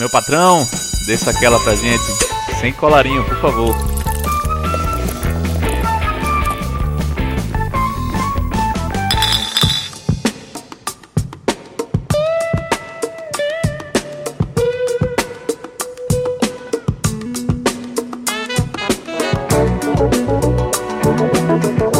Meu 0.00 0.08
patrão, 0.08 0.66
desça 1.04 1.30
aquela 1.30 1.60
pra 1.60 1.74
gente. 1.74 2.02
Sem 2.58 2.72
colarinho, 2.72 3.22
por 3.22 3.38
favor. 3.38 3.76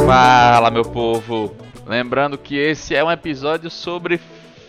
Fala, 0.06 0.70
meu 0.70 0.84
povo! 0.84 1.54
Lembrando 1.86 2.38
que 2.38 2.56
esse 2.56 2.94
é 2.94 3.04
um 3.04 3.10
episódio 3.10 3.68
sobre 3.68 4.18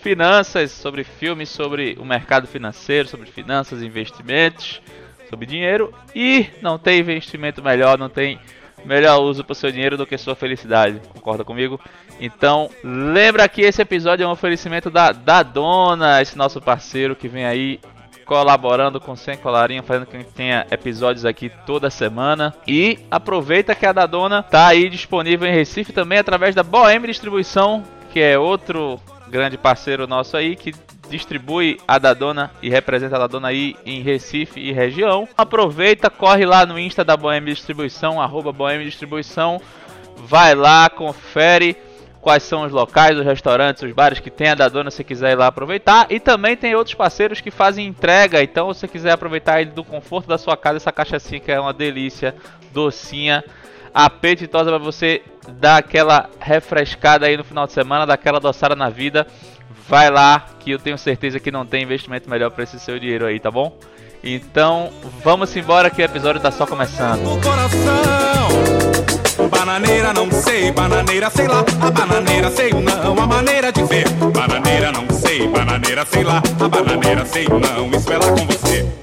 finanças, 0.02 0.72
sobre 0.72 1.04
filmes, 1.04 1.50
sobre 1.50 1.96
o 2.00 2.06
mercado 2.06 2.48
financeiro, 2.48 3.08
sobre 3.08 3.30
finanças, 3.30 3.82
investimentos, 3.82 4.82
sobre 5.30 5.46
dinheiro 5.46 5.94
e 6.14 6.48
não 6.62 6.78
tem 6.78 7.00
investimento 7.00 7.64
melhor, 7.64 7.98
não 7.98 8.10
tem 8.10 8.40
melhor 8.84 9.22
uso 9.22 9.44
para 9.44 9.54
o 9.54 9.56
seu 9.56 9.72
dinheiro 9.72 9.98
do 9.98 10.06
que 10.06 10.18
sua 10.18 10.36
felicidade. 10.36 11.00
Concorda 11.14 11.44
comigo? 11.44 11.80
Então, 12.20 12.70
lembra 12.84 13.48
que 13.48 13.62
esse 13.62 13.82
episódio 13.82 14.24
é 14.24 14.28
um 14.28 14.32
oferecimento 14.32 14.90
da, 14.90 15.12
da 15.12 15.44
Dona, 15.44 16.22
esse 16.22 16.38
nosso 16.38 16.60
parceiro 16.60 17.16
que 17.16 17.28
vem 17.28 17.46
aí 17.46 17.80
colaborando 18.26 19.00
com 19.00 19.16
Sem 19.16 19.36
Colarinho, 19.36 19.84
fazendo 19.84 20.06
que 20.06 20.24
tenha 20.24 20.66
episódios 20.72 21.26
aqui 21.26 21.52
toda 21.66 21.90
semana. 21.90 22.54
E 22.68 23.00
aproveita 23.10 23.76
que 23.76 23.86
a 23.86 23.92
da 23.92 24.06
Dona 24.06 24.42
tá 24.44 24.68
aí 24.68 24.90
disponível 24.90 25.48
em 25.48 25.54
Recife 25.54 25.92
também 25.92 26.18
através 26.18 26.56
da 26.56 26.64
Bohem 26.64 27.02
Distribuição, 27.02 27.84
que 28.14 28.20
é 28.20 28.38
outro 28.38 29.00
grande 29.32 29.58
parceiro 29.58 30.06
nosso 30.06 30.36
aí 30.36 30.58
que 30.58 30.76
distribui 31.10 31.80
a 31.88 31.98
Dadona 31.98 32.52
e 32.62 32.70
representa 32.70 33.16
a 33.16 33.20
Dadona 33.20 33.48
aí 33.48 33.76
em 33.86 34.02
Recife 34.02 34.60
e 34.60 34.74
região. 34.74 35.28
Aproveita, 35.38 36.10
corre 36.10 36.46
lá 36.46 36.66
no 36.66 36.78
Insta 36.78 37.04
da 37.04 37.16
Boêmia 37.16 37.54
Distribuição, 37.54 38.22
arroba 38.22 38.52
Boêmia 38.52 38.86
Distribuição, 38.86 39.60
vai 40.18 40.54
lá, 40.54 40.90
confere 40.90 41.78
quais 42.20 42.44
são 42.44 42.64
os 42.64 42.72
locais, 42.72 43.18
os 43.18 43.26
restaurantes, 43.26 43.82
os 43.82 43.92
bares 43.94 44.20
que 44.20 44.30
tem 44.30 44.50
a 44.50 44.56
Dadona 44.56 44.92
se 44.92 45.04
quiser 45.04 45.32
ir 45.32 45.36
lá 45.36 45.48
aproveitar. 45.48 46.08
E 46.10 46.20
também 46.20 46.56
tem 46.56 46.76
outros 46.76 46.94
parceiros 46.94 47.42
que 47.42 47.50
fazem 47.50 47.88
entrega, 47.88 48.44
então 48.44 48.74
se 48.74 48.82
você 48.82 48.88
quiser 48.88 49.12
aproveitar 49.12 49.62
ele 49.62 49.72
do 49.72 49.84
conforto 49.84 50.28
da 50.28 50.38
sua 50.38 50.58
casa, 50.58 50.78
essa 50.78 50.92
cachaça 50.92 51.40
que 51.40 51.52
é 51.52 51.60
uma 51.60 51.74
delícia, 51.74 52.36
docinha 52.74 53.44
apetitosa 53.94 54.70
para 54.70 54.80
você 54.80 55.22
dar 55.60 55.78
aquela 55.78 56.30
refrescada 56.40 57.26
aí 57.26 57.36
no 57.36 57.44
final 57.44 57.66
de 57.66 57.74
semana, 57.74 58.06
daquela 58.06 58.38
adoçada 58.38 58.76
na 58.76 58.90
vida. 58.90 59.28
Vai 59.88 60.10
lá 60.10 60.46
que 60.60 60.72
eu 60.72 60.80
tenho 60.80 60.98
certeza 60.98 61.40
que 61.40 61.52
não 61.52 61.66
tem 61.66 61.84
investimento 61.84 62.30
melhor 62.30 62.52
para 62.52 62.64
esse 62.64 62.80
seu 62.80 63.00
dinheiro 63.00 63.26
aí, 63.26 63.40
tá 63.40 63.52
bom? 63.52 63.78
Então, 64.24 64.92
vamos 65.24 65.56
embora 65.56 65.90
que 65.90 66.02
o 66.02 66.06
episódio 66.06 66.40
tá 66.40 66.52
só 66.52 66.66
começando. 66.66 67.22
Bananeira 69.50 70.14
não 70.14 70.32
sei, 70.32 70.72
bananeira 70.72 71.30
sei 71.30 71.48
lá, 71.48 71.60
a 71.60 71.92
bananeira 71.92 72.52
sei 72.52 72.72
não, 72.72 73.24
a 73.24 73.28
maneira 73.28 73.72
de 73.72 73.84
ver. 73.84 74.08
Bananeira 74.10 74.92
não 74.92 75.10
sei, 75.10 75.48
bananeira 75.48 76.06
sei 76.06 76.24
lá, 76.24 76.38
a 76.38 76.68
bananeira 76.68 77.26
sei 77.26 77.48
não, 77.48 77.90
isso 77.90 78.14
é 78.14 78.18
lá 78.18 78.28
com 78.28 78.46
você. 78.46 79.01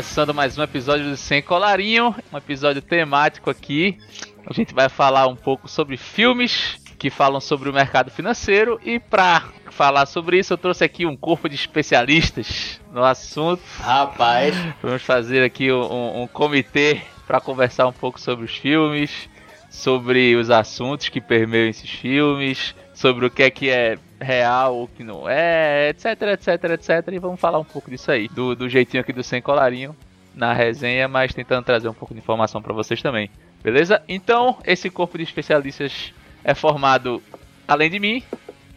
Começando 0.00 0.32
mais 0.32 0.56
um 0.56 0.62
episódio 0.62 1.10
do 1.10 1.16
Sem 1.16 1.42
Colarinho, 1.42 2.14
um 2.32 2.38
episódio 2.38 2.80
temático 2.80 3.50
aqui. 3.50 3.98
A 4.46 4.52
gente 4.54 4.72
vai 4.72 4.88
falar 4.88 5.26
um 5.26 5.36
pouco 5.36 5.68
sobre 5.68 5.98
filmes 5.98 6.80
que 6.98 7.10
falam 7.10 7.38
sobre 7.38 7.68
o 7.68 7.72
mercado 7.72 8.10
financeiro 8.10 8.80
e 8.82 8.98
para 8.98 9.44
falar 9.70 10.06
sobre 10.06 10.38
isso 10.38 10.54
eu 10.54 10.56
trouxe 10.56 10.82
aqui 10.82 11.04
um 11.04 11.14
corpo 11.14 11.50
de 11.50 11.54
especialistas 11.54 12.80
no 12.90 13.04
assunto. 13.04 13.62
Rapaz, 13.78 14.56
vamos 14.82 15.02
fazer 15.02 15.44
aqui 15.44 15.70
um, 15.70 16.22
um 16.22 16.26
comitê 16.26 17.02
para 17.26 17.38
conversar 17.38 17.86
um 17.86 17.92
pouco 17.92 18.18
sobre 18.18 18.46
os 18.46 18.56
filmes, 18.56 19.28
sobre 19.68 20.34
os 20.34 20.48
assuntos 20.48 21.10
que 21.10 21.20
permeiam 21.20 21.68
esses 21.68 21.90
filmes, 21.90 22.74
sobre 23.00 23.24
o 23.24 23.30
que 23.30 23.42
é 23.42 23.50
que 23.50 23.70
é 23.70 23.98
real, 24.20 24.82
o 24.82 24.86
que 24.86 25.02
não 25.02 25.26
é, 25.26 25.88
etc, 25.88 26.20
etc, 26.34 26.64
etc. 26.72 27.08
E 27.10 27.18
vamos 27.18 27.40
falar 27.40 27.58
um 27.58 27.64
pouco 27.64 27.90
disso 27.90 28.10
aí, 28.10 28.28
do, 28.28 28.54
do 28.54 28.68
jeitinho 28.68 29.00
aqui 29.00 29.10
do 29.10 29.22
Sem 29.22 29.40
Colarinho 29.40 29.96
na 30.34 30.52
resenha, 30.52 31.08
mas 31.08 31.32
tentando 31.32 31.64
trazer 31.64 31.88
um 31.88 31.94
pouco 31.94 32.12
de 32.12 32.20
informação 32.20 32.60
para 32.60 32.74
vocês 32.74 33.00
também. 33.00 33.30
Beleza? 33.64 34.02
Então, 34.06 34.58
esse 34.66 34.90
corpo 34.90 35.16
de 35.16 35.24
especialistas 35.24 36.12
é 36.44 36.54
formado, 36.54 37.22
além 37.66 37.88
de 37.88 37.98
mim, 37.98 38.22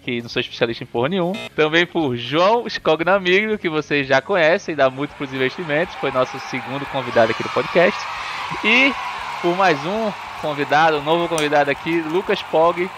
que 0.06 0.22
não 0.22 0.29
sou 0.29 0.40
especialista 0.40 0.85
em 0.85 0.88
porra 0.88 1.09
nenhum, 1.09 1.34
também 1.53 1.85
por 1.85 2.16
João 2.16 2.67
Scognamigo, 2.69 3.57
que 3.57 3.67
vocês 3.67 4.07
já 4.07 4.22
conhecem, 4.22 4.73
da 4.73 4.90
Múltiplos 4.90 5.34
Investimentos, 5.34 5.95
foi 5.95 6.11
nosso 6.11 6.40
segundo 6.50 6.85
convidado 6.85 7.31
aqui 7.31 7.44
do 7.44 7.50
podcast. 7.50 8.00
E 8.63 8.94
por 9.41 9.57
mais 9.57 9.78
um 9.85 10.13
convidado, 10.40 11.00
um 11.00 11.03
novo 11.03 11.28
convidado 11.28 11.69
aqui, 11.69 12.00
Lucas 12.00 12.41
Pog, 12.44 12.90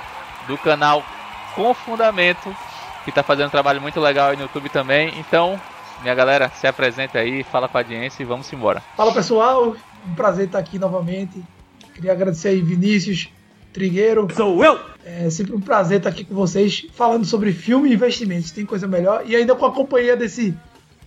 do 0.47 0.57
canal 0.59 1.03
com 1.55 1.73
fundamento, 1.73 2.55
que 3.03 3.09
está 3.09 3.23
fazendo 3.23 3.47
um 3.47 3.51
trabalho 3.51 3.81
muito 3.81 3.99
legal 3.99 4.29
aí 4.29 4.35
no 4.35 4.43
YouTube 4.43 4.69
também. 4.69 5.13
Então, 5.17 5.59
minha 6.01 6.13
galera, 6.13 6.49
se 6.49 6.67
apresenta 6.67 7.19
aí, 7.19 7.43
fala 7.43 7.67
com 7.67 7.77
a 7.77 7.81
audiência 7.81 8.21
e 8.21 8.25
vamos 8.25 8.51
embora. 8.51 8.83
Fala 8.97 9.13
pessoal, 9.13 9.75
um 10.07 10.13
prazer 10.15 10.47
estar 10.47 10.59
aqui 10.59 10.77
novamente. 10.77 11.41
Queria 11.93 12.11
agradecer 12.11 12.49
aí 12.49 12.61
Vinícius 12.61 13.29
Trigueiro. 13.71 14.27
Sou 14.35 14.63
eu! 14.63 14.79
É 15.05 15.29
sempre 15.29 15.55
um 15.55 15.61
prazer 15.61 15.99
estar 15.99 16.09
aqui 16.09 16.25
com 16.25 16.35
vocês, 16.35 16.85
falando 16.93 17.25
sobre 17.25 17.53
filme 17.53 17.89
e 17.89 17.93
investimentos. 17.93 18.51
Tem 18.51 18.65
coisa 18.65 18.87
melhor. 18.87 19.23
E 19.25 19.35
ainda 19.35 19.55
com 19.55 19.65
a 19.65 19.71
companhia 19.71 20.17
desse 20.17 20.53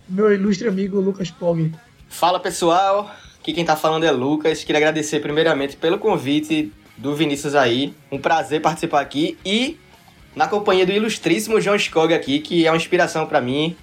meu 0.07 0.33
ilustre 0.33 0.67
amigo 0.67 0.99
Lucas 0.99 1.29
Pog. 1.29 1.71
Fala 2.07 2.39
pessoal, 2.39 3.11
aqui 3.39 3.53
quem 3.53 3.61
está 3.61 3.75
falando 3.75 4.05
é 4.05 4.11
Lucas. 4.11 4.63
Queria 4.63 4.79
agradecer 4.79 5.19
primeiramente 5.19 5.77
pelo 5.77 5.99
convite 5.99 6.73
do 6.97 7.15
Vinícius 7.15 7.53
aí. 7.53 7.93
Um 8.11 8.17
prazer 8.17 8.61
participar 8.61 9.01
aqui 9.01 9.37
e 9.45 9.77
na 10.39 10.47
companhia 10.47 10.85
do 10.85 10.93
ilustríssimo 10.93 11.59
João 11.59 11.75
Skog 11.75 12.13
aqui, 12.13 12.39
que 12.39 12.65
é 12.65 12.71
uma 12.71 12.77
inspiração 12.77 13.27
para 13.27 13.41
mim. 13.41 13.75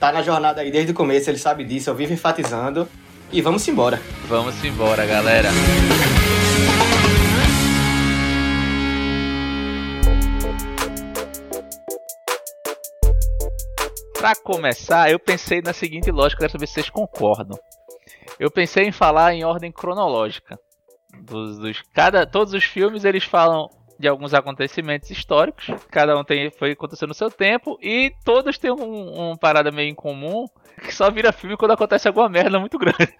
Tá 0.00 0.10
na 0.10 0.22
jornada 0.22 0.60
aí 0.60 0.68
desde 0.68 0.90
o 0.90 0.94
começo, 0.94 1.30
ele 1.30 1.38
sabe 1.38 1.62
disso, 1.62 1.88
eu 1.88 1.94
vivo 1.94 2.12
enfatizando. 2.12 2.88
E 3.30 3.40
vamos 3.40 3.68
embora. 3.68 4.02
Vamos 4.26 4.64
embora, 4.64 5.06
galera. 5.06 5.50
Para 14.18 14.34
começar, 14.34 15.12
eu 15.12 15.20
pensei 15.20 15.62
na 15.62 15.72
seguinte 15.72 16.10
lógica, 16.10 16.40
quero 16.40 16.50
saber 16.50 16.66
se 16.66 16.74
vocês 16.74 16.90
concordam. 16.90 17.56
Eu 18.36 18.50
pensei 18.50 18.82
em 18.82 18.92
falar 18.92 19.32
em 19.32 19.44
ordem 19.44 19.70
cronológica. 19.70 20.58
Dos, 21.22 21.60
dos, 21.60 21.82
cada, 21.94 22.26
todos 22.26 22.52
os 22.52 22.64
filmes 22.64 23.04
eles 23.04 23.22
falam 23.22 23.70
de 24.00 24.08
alguns 24.08 24.32
acontecimentos 24.32 25.10
históricos. 25.10 25.66
Cada 25.90 26.18
um 26.18 26.24
tem, 26.24 26.50
foi 26.50 26.72
acontecendo 26.72 27.10
no 27.10 27.14
seu 27.14 27.30
tempo. 27.30 27.78
E 27.82 28.12
todos 28.24 28.56
têm 28.56 28.70
um, 28.70 29.32
um 29.32 29.36
parada 29.36 29.70
meio 29.70 29.90
em 29.90 29.94
comum. 29.94 30.46
Que 30.82 30.94
só 30.94 31.10
vira 31.10 31.30
filme 31.30 31.58
quando 31.58 31.72
acontece 31.72 32.08
alguma 32.08 32.26
merda 32.26 32.58
muito 32.58 32.78
grande. 32.78 33.12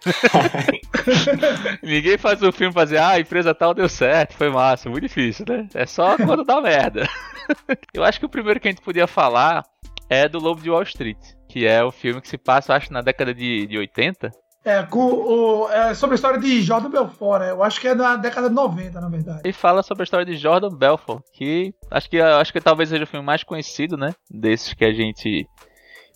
Ninguém 1.83 2.17
faz 2.17 2.43
um 2.43 2.51
filme 2.51 2.73
fazer, 2.73 2.97
ah, 2.97 3.11
a 3.11 3.21
empresa 3.21 3.55
tal 3.55 3.75
deu 3.75 3.87
certo, 3.87 4.33
foi 4.33 4.49
massa, 4.49 4.89
muito 4.89 5.03
difícil, 5.03 5.45
né? 5.47 5.69
É 5.75 5.85
só 5.85 6.17
quando 6.17 6.43
dá 6.43 6.59
merda. 6.63 7.07
Eu 7.93 8.03
acho 8.03 8.19
que 8.19 8.25
o 8.25 8.31
primeiro 8.31 8.59
que 8.59 8.69
a 8.69 8.71
gente 8.71 8.81
podia 8.81 9.07
falar 9.07 9.63
é 10.09 10.27
do 10.27 10.39
Lobo 10.39 10.63
de 10.63 10.71
Wall 10.71 10.85
Street, 10.85 11.19
que 11.47 11.67
é 11.67 11.85
o 11.85 11.93
filme 11.93 12.23
que 12.23 12.29
se 12.29 12.39
passa, 12.39 12.75
acho, 12.75 12.91
na 12.91 13.03
década 13.03 13.35
de, 13.35 13.67
de 13.67 13.77
80. 13.77 14.31
É, 14.63 14.83
com 14.83 15.01
o, 15.01 15.71
é, 15.71 15.95
sobre 15.95 16.15
a 16.15 16.17
história 16.17 16.39
de 16.39 16.61
Jordan 16.61 16.91
Belfort, 16.91 17.41
né? 17.41 17.51
Eu 17.51 17.63
acho 17.63 17.81
que 17.81 17.89
é 17.89 17.95
da 17.95 18.17
década 18.17 18.49
de 18.49 18.55
90, 18.55 19.01
na 19.01 19.09
verdade. 19.09 19.41
E 19.45 19.53
fala 19.53 19.83
sobre 19.83 20.03
a 20.03 20.05
história 20.05 20.27
de 20.27 20.37
Jordan 20.37 20.69
Belfort, 20.69 21.23
que 21.33 21.75
acho 21.91 22.11
que 22.11 22.21
acho 22.21 22.53
que 22.53 22.61
talvez 22.61 22.91
seja 22.91 23.05
o 23.05 23.07
filme 23.07 23.25
mais 23.25 23.43
conhecido, 23.43 23.97
né? 23.97 24.15
Desses 24.31 24.75
que 24.75 24.85
a 24.85 24.93
gente 24.93 25.49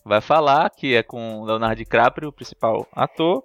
vai 0.05 0.20
falar, 0.20 0.69
que 0.69 0.94
é 0.94 1.02
com 1.02 1.43
Leonardo 1.44 1.76
DiCaprio, 1.76 2.29
o 2.29 2.32
principal 2.32 2.87
ator. 2.93 3.43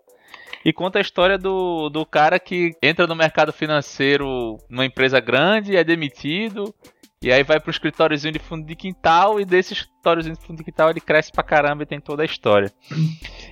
E 0.66 0.74
conta 0.74 1.00
a 1.00 1.02
história 1.02 1.38
do, 1.38 1.90
do 1.90 2.06
cara 2.06 2.38
que 2.38 2.76
entra 2.82 3.08
no 3.08 3.16
mercado 3.16 3.54
financeiro 3.54 4.58
numa 4.70 4.86
empresa 4.86 5.22
grande, 5.22 5.78
é 5.78 5.84
demitido 5.84 6.76
e 7.22 7.32
aí 7.32 7.44
vai 7.44 7.60
pro 7.60 7.70
escritóriozinho 7.70 8.34
de 8.34 8.40
fundo 8.40 8.66
de 8.66 8.76
quintal 8.76 9.42
e 9.42 9.46
desse 9.46 9.74
escritóriozinho 9.74 10.36
de 10.36 10.42
fundo 10.42 10.58
de 10.58 10.64
quintal 10.64 10.90
ele 10.90 11.02
cresce 11.02 11.32
pra 11.32 11.44
caramba 11.44 11.84
e 11.84 11.86
tem 11.86 12.00
toda 12.00 12.24
a 12.24 12.26
história. 12.26 12.72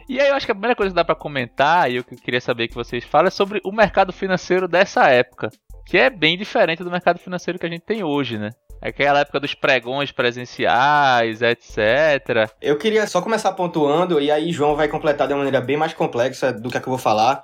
E 0.08 0.22
aí 0.22 0.30
eu 0.30 0.36
acho 0.36 0.46
que 0.46 0.52
a 0.52 0.56
primeira 0.56 0.76
coisa 0.76 0.92
que 0.92 0.96
dá 0.96 1.04
para 1.04 1.16
comentar, 1.16 1.92
e 1.92 1.98
eu 1.98 2.04
queria 2.04 2.40
saber 2.40 2.70
que 2.70 2.76
vocês 2.76 3.04
falam, 3.04 3.28
é 3.28 3.32
sobre 3.32 3.60
o 3.66 3.72
mercado 3.74 4.14
financeiro 4.14 4.68
dessa 4.68 5.08
época. 5.10 5.50
Que 5.86 5.98
é 5.98 6.10
bem 6.10 6.38
diferente 6.38 6.84
do 6.84 6.92
mercado 6.92 7.20
financeiro 7.20 7.60
que 7.60 7.66
a 7.66 7.70
gente 7.70 7.82
tem 7.82 8.04
hoje, 8.04 8.38
né? 8.38 8.52
Aquela 8.82 9.20
época 9.20 9.40
dos 9.40 9.54
pregões 9.54 10.12
presenciais, 10.12 11.42
etc. 11.42 12.50
Eu 12.62 12.78
queria 12.78 13.06
só 13.08 13.22
começar 13.22 13.52
pontuando, 13.54 14.22
e 14.22 14.32
aí 14.32 14.52
João 14.52 14.76
vai 14.76 14.88
completar 14.88 15.28
de 15.28 15.34
uma 15.34 15.40
maneira 15.44 15.60
bem 15.60 15.76
mais 15.76 15.94
complexa 15.94 16.54
do 16.54 16.70
que 16.70 16.78
a 16.78 16.82
que 16.82 16.88
eu 16.88 16.92
vou 16.92 17.00
falar. 17.00 17.44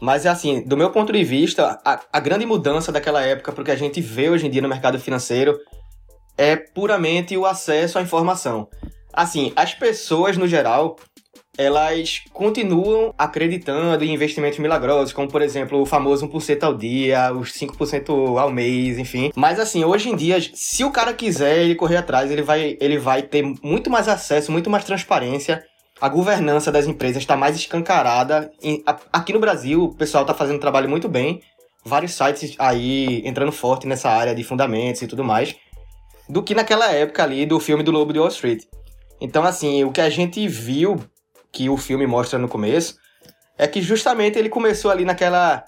Mas, 0.00 0.24
assim, 0.26 0.62
do 0.62 0.76
meu 0.76 0.90
ponto 0.90 1.12
de 1.12 1.22
vista, 1.22 1.78
a, 1.84 2.00
a 2.12 2.20
grande 2.20 2.46
mudança 2.46 2.90
daquela 2.90 3.22
época 3.22 3.52
para 3.52 3.62
o 3.62 3.64
que 3.64 3.70
a 3.70 3.76
gente 3.76 4.00
vê 4.00 4.30
hoje 4.30 4.46
em 4.46 4.50
dia 4.50 4.62
no 4.62 4.68
mercado 4.68 4.98
financeiro 4.98 5.58
é 6.38 6.56
puramente 6.56 7.36
o 7.36 7.44
acesso 7.44 7.98
à 7.98 8.02
informação. 8.02 8.68
Assim, 9.12 9.52
as 9.54 9.74
pessoas, 9.74 10.36
no 10.36 10.48
geral, 10.48 10.96
elas 11.58 12.22
continuam 12.32 13.12
acreditando 13.18 14.02
em 14.02 14.14
investimentos 14.14 14.58
milagrosos, 14.58 15.12
como 15.12 15.28
por 15.28 15.42
exemplo 15.42 15.82
o 15.82 15.84
famoso 15.84 16.26
1% 16.26 16.62
ao 16.62 16.74
dia, 16.74 17.32
os 17.34 17.52
5% 17.52 18.38
ao 18.38 18.50
mês, 18.50 18.98
enfim. 18.98 19.30
Mas 19.36 19.60
assim, 19.60 19.84
hoje 19.84 20.08
em 20.08 20.16
dia, 20.16 20.38
se 20.54 20.82
o 20.84 20.90
cara 20.90 21.12
quiser 21.12 21.58
ele 21.58 21.74
correr 21.74 21.98
atrás, 21.98 22.30
ele 22.30 22.42
vai, 22.42 22.78
ele 22.80 22.98
vai 22.98 23.22
ter 23.22 23.42
muito 23.62 23.90
mais 23.90 24.08
acesso, 24.08 24.50
muito 24.50 24.70
mais 24.70 24.84
transparência. 24.84 25.62
A 26.00 26.08
governança 26.08 26.72
das 26.72 26.86
empresas 26.86 27.18
está 27.18 27.36
mais 27.36 27.56
escancarada. 27.56 28.50
Aqui 29.12 29.32
no 29.32 29.38
Brasil, 29.38 29.84
o 29.84 29.94
pessoal 29.94 30.22
está 30.22 30.32
fazendo 30.32 30.56
um 30.56 30.60
trabalho 30.60 30.88
muito 30.88 31.08
bem. 31.08 31.42
Vários 31.84 32.14
sites 32.14 32.54
aí 32.58 33.22
entrando 33.24 33.52
forte 33.52 33.86
nessa 33.86 34.08
área 34.08 34.34
de 34.34 34.42
fundamentos 34.42 35.02
e 35.02 35.06
tudo 35.06 35.22
mais. 35.22 35.54
Do 36.28 36.42
que 36.42 36.54
naquela 36.54 36.90
época 36.92 37.22
ali 37.22 37.44
do 37.44 37.60
filme 37.60 37.82
do 37.82 37.90
Lobo 37.90 38.12
de 38.12 38.18
Wall 38.18 38.28
Street. 38.28 38.64
Então, 39.20 39.44
assim, 39.44 39.84
o 39.84 39.92
que 39.92 40.00
a 40.00 40.08
gente 40.08 40.46
viu 40.48 40.98
que 41.52 41.68
o 41.68 41.76
filme 41.76 42.06
mostra 42.06 42.38
no 42.38 42.48
começo, 42.48 42.96
é 43.58 43.66
que 43.66 43.82
justamente 43.82 44.38
ele 44.38 44.48
começou 44.48 44.90
ali 44.90 45.04
naquela, 45.04 45.64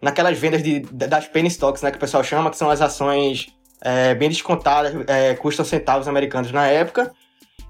naquelas 0.00 0.38
vendas 0.38 0.62
de, 0.62 0.80
das 0.80 1.28
penny 1.28 1.48
stocks, 1.48 1.82
né, 1.82 1.90
que 1.90 1.96
o 1.96 2.00
pessoal 2.00 2.24
chama, 2.24 2.50
que 2.50 2.56
são 2.56 2.70
as 2.70 2.80
ações 2.80 3.46
é, 3.80 4.14
bem 4.14 4.28
descontadas, 4.28 4.92
é, 5.06 5.34
custam 5.34 5.64
centavos 5.64 6.08
americanos 6.08 6.50
na 6.50 6.66
época. 6.66 7.12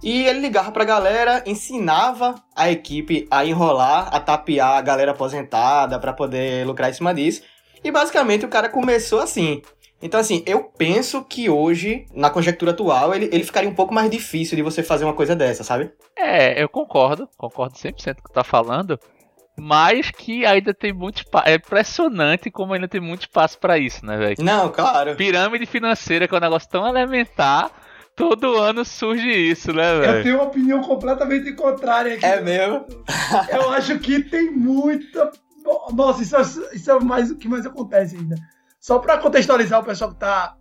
E 0.02 0.26
ele 0.26 0.40
ligava 0.40 0.70
pra 0.70 0.84
galera, 0.84 1.42
ensinava 1.46 2.34
a 2.54 2.70
equipe 2.70 3.26
a 3.30 3.44
enrolar, 3.44 4.14
a 4.14 4.20
tapear 4.20 4.76
a 4.76 4.82
galera 4.82 5.12
aposentada 5.12 5.98
para 5.98 6.12
poder 6.12 6.66
lucrar 6.66 6.90
em 6.90 6.94
cima 6.94 7.14
disso. 7.14 7.42
E 7.82 7.90
basicamente 7.90 8.44
o 8.44 8.48
cara 8.48 8.68
começou 8.68 9.20
assim. 9.20 9.62
Então, 10.00 10.20
assim, 10.20 10.42
eu 10.46 10.64
penso 10.64 11.24
que 11.24 11.48
hoje, 11.48 12.04
na 12.14 12.28
conjectura 12.28 12.72
atual, 12.72 13.14
ele, 13.14 13.30
ele 13.32 13.44
ficaria 13.44 13.68
um 13.68 13.74
pouco 13.74 13.94
mais 13.94 14.10
difícil 14.10 14.54
de 14.54 14.62
você 14.62 14.82
fazer 14.82 15.04
uma 15.04 15.14
coisa 15.14 15.34
dessa, 15.34 15.64
sabe? 15.64 15.90
É, 16.16 16.62
eu 16.62 16.68
concordo, 16.68 17.28
concordo 17.36 17.74
100% 17.76 18.16
com 18.16 18.20
o 18.20 18.24
que 18.24 18.32
tá 18.32 18.44
falando, 18.44 18.98
mas 19.58 20.10
que 20.10 20.44
ainda 20.44 20.74
tem 20.74 20.92
muito 20.92 21.18
espaço. 21.18 21.48
É 21.48 21.54
impressionante 21.54 22.50
como 22.50 22.74
ainda 22.74 22.86
tem 22.86 23.00
muito 23.00 23.22
espaço 23.22 23.58
para 23.58 23.78
isso, 23.78 24.04
né, 24.04 24.18
velho? 24.18 24.36
Não, 24.40 24.70
claro. 24.70 25.16
Pirâmide 25.16 25.64
financeira, 25.64 26.28
que 26.28 26.34
é 26.34 26.38
um 26.38 26.42
negócio 26.42 26.68
tão 26.68 26.86
elementar, 26.86 27.70
todo 28.16 28.56
ano 28.56 28.84
surge 28.84 29.30
isso, 29.30 29.72
né, 29.72 30.00
velho? 30.00 30.16
Eu 30.16 30.22
tenho 30.22 30.36
uma 30.36 30.44
opinião 30.44 30.80
completamente 30.80 31.52
contrária 31.52 32.14
aqui. 32.14 32.24
É 32.24 32.40
mesmo? 32.40 32.86
Eu 33.52 33.70
acho 33.70 33.98
que 33.98 34.22
tem 34.22 34.50
muita. 34.50 35.30
Nossa, 35.92 36.22
isso 36.22 36.36
é, 36.36 36.40
isso 36.74 36.90
é 36.90 36.98
mais 37.00 37.30
o 37.30 37.36
que 37.36 37.46
mais 37.46 37.66
acontece 37.66 38.16
ainda. 38.16 38.36
Só 38.80 38.98
para 38.98 39.18
contextualizar 39.18 39.80
o 39.80 39.84
pessoal 39.84 40.12
que 40.12 40.18
tá 40.18 40.56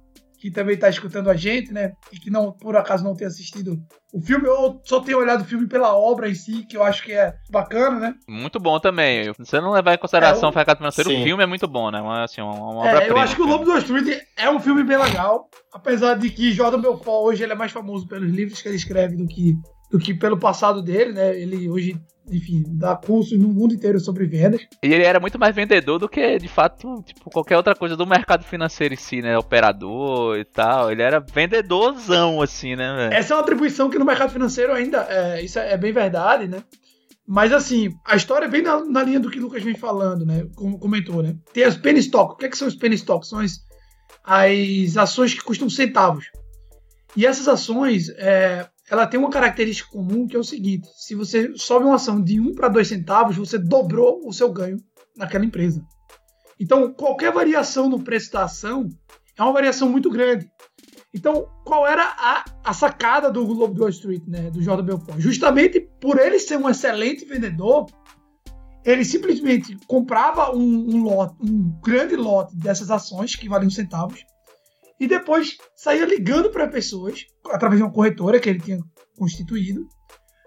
que 0.45 0.51
também 0.51 0.75
está 0.75 0.88
escutando 0.88 1.27
a 1.31 1.36
gente, 1.36 1.74
né? 1.74 1.94
E 2.13 2.19
que 2.19 2.30
não, 2.30 2.51
por 2.51 2.77
acaso 2.77 3.03
não 3.03 3.15
tem 3.15 3.25
assistido 3.25 3.80
o 4.13 4.21
filme, 4.21 4.47
ou 4.47 4.80
só 4.83 5.00
tem 5.00 5.15
olhado 5.15 5.42
o 5.42 5.45
filme 5.45 5.68
pela 5.68 5.97
obra 5.97 6.30
em 6.30 6.36
si, 6.36 6.68
que 6.69 6.77
eu 6.77 6.83
acho 6.83 7.03
que 7.03 7.12
é 7.13 7.33
bacana, 7.50 8.00
né? 8.00 8.13
Muito 8.30 8.59
bom 8.59 8.80
também. 8.80 9.33
Você 9.39 9.59
não 9.59 9.71
levar 9.71 9.95
em 9.95 9.97
consideração 9.97 10.50
é, 10.50 10.51
o 10.51 10.75
financeiro, 10.75 11.09
o 11.09 11.24
filme 11.24 11.42
é 11.42 11.47
muito 11.47 11.68
bom, 11.68 11.89
né? 11.89 12.00
Uma, 12.00 12.25
assim, 12.25 12.42
uma, 12.42 12.53
uma 12.53 12.88
é, 12.88 13.09
eu 13.09 13.18
acho 13.18 13.36
que 13.36 13.42
o 13.42 13.47
Lobo 13.47 13.65
do 13.65 13.75
Street 13.80 14.21
é 14.38 14.47
um 14.47 14.59
filme 14.59 14.83
bem 14.83 15.00
legal, 15.00 15.50
apesar 15.74 16.13
de 16.13 16.30
que 16.30 16.53
Jordan 16.53 16.80
Belfort 16.80 17.25
hoje 17.25 17.41
ele 17.41 17.53
é 17.53 17.56
mais 17.56 17.71
famoso 17.71 18.07
pelos 18.07 18.30
livros 18.30 18.62
que 18.62 18.68
ele 18.68 18.77
escreve 18.77 19.15
do 19.15 19.25
que 19.25 19.56
do 19.95 20.00
que 20.00 20.13
pelo 20.13 20.38
passado 20.38 20.81
dele, 20.81 21.13
né? 21.13 21.39
Ele 21.39 21.69
hoje 21.69 21.95
enfim, 22.30 22.63
dá 22.68 22.95
cursos 22.95 23.38
no 23.38 23.50
mundo 23.50 23.75
inteiro 23.75 24.00
sobre 24.00 24.25
vendas. 24.25 24.62
E 24.81 24.92
ele 24.92 25.03
era 25.03 25.19
muito 25.19 25.38
mais 25.38 25.56
vendedor 25.56 26.00
do 26.00 26.09
que, 26.09 26.39
de 26.39 26.47
fato, 26.47 27.03
tipo, 27.03 27.30
qualquer 27.30 27.56
outra 27.56 27.75
coisa 27.75 27.95
do 27.95 28.06
mercado 28.06 28.44
financeiro 28.44 28.95
em 28.95 28.97
si, 28.97 29.21
né? 29.21 29.38
Operador 29.38 30.36
e 30.36 30.44
tal. 30.44 30.92
Ele 30.92 31.03
era 31.03 31.19
vendedorzão, 31.19 32.42
assim, 32.42 32.75
né, 32.75 32.95
velho? 32.95 33.13
Essa 33.13 33.33
é 33.33 33.38
uma 33.38 33.44
atribuição 33.44 33.92
que 33.92 34.00
no 34.00 34.06
mercado 34.06 34.31
financeiro 34.31 34.74
ainda, 34.74 35.06
é, 35.07 35.44
isso 35.44 35.59
é 35.59 35.77
bem 35.77 35.94
verdade, 35.94 36.48
né? 36.48 36.63
Mas 37.27 37.53
assim, 37.53 37.91
a 38.03 38.15
história 38.15 38.45
é 38.45 38.50
bem 38.50 38.63
na, 38.63 38.83
na, 38.83 39.03
linha 39.03 39.19
do 39.19 39.30
que 39.30 39.38
o 39.38 39.44
Lucas 39.44 39.63
vem 39.63 39.75
falando, 39.75 40.25
né? 40.25 40.48
Como 40.56 40.80
comentou, 40.80 41.21
né? 41.21 41.36
Tem 41.53 41.63
as 41.63 41.77
penny 41.77 42.00
stock. 42.00 42.33
O 42.33 42.38
que, 42.38 42.45
é 42.48 42.50
que 42.50 42.57
são 42.57 42.68
os 42.68 42.75
penny 42.75 42.95
stocks? 42.95 43.30
São 43.30 43.39
as, 43.39 43.59
as 44.24 44.98
ações 44.98 45.33
que 45.33 45.44
custam 45.44 45.69
centavos. 45.69 46.25
E 47.15 47.25
essas 47.25 47.48
ações, 47.48 48.09
é, 48.09 48.68
ela 48.89 49.07
tem 49.07 49.19
uma 49.19 49.29
característica 49.29 49.89
comum 49.89 50.27
que 50.27 50.35
é 50.35 50.39
o 50.39 50.43
seguinte: 50.43 50.87
se 50.95 51.15
você 51.15 51.53
sobe 51.55 51.85
uma 51.85 51.95
ação 51.95 52.21
de 52.21 52.39
1 52.39 52.53
para 52.53 52.67
2 52.67 52.87
centavos, 52.87 53.35
você 53.35 53.57
dobrou 53.57 54.21
o 54.25 54.33
seu 54.33 54.51
ganho 54.51 54.77
naquela 55.17 55.45
empresa. 55.45 55.83
Então, 56.59 56.93
qualquer 56.93 57.31
variação 57.31 57.89
no 57.89 58.01
preço 58.01 58.31
da 58.31 58.43
ação 58.43 58.87
é 59.37 59.43
uma 59.43 59.53
variação 59.53 59.89
muito 59.89 60.09
grande. 60.09 60.49
Então, 61.13 61.47
qual 61.65 61.87
era 61.87 62.03
a, 62.03 62.45
a 62.63 62.73
sacada 62.73 63.31
do 63.31 63.45
Globo 63.45 63.79
Wall 63.79 63.89
Street, 63.89 64.23
né, 64.27 64.51
do 64.51 64.61
Jordan 64.61 64.83
Belfort? 64.83 65.19
Justamente 65.19 65.79
por 65.99 66.19
ele 66.19 66.38
ser 66.39 66.57
um 66.57 66.69
excelente 66.69 67.25
vendedor, 67.25 67.85
ele 68.83 69.03
simplesmente 69.03 69.77
comprava 69.88 70.55
um, 70.55 70.95
um, 70.95 71.03
lote, 71.03 71.35
um 71.41 71.79
grande 71.81 72.15
lote 72.15 72.55
dessas 72.55 72.91
ações 72.91 73.35
que 73.35 73.49
valiam 73.49 73.69
centavos 73.69 74.23
e 75.00 75.07
depois 75.07 75.57
saía 75.75 76.06
ligando 76.06 76.50
para 76.50 76.68
pessoas, 76.68 77.25
através 77.51 77.80
de 77.80 77.83
uma 77.83 77.94
corretora 77.94 78.39
que 78.39 78.50
ele 78.50 78.59
tinha 78.59 78.80
constituído, 79.18 79.81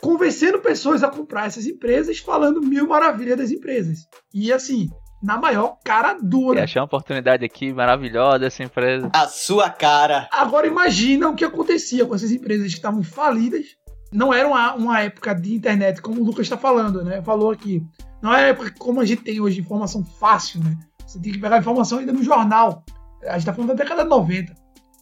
convencendo 0.00 0.61
pessoas 0.61 1.03
a 1.03 1.09
comprar 1.09 1.47
essas 1.47 1.67
empresas, 1.67 2.19
falando 2.19 2.61
mil 2.61 2.87
maravilhas 2.87 3.39
das 3.39 3.50
empresas. 3.50 3.99
E 4.33 4.53
assim, 4.53 4.89
na 5.23 5.37
maior 5.37 5.79
cara 5.85 6.17
dura. 6.21 6.61
E 6.61 6.62
achei 6.62 6.81
uma 6.81 6.87
oportunidade 6.87 7.45
aqui 7.45 7.73
maravilhosa 7.73 8.47
essa 8.47 8.62
empresa. 8.62 9.11
A 9.12 9.27
sua 9.27 9.69
cara. 9.71 10.29
Agora 10.33 10.67
imagina 10.67 11.29
o 11.29 11.35
que 11.35 11.44
acontecia 11.44 12.06
com 12.06 12.15
essas 12.15 12.31
empresas 12.31 12.69
que 12.69 12.77
estavam 12.77 13.03
falidas. 13.03 13.67
Não 14.12 14.33
era 14.33 14.49
uma, 14.49 14.75
uma 14.75 15.01
época 15.01 15.35
de 15.35 15.55
internet, 15.55 16.01
como 16.01 16.21
o 16.21 16.25
Lucas 16.25 16.47
está 16.47 16.56
falando, 16.56 17.05
né? 17.05 17.21
Falou 17.23 17.51
aqui. 17.51 17.83
Não 18.23 18.35
é 18.35 18.51
época 18.51 18.73
como 18.79 19.01
a 19.01 19.05
gente 19.05 19.23
tem 19.23 19.41
hoje, 19.41 19.61
informação 19.61 20.03
fácil, 20.05 20.61
né? 20.61 20.79
Você 21.06 21.21
tem 21.21 21.33
que 21.33 21.39
pegar 21.39 21.59
informação 21.59 21.99
ainda 21.99 22.12
no 22.12 22.23
jornal. 22.23 22.85
A 23.23 23.32
gente 23.32 23.41
está 23.41 23.53
falando 23.53 23.69
da 23.69 23.82
década 23.82 24.03
de 24.03 24.09
90. 24.09 24.55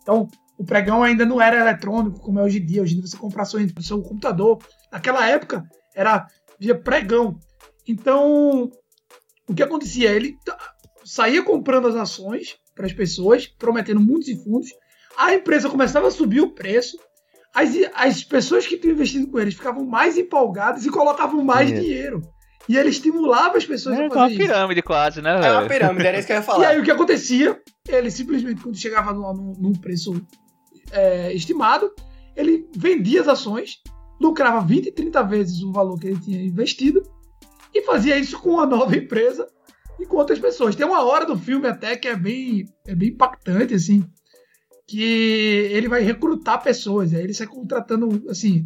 Então, 0.02 0.28
o 0.58 0.64
pregão 0.64 1.02
ainda 1.02 1.24
não 1.26 1.40
era 1.40 1.60
eletrônico 1.60 2.20
como 2.20 2.38
é 2.38 2.42
hoje 2.42 2.58
em 2.58 2.66
dia. 2.66 2.82
Hoje 2.82 2.94
em 2.94 3.00
dia 3.00 3.06
você 3.06 3.16
compra 3.16 3.42
ações 3.42 3.72
no 3.72 3.82
seu 3.82 4.00
computador. 4.02 4.58
Naquela 4.90 5.26
época 5.28 5.64
era 5.94 6.26
via 6.58 6.78
pregão. 6.78 7.38
Então, 7.86 8.70
o 9.48 9.54
que 9.54 9.62
acontecia? 9.62 10.10
Ele 10.10 10.36
saía 11.04 11.42
comprando 11.42 11.88
as 11.88 11.94
ações 11.94 12.56
para 12.74 12.86
as 12.86 12.92
pessoas, 12.92 13.46
prometendo 13.46 14.00
mundos 14.00 14.28
e 14.28 14.36
fundos. 14.42 14.68
A 15.16 15.34
empresa 15.34 15.70
começava 15.70 16.08
a 16.08 16.10
subir 16.10 16.40
o 16.40 16.52
preço. 16.52 16.98
As, 17.54 17.70
as 17.94 18.24
pessoas 18.24 18.66
que 18.66 18.76
tinham 18.76 18.94
investido 18.94 19.30
com 19.30 19.38
eles 19.38 19.54
ficavam 19.54 19.84
mais 19.84 20.18
empolgadas 20.18 20.84
e 20.84 20.90
colocavam 20.90 21.42
mais 21.42 21.70
é. 21.70 21.80
dinheiro. 21.80 22.20
E 22.68 22.76
ele 22.76 22.88
estimulava 22.88 23.56
as 23.56 23.64
pessoas 23.64 23.96
é, 23.96 24.06
a 24.06 24.08
fazer 24.08 24.20
uma 24.20 24.28
pirâmide 24.28 24.80
isso. 24.80 24.86
quase, 24.86 25.22
né? 25.22 25.46
É 25.46 25.52
uma 25.52 25.68
pirâmide, 25.68 26.06
era 26.06 26.18
isso 26.18 26.26
que 26.26 26.32
eu 26.32 26.36
ia 26.36 26.42
falar. 26.42 26.62
E 26.62 26.66
aí 26.66 26.80
o 26.80 26.84
que 26.84 26.90
acontecia? 26.90 27.60
Ele 27.88 28.10
simplesmente, 28.10 28.60
quando 28.60 28.76
chegava 28.76 29.12
num, 29.12 29.52
num 29.58 29.72
preço 29.72 30.20
é, 30.90 31.32
estimado, 31.32 31.92
ele 32.34 32.68
vendia 32.76 33.20
as 33.20 33.28
ações, 33.28 33.80
lucrava 34.20 34.66
20, 34.66 34.92
30 34.92 35.22
vezes 35.22 35.62
o 35.62 35.72
valor 35.72 35.98
que 35.98 36.08
ele 36.08 36.20
tinha 36.20 36.42
investido 36.42 37.02
e 37.74 37.82
fazia 37.82 38.18
isso 38.18 38.38
com 38.40 38.50
uma 38.50 38.66
nova 38.66 38.96
empresa 38.96 39.46
e 40.00 40.06
com 40.06 40.16
outras 40.16 40.38
pessoas. 40.38 40.74
Tem 40.74 40.86
uma 40.86 41.04
hora 41.04 41.24
do 41.24 41.38
filme 41.38 41.68
até 41.68 41.96
que 41.96 42.08
é 42.08 42.16
bem, 42.16 42.64
é 42.86 42.94
bem 42.94 43.10
impactante, 43.10 43.74
assim, 43.74 44.04
que 44.86 45.02
ele 45.72 45.88
vai 45.88 46.02
recrutar 46.02 46.62
pessoas, 46.62 47.12
aí 47.12 47.22
ele 47.22 47.34
sai 47.34 47.46
contratando, 47.46 48.24
assim, 48.28 48.64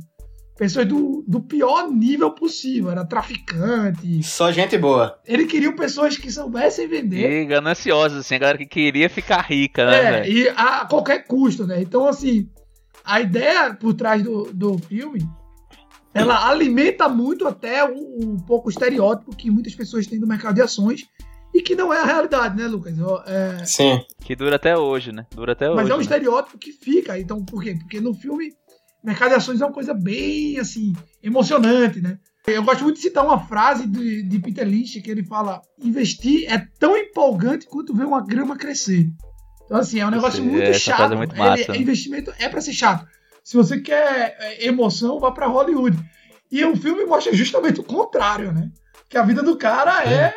pessoas 0.61 0.87
do, 0.87 1.25
do 1.27 1.41
pior 1.41 1.91
nível 1.91 2.31
possível. 2.33 2.91
Era 2.91 3.03
traficante. 3.03 4.23
Só 4.23 4.53
gente 4.53 4.77
boa. 4.77 5.19
Ele 5.27 5.47
queria 5.47 5.75
pessoas 5.75 6.19
que 6.19 6.31
soubessem 6.31 6.87
vender. 6.87 7.45
E 7.45 7.47
gananciosos, 7.47 8.19
assim, 8.19 8.35
a 8.35 8.39
galera 8.39 8.59
que 8.59 8.67
queria 8.67 9.09
ficar 9.09 9.41
rica, 9.41 9.87
né? 9.87 9.97
É, 9.97 10.21
véio? 10.21 10.33
e 10.33 10.49
a 10.51 10.85
qualquer 10.85 11.27
custo, 11.27 11.67
né? 11.67 11.81
Então, 11.81 12.07
assim, 12.07 12.47
a 13.03 13.23
ideia 13.23 13.73
por 13.73 13.95
trás 13.95 14.23
do, 14.23 14.53
do 14.53 14.77
filme. 14.77 15.27
Ela 16.13 16.51
alimenta 16.51 17.09
muito 17.09 17.49
até 17.49 17.83
um, 17.83 18.19
um 18.21 18.37
pouco 18.37 18.69
o 18.69 18.71
estereótipo 18.71 19.35
que 19.35 19.51
muitas 19.51 19.75
pessoas 19.75 20.07
têm 20.07 20.21
do 20.21 20.27
mercado 20.27 20.57
de 20.57 20.61
ações 20.61 21.07
e 21.55 21.63
que 21.63 21.75
não 21.75 21.95
é 21.95 22.01
a 22.01 22.05
realidade, 22.05 22.57
né, 22.57 22.67
Lucas? 22.67 22.95
É... 23.27 23.65
Sim. 23.65 24.05
Que 24.23 24.37
dura 24.37 24.57
até 24.57 24.77
hoje, 24.77 25.11
né? 25.11 25.27
Dura 25.35 25.53
até 25.53 25.69
Mas 25.69 25.75
hoje. 25.75 25.83
Mas 25.83 25.91
é 25.91 25.95
um 25.95 25.99
né? 25.99 26.03
estereótipo 26.03 26.59
que 26.59 26.73
fica. 26.73 27.19
Então, 27.19 27.43
por 27.45 27.63
quê? 27.63 27.77
Porque 27.79 28.01
no 28.01 28.13
filme 28.13 28.53
mercado 29.03 29.31
de 29.31 29.37
ações 29.37 29.61
é 29.61 29.67
uma 29.67 29.73
coisa 29.73 29.95
bem, 29.95 30.59
assim, 30.59 30.93
emocionante, 31.23 32.01
né? 32.01 32.19
Eu 32.47 32.63
gosto 32.63 32.83
muito 32.83 32.97
de 32.97 33.03
citar 33.03 33.25
uma 33.25 33.39
frase 33.39 33.87
de, 33.87 34.23
de 34.23 34.39
Peter 34.39 34.67
Lynch 34.67 35.01
que 35.01 35.11
ele 35.11 35.25
fala: 35.25 35.61
investir 35.79 36.51
é 36.51 36.67
tão 36.79 36.97
empolgante 36.97 37.67
quanto 37.67 37.95
ver 37.95 38.05
uma 38.05 38.25
grama 38.25 38.57
crescer. 38.57 39.07
Então, 39.65 39.79
assim, 39.79 40.01
é 40.01 40.07
um 40.07 40.11
negócio 40.11 40.43
muito 40.43 40.65
é, 40.65 40.73
chato. 40.73 41.17
Muito 41.17 41.33
Ele, 41.33 41.39
massa. 41.39 41.73
é 41.73 41.77
investimento 41.77 42.33
é 42.39 42.49
pra 42.49 42.61
ser 42.61 42.73
chato. 42.73 43.07
Se 43.45 43.57
você 43.57 43.81
quer 43.81 44.37
é, 44.41 44.67
emoção, 44.67 45.21
vá 45.21 45.31
pra 45.31 45.47
Hollywood. 45.47 45.97
E 46.51 46.65
o 46.65 46.77
filme 46.77 47.05
mostra 47.05 47.33
justamente 47.33 47.79
o 47.79 47.85
contrário, 47.85 48.53
né? 48.53 48.69
Que 49.09 49.17
a 49.17 49.23
vida 49.23 49.43
do 49.43 49.57
cara 49.57 50.05
é 50.05 50.35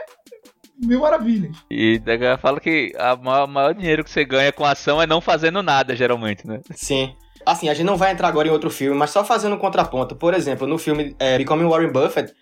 mil 0.77 0.99
maravilhas. 1.01 1.57
E 1.69 1.99
daí 1.99 2.19
fala 2.37 2.59
que 2.59 2.93
o 2.95 3.23
maior, 3.23 3.47
maior, 3.47 3.73
dinheiro 3.73 4.03
que 4.03 4.11
você 4.11 4.23
ganha 4.23 4.51
com 4.51 4.63
ação 4.63 5.01
é 5.01 5.07
não 5.07 5.19
fazendo 5.19 5.63
nada, 5.63 5.95
geralmente, 5.95 6.45
né? 6.45 6.61
Sim. 6.71 7.15
Assim, 7.45 7.69
a 7.69 7.73
gente 7.73 7.85
não 7.85 7.97
vai 7.97 8.11
entrar 8.11 8.27
agora 8.27 8.47
em 8.47 8.51
outro 8.51 8.69
filme, 8.69 8.97
mas 8.97 9.09
só 9.09 9.23
fazendo 9.23 9.55
um 9.55 9.59
contraponto. 9.59 10.15
Por 10.15 10.33
exemplo, 10.33 10.67
no 10.67 10.77
filme 10.77 11.15
é, 11.19 11.37
Becoming 11.37 11.67
Warren 11.67 11.91
Buffett, 11.91 12.33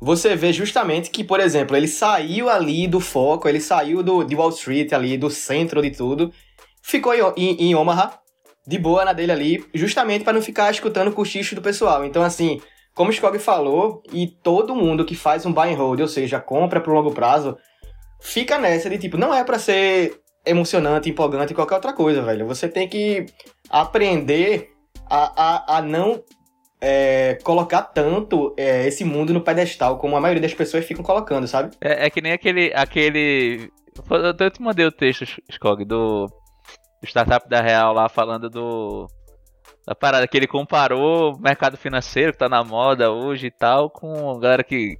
você 0.00 0.36
vê 0.36 0.52
justamente 0.52 1.10
que, 1.10 1.24
por 1.24 1.40
exemplo, 1.40 1.76
ele 1.76 1.88
saiu 1.88 2.48
ali 2.48 2.86
do 2.86 3.00
foco, 3.00 3.48
ele 3.48 3.60
saiu 3.60 4.02
do, 4.02 4.22
de 4.22 4.34
Wall 4.34 4.50
Street 4.50 4.92
ali, 4.92 5.16
do 5.16 5.30
centro 5.30 5.80
de 5.80 5.90
tudo, 5.90 6.32
ficou 6.82 7.14
em, 7.14 7.22
em, 7.36 7.70
em 7.70 7.74
Omaha, 7.74 8.18
de 8.66 8.78
boa 8.78 9.04
na 9.04 9.12
dele 9.12 9.32
ali, 9.32 9.64
justamente 9.74 10.24
para 10.24 10.32
não 10.32 10.42
ficar 10.42 10.70
escutando 10.70 11.08
o 11.08 11.12
cochicho 11.12 11.54
do 11.54 11.62
pessoal. 11.62 12.04
Então, 12.04 12.22
assim, 12.22 12.60
como 12.94 13.10
o 13.10 13.12
Skog 13.12 13.38
falou, 13.38 14.02
e 14.12 14.26
todo 14.26 14.74
mundo 14.74 15.04
que 15.04 15.14
faz 15.14 15.44
um 15.44 15.52
buy 15.52 15.72
and 15.72 15.76
hold, 15.76 16.00
ou 16.00 16.08
seja, 16.08 16.40
compra 16.40 16.80
pro 16.80 16.94
longo 16.94 17.12
prazo, 17.12 17.56
fica 18.20 18.58
nessa 18.58 18.88
de 18.88 18.98
tipo, 18.98 19.16
não 19.16 19.34
é 19.34 19.42
para 19.44 19.58
ser 19.58 20.20
emocionante, 20.46 21.10
empolgante 21.10 21.54
qualquer 21.54 21.74
outra 21.76 21.92
coisa, 21.92 22.22
velho. 22.22 22.46
Você 22.46 22.68
tem 22.68 22.88
que 22.88 23.26
aprender 23.70 24.74
a, 25.08 25.74
a, 25.74 25.78
a 25.78 25.82
não 25.82 26.22
é, 26.80 27.38
colocar 27.42 27.82
tanto 27.82 28.54
é, 28.58 28.86
esse 28.86 29.04
mundo 29.04 29.32
no 29.32 29.40
pedestal 29.40 29.96
como 29.96 30.16
a 30.16 30.20
maioria 30.20 30.42
das 30.42 30.52
pessoas 30.52 30.84
ficam 30.84 31.02
colocando, 31.02 31.48
sabe? 31.48 31.74
É, 31.80 32.06
é 32.06 32.10
que 32.10 32.20
nem 32.20 32.32
aquele. 32.32 32.72
aquele. 32.74 33.70
Eu 34.38 34.50
te 34.50 34.60
mandei 34.60 34.84
o 34.84 34.92
texto, 34.92 35.24
Skog, 35.48 35.84
do, 35.84 36.26
do 36.26 37.06
Startup 37.06 37.48
da 37.48 37.62
Real 37.62 37.94
lá 37.94 38.08
falando 38.08 38.50
do. 38.50 39.08
Da 39.86 39.94
parada 39.94 40.26
que 40.28 40.36
ele 40.36 40.46
comparou 40.46 41.34
o 41.34 41.40
mercado 41.40 41.76
financeiro 41.76 42.32
que 42.32 42.38
tá 42.38 42.48
na 42.48 42.64
moda 42.64 43.10
hoje 43.10 43.46
e 43.46 43.50
tal 43.50 43.88
com 43.88 44.30
a 44.30 44.38
galera 44.38 44.64
que. 44.64 44.98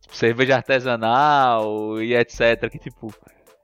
Tipo, 0.00 0.16
cerveja 0.16 0.56
artesanal 0.56 2.00
e 2.00 2.14
etc. 2.14 2.70
Que 2.70 2.78
tipo. 2.78 3.12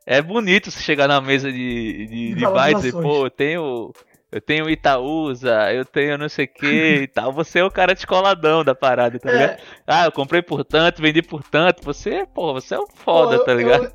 É 0.07 0.21
bonito 0.21 0.71
você 0.71 0.83
chegar 0.83 1.09
na 1.09 1.19
mesa 1.19 1.51
de, 1.51 2.07
de, 2.07 2.35
de 2.35 2.43
bar 2.43 2.71
e 2.71 2.75
dizer, 2.75 2.93
pô, 2.93 3.25
eu 3.25 3.31
tenho 3.31 3.91
eu 4.35 4.41
tenho 4.41 4.69
Itaúsa, 4.69 5.73
eu 5.73 5.85
tenho 5.85 6.19
não 6.19 6.29
sei 6.29 6.47
o 6.47 6.49
que 6.49 7.03
e 7.03 7.07
tal. 7.07 7.33
Você 7.33 7.61
é 7.61 7.65
o 7.65 7.71
cara 7.71 7.95
descoladão 7.95 8.65
da 8.65 8.75
parada, 8.75 9.17
tá 9.17 9.31
ligado? 9.31 9.51
É. 9.51 9.59
Ah, 9.87 10.07
eu 10.07 10.13
comprei 10.13 10.43
por 10.43 10.65
tanto, 10.65 11.01
vendi 11.01 11.23
por 11.23 11.45
tanto. 11.45 11.85
Você, 11.85 12.27
pô, 12.27 12.53
você 12.53 12.75
é 12.75 12.81
um 12.81 12.89
foda, 12.89 13.39
pô, 13.39 13.45
tá 13.45 13.55
ligado? 13.55 13.85
Eu, 13.85 13.93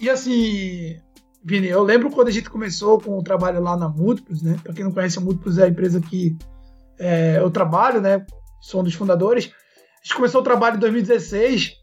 e 0.00 0.08
assim, 0.08 0.98
Vini, 1.44 1.68
eu 1.68 1.82
lembro 1.82 2.10
quando 2.10 2.28
a 2.28 2.30
gente 2.30 2.48
começou 2.48 2.98
com 2.98 3.18
o 3.18 3.22
trabalho 3.22 3.60
lá 3.60 3.76
na 3.76 3.86
Múltiplos, 3.86 4.40
né? 4.40 4.58
Pra 4.62 4.72
quem 4.72 4.82
não 4.82 4.92
conhece, 4.92 5.18
a 5.18 5.20
Múltiplos 5.20 5.58
é 5.58 5.64
a 5.64 5.68
empresa 5.68 6.00
que 6.00 6.38
é, 6.98 7.36
eu 7.36 7.50
trabalho, 7.50 8.00
né? 8.00 8.24
Sou 8.62 8.80
um 8.80 8.84
dos 8.84 8.94
fundadores. 8.94 9.50
A 10.02 10.06
gente 10.06 10.16
começou 10.16 10.40
o 10.40 10.44
trabalho 10.44 10.76
em 10.76 10.80
2016 10.80 11.81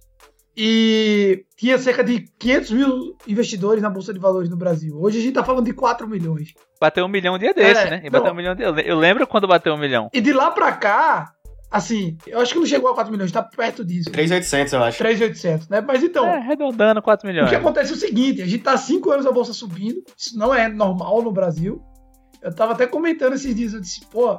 e 0.61 1.45
tinha 1.55 1.77
cerca 1.77 2.03
de 2.03 2.25
500 2.37 2.71
mil 2.71 3.17
investidores 3.25 3.81
na 3.81 3.89
Bolsa 3.89 4.13
de 4.13 4.19
Valores 4.19 4.49
no 4.49 4.57
Brasil. 4.57 4.93
Hoje 4.99 5.17
a 5.17 5.21
gente 5.21 5.33
tá 5.33 5.41
falando 5.41 5.63
de 5.63 5.71
4 5.71 6.05
milhões. 6.05 6.53
Bateu 6.81 7.05
um 7.05 7.07
milhão 7.07 7.35
um 7.35 7.39
dia 7.39 7.53
desse, 7.53 7.79
é, 7.79 7.89
né? 7.91 8.01
E 8.03 8.09
bateu 8.09 8.33
um 8.33 8.35
milhão 8.35 8.53
de... 8.53 8.63
Eu 8.63 8.99
lembro 8.99 9.25
quando 9.25 9.47
bateu 9.47 9.73
um 9.73 9.77
milhão. 9.77 10.09
E 10.13 10.19
de 10.19 10.33
lá 10.33 10.51
pra 10.51 10.73
cá, 10.73 11.31
assim, 11.71 12.17
eu 12.27 12.41
acho 12.41 12.51
que 12.51 12.59
não 12.59 12.65
chegou 12.65 12.91
a 12.91 12.93
4 12.93 13.09
milhões, 13.09 13.31
tá 13.31 13.41
perto 13.41 13.85
disso. 13.85 14.11
3,800 14.11 14.73
eu 14.73 14.83
acho. 14.83 14.97
3,800, 14.97 15.69
né? 15.69 15.79
Mas 15.79 16.03
então... 16.03 16.27
É, 16.27 16.39
arredondando 16.39 17.01
4 17.01 17.25
milhões. 17.25 17.47
O 17.47 17.49
que 17.49 17.55
acontece 17.55 17.93
é 17.93 17.95
o 17.95 17.97
seguinte, 17.97 18.41
a 18.41 18.45
gente 18.45 18.61
tá 18.61 18.73
há 18.73 18.77
5 18.77 19.09
anos 19.11 19.25
a 19.25 19.31
Bolsa 19.31 19.53
subindo, 19.53 20.03
isso 20.17 20.37
não 20.37 20.53
é 20.53 20.67
normal 20.67 21.21
no 21.21 21.31
Brasil. 21.31 21.81
Eu 22.41 22.53
tava 22.53 22.73
até 22.73 22.85
comentando 22.85 23.31
esses 23.31 23.55
dias, 23.55 23.73
eu 23.73 23.79
disse, 23.79 24.01
pô, 24.07 24.37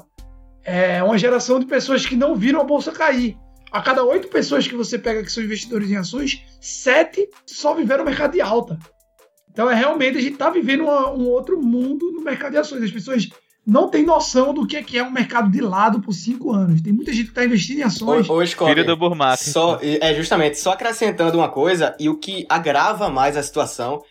é 0.63 1.03
uma 1.03 1.17
geração 1.17 1.59
de 1.59 1.65
pessoas 1.65 2.05
que 2.05 2.15
não 2.15 2.35
viram 2.35 2.61
a 2.61 2.65
Bolsa 2.65 2.93
cair 2.93 3.39
a 3.71 3.81
cada 3.83 4.05
oito 4.05 4.29
pessoas 4.29 4.67
que 4.67 4.75
você 4.75 4.99
pega 4.99 5.23
que 5.23 5.33
são 5.33 5.43
investidores 5.43 5.91
em 5.91 5.97
ações, 5.97 6.43
sete 6.61 7.29
só 7.47 7.75
viveram 7.75 8.05
no 8.05 8.11
mercado 8.11 8.33
de 8.33 8.41
alta. 8.41 8.79
Então 9.51 9.71
é 9.71 9.75
realmente 9.75 10.19
a 10.19 10.21
gente 10.21 10.35
está 10.35 10.51
vivendo 10.51 10.85
uma, 10.85 11.11
um 11.11 11.29
outro 11.29 11.61
mundo 11.61 12.11
no 12.13 12.23
mercado 12.23 12.53
de 12.53 12.59
ações. 12.59 12.83
As 12.83 12.91
pessoas 12.91 13.29
não 13.67 13.89
têm 13.89 14.05
noção 14.05 14.55
do 14.55 14.67
que 14.67 14.77
é, 14.77 14.83
que 14.83 14.99
é 14.99 15.03
um 15.03 15.11
mercado 15.11 15.51
de 15.51 15.61
lado 15.61 16.01
por 16.01 16.13
cinco 16.13 16.53
anos. 16.53 16.81
Tem 16.81 16.93
muita 16.93 17.13
gente 17.13 17.27
que 17.27 17.31
está 17.31 17.45
investindo 17.45 17.79
em 17.79 17.83
ações. 17.83 18.29
Hoje, 18.29 18.57
Filho 18.57 18.85
do 18.85 18.97
Burmac. 18.97 19.43
Só, 19.43 19.79
é 19.83 20.15
justamente, 20.15 20.59
só 20.59 20.73
acrescentando 20.73 21.39
uma 21.39 21.49
coisa, 21.49 21.95
e 21.99 22.09
o 22.09 22.19
que 22.19 22.47
agrava 22.49 23.09
mais 23.09 23.37
a 23.37 23.43
situação 23.43 24.03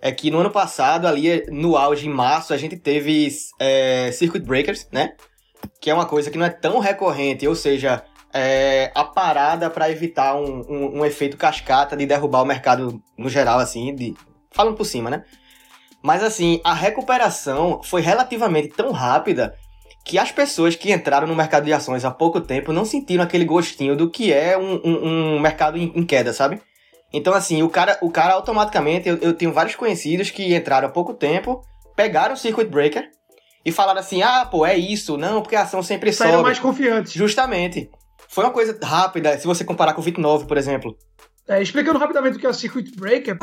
é 0.00 0.12
que 0.12 0.30
no 0.30 0.38
ano 0.38 0.50
passado, 0.50 1.06
ali 1.06 1.44
no 1.50 1.76
auge, 1.76 2.06
em 2.06 2.12
março, 2.12 2.52
a 2.52 2.56
gente 2.56 2.76
teve 2.76 3.28
é, 3.58 4.10
Circuit 4.12 4.44
Breakers, 4.44 4.86
né? 4.92 5.12
Que 5.80 5.90
é 5.90 5.94
uma 5.94 6.06
coisa 6.06 6.30
que 6.30 6.38
não 6.38 6.46
é 6.46 6.50
tão 6.50 6.78
recorrente, 6.78 7.46
ou 7.46 7.54
seja, 7.54 8.04
é, 8.32 8.90
a 8.94 9.04
parada 9.04 9.70
para 9.70 9.90
evitar 9.90 10.36
um, 10.36 10.60
um, 10.68 10.98
um, 10.98 11.04
efeito 11.04 11.36
cascata 11.36 11.96
de 11.96 12.06
derrubar 12.06 12.42
o 12.42 12.46
mercado 12.46 13.02
no 13.16 13.28
geral, 13.28 13.58
assim, 13.58 13.94
de, 13.94 14.14
falando 14.50 14.76
por 14.76 14.84
cima, 14.84 15.10
né? 15.10 15.24
Mas 16.02 16.22
assim, 16.22 16.60
a 16.62 16.74
recuperação 16.74 17.80
foi 17.82 18.00
relativamente 18.00 18.68
tão 18.68 18.92
rápida 18.92 19.54
que 20.04 20.18
as 20.18 20.30
pessoas 20.30 20.74
que 20.74 20.92
entraram 20.92 21.26
no 21.26 21.34
mercado 21.34 21.64
de 21.64 21.72
ações 21.72 22.04
há 22.04 22.10
pouco 22.10 22.40
tempo 22.40 22.72
não 22.72 22.84
sentiram 22.84 23.24
aquele 23.24 23.44
gostinho 23.44 23.96
do 23.96 24.08
que 24.08 24.32
é 24.32 24.56
um, 24.56 24.80
um, 24.84 25.34
um 25.34 25.40
mercado 25.40 25.76
em, 25.76 25.92
em, 25.94 26.04
queda, 26.04 26.32
sabe? 26.32 26.60
Então, 27.12 27.34
assim, 27.34 27.62
o 27.62 27.68
cara, 27.68 27.98
o 28.00 28.10
cara 28.10 28.34
automaticamente, 28.34 29.08
eu, 29.08 29.16
eu 29.18 29.34
tenho 29.34 29.52
vários 29.52 29.74
conhecidos 29.74 30.30
que 30.30 30.54
entraram 30.54 30.88
há 30.88 30.90
pouco 30.90 31.14
tempo, 31.14 31.62
pegaram 31.96 32.34
o 32.34 32.38
Circuit 32.38 32.68
Breaker 32.68 33.10
e 33.64 33.72
falaram 33.72 34.00
assim: 34.00 34.22
ah, 34.22 34.46
pô, 34.46 34.64
é 34.64 34.76
isso, 34.76 35.16
não, 35.16 35.42
porque 35.42 35.56
a 35.56 35.62
ação 35.62 35.82
sempre 35.82 36.12
Saíram 36.12 36.38
sobe. 36.38 36.44
mais 36.44 36.58
confiantes. 36.58 37.12
Justamente. 37.12 37.90
Foi 38.28 38.44
uma 38.44 38.52
coisa 38.52 38.78
rápida, 38.82 39.38
se 39.38 39.46
você 39.46 39.64
comparar 39.64 39.94
com 39.94 40.02
o 40.02 40.04
VIT9, 40.04 40.46
por 40.46 40.58
exemplo. 40.58 40.96
É, 41.48 41.62
explicando 41.62 41.98
rapidamente 41.98 42.36
o 42.36 42.40
que 42.40 42.46
é 42.46 42.50
o 42.50 42.54
Circuit 42.54 42.94
Breaker. 42.94 43.38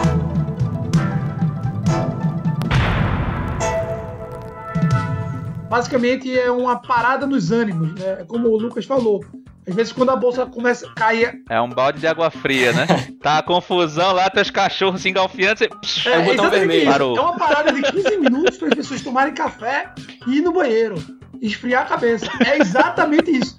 Basicamente 5.67 6.37
é 6.37 6.51
uma 6.51 6.79
parada 6.79 7.25
nos 7.25 7.51
ânimos, 7.51 7.99
né? 7.99 8.17
É 8.19 8.23
como 8.25 8.47
o 8.47 8.57
Lucas 8.57 8.85
falou. 8.85 9.25
Às 9.67 9.73
vezes 9.73 9.91
quando 9.91 10.11
a 10.11 10.15
bolsa 10.15 10.45
começa 10.45 10.87
a 10.87 10.93
cair. 10.93 11.41
É 11.49 11.59
um 11.59 11.69
balde 11.69 11.99
de 11.99 12.05
água 12.05 12.29
fria, 12.29 12.71
né? 12.71 12.85
tá 13.19 13.39
a 13.39 13.43
confusão 13.43 14.13
lá, 14.13 14.29
teus 14.29 14.51
cachorros 14.51 15.01
se 15.01 15.09
engalfiando, 15.09 15.57
você. 15.57 16.07
É, 16.07 16.13
é 16.13 16.19
o 16.19 16.25
botão 16.25 16.49
vermelho. 16.51 16.91
Parou. 16.91 17.17
É 17.17 17.21
uma 17.21 17.35
parada 17.35 17.73
de 17.73 17.81
15 17.81 18.17
minutos 18.17 18.57
para 18.57 18.67
as 18.67 18.75
pessoas 18.75 19.01
tomarem 19.01 19.33
café 19.33 19.91
e 20.27 20.37
ir 20.37 20.41
no 20.41 20.53
banheiro. 20.53 20.95
Esfriar 21.41 21.81
a 21.81 21.85
cabeça. 21.85 22.27
É 22.45 22.59
exatamente 22.59 23.31
isso. 23.31 23.57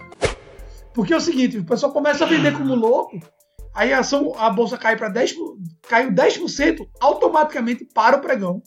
Porque 0.97 1.13
é 1.13 1.17
o 1.19 1.21
seguinte, 1.21 1.59
o 1.59 1.65
pessoal 1.65 1.93
começa 1.93 2.25
a 2.25 2.27
vender 2.27 2.57
como 2.57 2.75
louco, 2.75 3.21
aí 3.75 3.93
a, 3.93 3.99
ação, 3.99 4.33
a 4.35 4.49
bolsa 4.49 4.79
cai 4.79 4.97
para 4.97 5.13
10%, 5.13 5.35
caiu 5.83 6.11
10%, 6.11 6.89
automaticamente 6.99 7.85
para 7.85 8.17
o 8.17 8.21
pregão. 8.23 8.63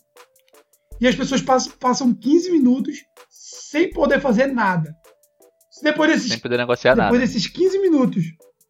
E 1.01 1.07
as 1.07 1.15
pessoas 1.15 1.41
passam, 1.41 1.73
passam 1.79 2.13
15 2.13 2.51
minutos 2.51 2.97
sem 3.31 3.89
poder 3.89 4.21
fazer 4.21 4.45
nada. 4.45 4.95
Depois 5.81 6.11
desses, 6.11 6.29
sem 6.29 6.39
poder 6.39 6.57
negociar 6.57 6.93
depois 6.93 7.13
nada. 7.13 7.25
desses 7.25 7.47
15 7.47 7.79
minutos, 7.79 8.23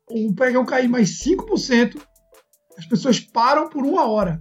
o 0.10 0.34
pregão 0.34 0.66
cair 0.66 0.88
mais 0.88 1.22
5%, 1.22 2.02
as 2.78 2.86
pessoas 2.86 3.20
param 3.20 3.68
por 3.68 3.84
uma 3.84 4.10
hora. 4.10 4.40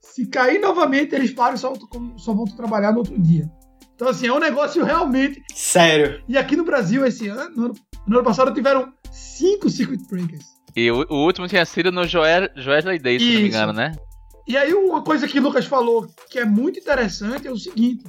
Se 0.00 0.24
cair 0.24 0.60
novamente, 0.60 1.16
eles 1.16 1.32
param 1.32 1.56
e 1.56 1.58
só, 1.58 1.72
só 2.16 2.32
voltam 2.32 2.54
trabalhar 2.54 2.92
no 2.92 2.98
outro 2.98 3.20
dia. 3.20 3.50
Então, 4.00 4.08
assim, 4.08 4.28
é 4.28 4.32
um 4.32 4.38
negócio 4.38 4.82
realmente. 4.82 5.42
Sério. 5.54 6.22
E 6.26 6.38
aqui 6.38 6.56
no 6.56 6.64
Brasil, 6.64 7.04
esse 7.04 7.28
ano, 7.28 7.54
no 7.54 7.64
ano, 7.66 7.74
no 8.06 8.16
ano 8.16 8.24
passado, 8.24 8.54
tiveram 8.54 8.90
cinco 9.12 9.68
Circuit 9.68 10.02
Breakers. 10.08 10.46
E 10.74 10.90
o, 10.90 11.04
o 11.10 11.26
último 11.26 11.46
tinha 11.46 11.66
sido 11.66 11.92
no 11.92 12.06
Joel, 12.08 12.48
Joesley 12.56 12.98
Day, 12.98 13.18
se 13.18 13.26
Isso. 13.26 13.34
não 13.34 13.42
me 13.42 13.48
engano, 13.48 13.72
né? 13.74 13.92
E 14.48 14.56
aí, 14.56 14.72
uma 14.72 15.02
coisa 15.02 15.28
que 15.28 15.38
o 15.38 15.42
Lucas 15.42 15.66
falou 15.66 16.08
que 16.30 16.38
é 16.38 16.46
muito 16.46 16.80
interessante 16.80 17.46
é 17.46 17.50
o 17.50 17.58
seguinte: 17.58 18.02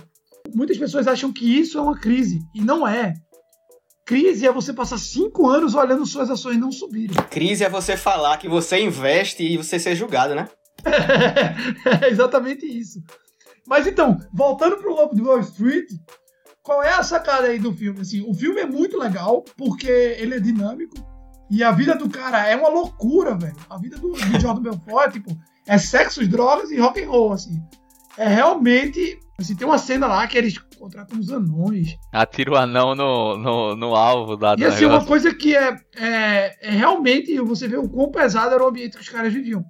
muitas 0.55 0.77
pessoas 0.77 1.09
acham 1.09 1.29
que 1.29 1.59
isso 1.59 1.77
é 1.77 1.81
uma 1.81 1.99
crise. 1.99 2.39
E 2.55 2.61
não 2.61 2.87
é. 2.87 3.13
Crise 4.05 4.47
é 4.47 4.51
você 4.51 4.71
passar 4.71 4.97
cinco 4.97 5.49
anos 5.49 5.75
olhando 5.75 6.05
suas 6.05 6.29
ações 6.29 6.57
não 6.57 6.71
subirem. 6.71 7.17
Crise 7.29 7.65
é 7.65 7.69
você 7.69 7.97
falar 7.97 8.37
que 8.37 8.47
você 8.47 8.79
investe 8.79 9.43
e 9.43 9.57
você 9.57 9.77
ser 9.77 9.97
julgado, 9.97 10.35
né? 10.35 10.47
é 12.01 12.07
exatamente 12.07 12.65
isso. 12.65 13.03
Mas 13.67 13.87
então, 13.87 14.17
voltando 14.33 14.77
pro 14.77 14.93
Lobo 14.93 15.15
de 15.15 15.21
Wall 15.21 15.39
Street, 15.39 15.89
qual 16.63 16.83
é 16.83 16.93
a 16.93 17.03
sacada 17.03 17.47
aí 17.47 17.59
do 17.59 17.73
filme? 17.73 18.01
Assim, 18.01 18.23
o 18.27 18.33
filme 18.33 18.61
é 18.61 18.65
muito 18.65 18.97
legal 18.97 19.43
porque 19.57 19.87
ele 19.87 20.35
é 20.35 20.39
dinâmico 20.39 20.95
e 21.49 21.63
a 21.63 21.71
vida 21.71 21.95
do 21.95 22.09
cara 22.09 22.47
é 22.47 22.55
uma 22.55 22.69
loucura, 22.69 23.35
velho. 23.35 23.55
A 23.69 23.77
vida 23.77 23.97
do, 23.97 24.11
do 24.11 24.39
Jordan 24.39 24.61
Belfort, 24.61 25.11
tipo, 25.11 25.37
é 25.67 25.77
sexo, 25.77 26.25
drogas 26.25 26.71
e 26.71 26.79
rock 26.79 27.03
and 27.03 27.09
roll, 27.09 27.33
assim. 27.33 27.61
É 28.17 28.27
realmente, 28.27 29.19
assim, 29.37 29.55
tem 29.55 29.67
uma 29.67 29.77
cena 29.77 30.07
lá 30.07 30.25
que 30.27 30.37
eles 30.37 30.57
contratam 30.79 31.19
os 31.19 31.29
anões. 31.29 31.97
Atira 32.11 32.53
o 32.53 32.55
anão 32.55 32.95
no, 32.95 33.37
no, 33.37 33.75
no 33.75 33.95
alvo 33.95 34.37
da 34.37 34.55
E 34.57 34.63
assim, 34.63 34.85
uma 34.85 35.05
coisa 35.05 35.33
que 35.33 35.55
é, 35.55 35.77
é, 35.97 36.69
é 36.69 36.71
realmente, 36.71 37.37
você 37.41 37.67
vê 37.67 37.77
o 37.77 37.89
quão 37.89 38.09
pesado 38.11 38.55
era 38.55 38.63
o 38.63 38.67
ambiente 38.67 38.95
que 38.95 39.03
os 39.03 39.09
caras 39.09 39.33
viviam. 39.33 39.65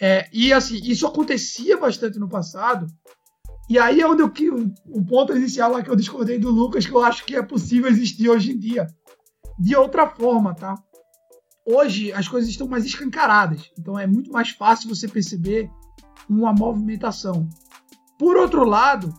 É, 0.00 0.28
e 0.32 0.52
assim, 0.52 0.80
isso 0.82 1.06
acontecia 1.06 1.76
bastante 1.76 2.18
no 2.18 2.28
passado, 2.28 2.86
E 3.68 3.78
aí 3.78 4.00
é 4.00 4.06
onde 4.06 4.22
eu, 4.22 4.32
o 4.86 5.04
ponto 5.04 5.34
inicial 5.34 5.72
lá 5.72 5.82
que 5.82 5.90
eu 5.90 5.96
discordei 5.96 6.38
do 6.38 6.50
Lucas, 6.50 6.86
que 6.86 6.92
eu 6.92 7.02
acho 7.02 7.24
que 7.24 7.36
é 7.36 7.42
possível 7.42 7.90
existir 7.90 8.28
hoje 8.28 8.52
em 8.52 8.58
dia. 8.58 8.86
De 9.58 9.76
outra 9.76 10.08
forma, 10.08 10.54
tá? 10.54 10.74
Hoje 11.64 12.12
as 12.12 12.26
coisas 12.26 12.50
estão 12.50 12.66
mais 12.66 12.84
escancaradas, 12.84 13.70
então 13.78 13.98
é 13.98 14.06
muito 14.06 14.32
mais 14.32 14.50
fácil 14.50 14.88
você 14.88 15.06
perceber 15.06 15.70
uma 16.28 16.52
movimentação. 16.52 17.48
Por 18.18 18.36
outro 18.36 18.64
lado, 18.64 19.14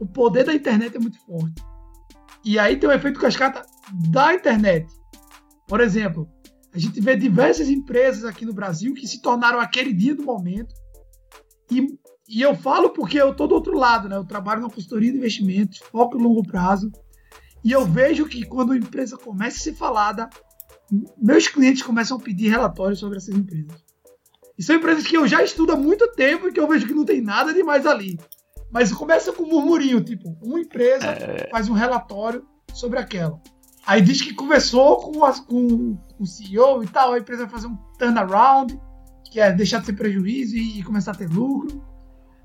o 0.00 0.06
poder 0.06 0.44
da 0.44 0.54
internet 0.54 0.96
é 0.96 1.00
muito 1.00 1.18
forte. 1.24 1.62
E 2.44 2.58
aí 2.58 2.76
tem 2.76 2.88
o 2.88 2.92
efeito 2.92 3.18
cascata 3.18 3.64
da 4.10 4.34
internet. 4.34 4.86
Por 5.66 5.80
exemplo, 5.80 6.28
a 6.72 6.78
gente 6.78 7.00
vê 7.00 7.16
diversas 7.16 7.68
empresas 7.68 8.24
aqui 8.24 8.44
no 8.44 8.52
Brasil 8.52 8.94
que 8.94 9.06
se 9.06 9.20
tornaram 9.20 9.60
aquele 9.60 9.92
dia 9.92 10.14
do 10.14 10.24
momento. 10.24 10.74
E, 11.70 11.86
e 12.28 12.40
eu 12.40 12.54
falo 12.54 12.90
porque 12.90 13.20
eu 13.20 13.32
estou 13.32 13.46
do 13.46 13.54
outro 13.54 13.76
lado, 13.76 14.08
né? 14.08 14.16
Eu 14.16 14.24
trabalho 14.24 14.62
na 14.62 14.70
consultoria 14.70 15.12
de 15.12 15.18
investimentos, 15.18 15.78
foco 15.78 16.16
no 16.16 16.24
longo 16.28 16.42
prazo. 16.42 16.90
E 17.62 17.72
eu 17.72 17.84
vejo 17.84 18.26
que 18.26 18.44
quando 18.44 18.72
a 18.72 18.76
empresa 18.76 19.16
começa 19.16 19.58
a 19.58 19.60
ser 19.60 19.74
falada, 19.74 20.28
meus 21.16 21.48
clientes 21.48 21.82
começam 21.82 22.16
a 22.16 22.20
pedir 22.20 22.48
relatórios 22.48 22.98
sobre 22.98 23.18
essas 23.18 23.34
empresas. 23.34 23.84
E 24.56 24.62
são 24.62 24.76
empresas 24.76 25.06
que 25.06 25.16
eu 25.16 25.26
já 25.26 25.42
estudo 25.42 25.72
há 25.72 25.76
muito 25.76 26.06
tempo 26.12 26.48
e 26.48 26.52
que 26.52 26.60
eu 26.60 26.68
vejo 26.68 26.86
que 26.86 26.94
não 26.94 27.04
tem 27.04 27.20
nada 27.20 27.52
demais 27.52 27.86
ali. 27.86 28.18
Mas 28.70 28.92
começa 28.92 29.32
com 29.32 29.44
um 29.44 29.50
murmurinho, 29.50 30.02
tipo, 30.02 30.36
uma 30.42 30.60
empresa 30.60 31.06
é... 31.06 31.48
faz 31.50 31.68
um 31.68 31.74
relatório 31.74 32.44
sobre 32.72 32.98
aquela. 32.98 33.40
Aí 33.86 34.00
diz 34.00 34.22
que 34.22 34.32
conversou 34.32 34.96
com, 34.98 35.24
as, 35.24 35.40
com, 35.40 35.96
com, 35.96 36.22
o 36.22 36.26
CEO 36.26 36.82
e 36.82 36.88
tal, 36.88 37.12
a 37.12 37.18
empresa 37.18 37.42
vai 37.42 37.50
fazer 37.50 37.66
um 37.66 37.76
turnaround, 37.98 38.80
que 39.30 39.40
é 39.40 39.52
deixar 39.52 39.80
de 39.80 39.86
ser 39.86 39.92
prejuízo 39.92 40.56
e, 40.56 40.80
e 40.80 40.82
começar 40.82 41.10
a 41.10 41.14
ter 41.14 41.28
lucro. 41.28 41.82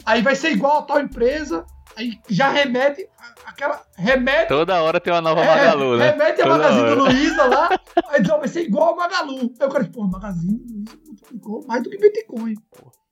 Aí 0.05 0.21
vai 0.21 0.35
ser 0.35 0.51
igual 0.51 0.79
a 0.79 0.81
tal 0.83 0.99
empresa, 0.99 1.65
aí 1.95 2.19
já 2.29 2.49
remete 2.49 3.07
aquela 3.45 3.81
remete 3.95 4.47
toda 4.47 4.81
hora 4.81 4.99
tem 4.99 5.11
uma 5.11 5.21
nova 5.21 5.41
é, 5.41 5.45
Magalu, 5.45 5.97
né? 5.97 6.11
Remete 6.11 6.41
a 6.41 6.45
toda 6.45 6.57
Magazine 6.57 6.83
hora. 6.83 6.95
Luiza 6.95 7.45
lá, 7.45 7.69
aí 8.09 8.21
diz, 8.21 8.29
vai 8.29 8.47
ser 8.47 8.61
igual 8.61 8.93
a 8.93 8.95
Magalu. 8.95 9.53
Aí 9.59 9.67
o 9.67 9.69
cara, 9.69 9.85
pô, 9.85 10.03
Magazine 10.05 10.59
Luiza 10.69 10.97
multiplicou 11.05 11.65
mais 11.67 11.83
do 11.83 11.89
que 11.89 11.97
Bitcoin. 11.97 12.55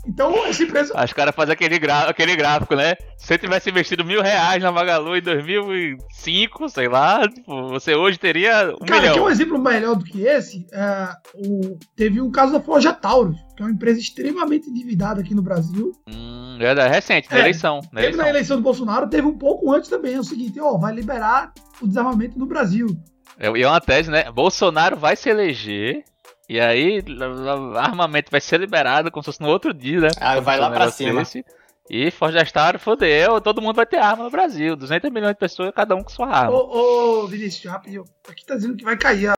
Então, 0.08 0.46
essa 0.46 0.64
empresa. 0.64 0.94
Os 1.04 1.14
caras 1.14 1.36
fazem 1.36 1.54
aquele, 1.54 1.78
gra... 1.78 2.10
aquele 2.10 2.36
gráfico, 2.36 2.76
né? 2.76 2.96
Se 3.18 3.28
você 3.28 3.38
tivesse 3.38 3.70
investido 3.70 4.06
mil 4.06 4.22
reais 4.22 4.64
na 4.64 4.72
Magalu 4.72 5.18
em 5.18 5.22
2005, 5.22 6.70
sei 6.70 6.88
lá, 6.88 7.28
tipo, 7.28 7.68
você 7.68 7.94
hoje 7.94 8.18
teria 8.18 8.74
um 8.82 8.86
Cara, 8.86 9.02
milhão. 9.02 9.18
é 9.18 9.22
um 9.22 9.30
exemplo 9.30 9.60
melhor 9.60 9.96
do 9.96 10.06
que 10.06 10.22
esse, 10.22 10.66
é, 10.72 11.10
o... 11.36 11.78
teve 11.96 12.22
um 12.22 12.32
caso 12.32 12.54
da 12.54 12.62
Forja 12.62 12.94
Taurus, 12.94 13.38
que 13.56 13.62
é 13.62 13.66
uma 13.66 13.72
empresa 13.72 14.00
extremamente 14.00 14.70
endividada 14.70 15.22
aqui 15.22 15.36
no 15.36 15.42
Brasil. 15.42 15.92
Hum, 16.08 16.58
é 16.60 16.88
recente, 16.88 17.30
na 17.30 17.38
é, 17.38 17.42
eleição. 17.42 17.76
Na 17.92 18.02
teve 18.02 18.02
eleição. 18.02 18.24
na 18.24 18.30
eleição 18.30 18.58
do 18.58 18.64
Bolsonaro, 18.64 19.10
teve 19.10 19.28
um 19.28 19.38
pouco 19.38 19.74
antes 19.74 19.90
também. 19.90 20.16
É 20.16 20.20
o 20.20 20.24
seguinte, 20.24 20.60
ó, 20.60 20.78
vai 20.78 20.94
liberar 20.94 21.52
o 21.82 21.88
desarmamento 21.88 22.40
no 22.40 22.46
Brasil. 22.46 22.88
É, 23.40 23.50
e 23.50 23.62
é 23.62 23.68
uma 23.68 23.82
tese, 23.82 24.10
né? 24.10 24.32
Bolsonaro 24.32 24.96
vai 24.96 25.16
se 25.16 25.30
eleger 25.30 26.04
e 26.50 26.60
aí, 26.60 27.04
armamento 27.76 28.32
vai 28.32 28.40
ser 28.40 28.60
liberado 28.60 29.12
como 29.12 29.22
se 29.22 29.28
fosse 29.28 29.42
no 29.42 29.50
outro 29.50 29.74
dia, 29.74 30.02
né? 30.02 30.08
Ah, 30.20 30.40
vai 30.40 30.58
lá 30.58 30.70
pra 30.70 30.90
cima. 30.90 31.22
Esse. 31.22 31.44
E 31.90 32.12
Forgestar, 32.12 32.78
fodeu, 32.80 33.40
todo 33.40 33.62
mundo 33.62 33.76
vai 33.76 33.86
ter 33.86 33.98
arma 33.98 34.24
no 34.24 34.30
Brasil. 34.30 34.76
200 34.76 35.10
milhões 35.10 35.34
de 35.34 35.40
pessoas, 35.40 35.72
cada 35.74 35.96
um 35.96 36.04
com 36.04 36.10
sua 36.10 36.28
arma. 36.28 36.52
Ô, 36.52 37.24
ô 37.24 37.28
Vinícius, 37.28 37.72
rapidinho. 37.72 38.04
Aqui 38.28 38.46
tá 38.46 38.56
dizendo 38.56 38.76
que 38.76 38.84
vai 38.84 38.98
cair. 38.98 39.34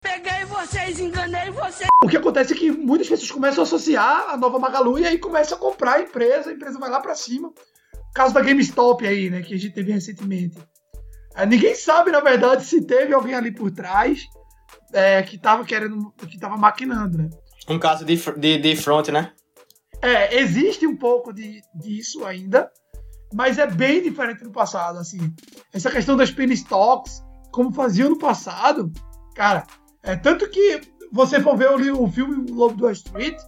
Peguei 0.00 0.44
vocês, 0.44 1.00
enganei 1.00 1.50
vocês. 1.50 1.88
O 2.04 2.08
que 2.08 2.16
acontece 2.16 2.54
é 2.54 2.56
que 2.56 2.70
muitas 2.70 3.08
pessoas 3.08 3.30
começam 3.30 3.62
a 3.62 3.66
associar 3.66 4.30
a 4.30 4.36
nova 4.36 4.58
Magalu 4.58 5.00
e 5.00 5.06
aí 5.06 5.18
começam 5.18 5.58
a 5.58 5.60
comprar 5.60 5.94
a 5.94 6.02
empresa, 6.02 6.50
a 6.50 6.52
empresa 6.52 6.78
vai 6.78 6.88
lá 6.88 7.00
pra 7.00 7.16
cima. 7.16 7.48
O 7.48 8.12
caso 8.14 8.32
da 8.32 8.40
GameStop 8.40 9.04
aí, 9.06 9.28
né, 9.28 9.42
que 9.42 9.54
a 9.54 9.58
gente 9.58 9.74
teve 9.74 9.92
recentemente. 9.92 10.56
É, 11.38 11.46
ninguém 11.46 11.72
sabe, 11.76 12.10
na 12.10 12.18
verdade, 12.18 12.64
se 12.64 12.84
teve 12.84 13.14
alguém 13.14 13.32
ali 13.32 13.52
por 13.52 13.70
trás 13.70 14.26
é, 14.92 15.22
que 15.22 15.38
tava 15.38 15.64
querendo, 15.64 16.12
que 16.28 16.36
tava 16.36 16.56
maquinando, 16.56 17.16
né? 17.16 17.30
Um 17.68 17.78
caso 17.78 18.04
de, 18.04 18.16
de, 18.16 18.58
de 18.58 18.76
front, 18.76 19.06
né? 19.10 19.32
É, 20.02 20.40
existe 20.40 20.84
um 20.84 20.96
pouco 20.96 21.32
de, 21.32 21.60
disso 21.76 22.24
ainda, 22.24 22.68
mas 23.32 23.56
é 23.56 23.68
bem 23.68 24.02
diferente 24.02 24.42
do 24.42 24.50
passado, 24.50 24.98
assim. 24.98 25.32
Essa 25.72 25.92
questão 25.92 26.16
das 26.16 26.32
penny 26.32 26.54
stocks, 26.54 27.22
como 27.52 27.72
faziam 27.72 28.10
no 28.10 28.18
passado, 28.18 28.90
cara, 29.36 29.64
é 30.02 30.16
tanto 30.16 30.50
que 30.50 30.80
você 31.12 31.40
for 31.40 31.56
ver 31.56 31.70
o, 31.70 32.02
o 32.02 32.10
filme 32.10 32.50
Lobo 32.50 32.74
do 32.74 32.82
Wall 32.82 32.92
Street, 32.92 33.38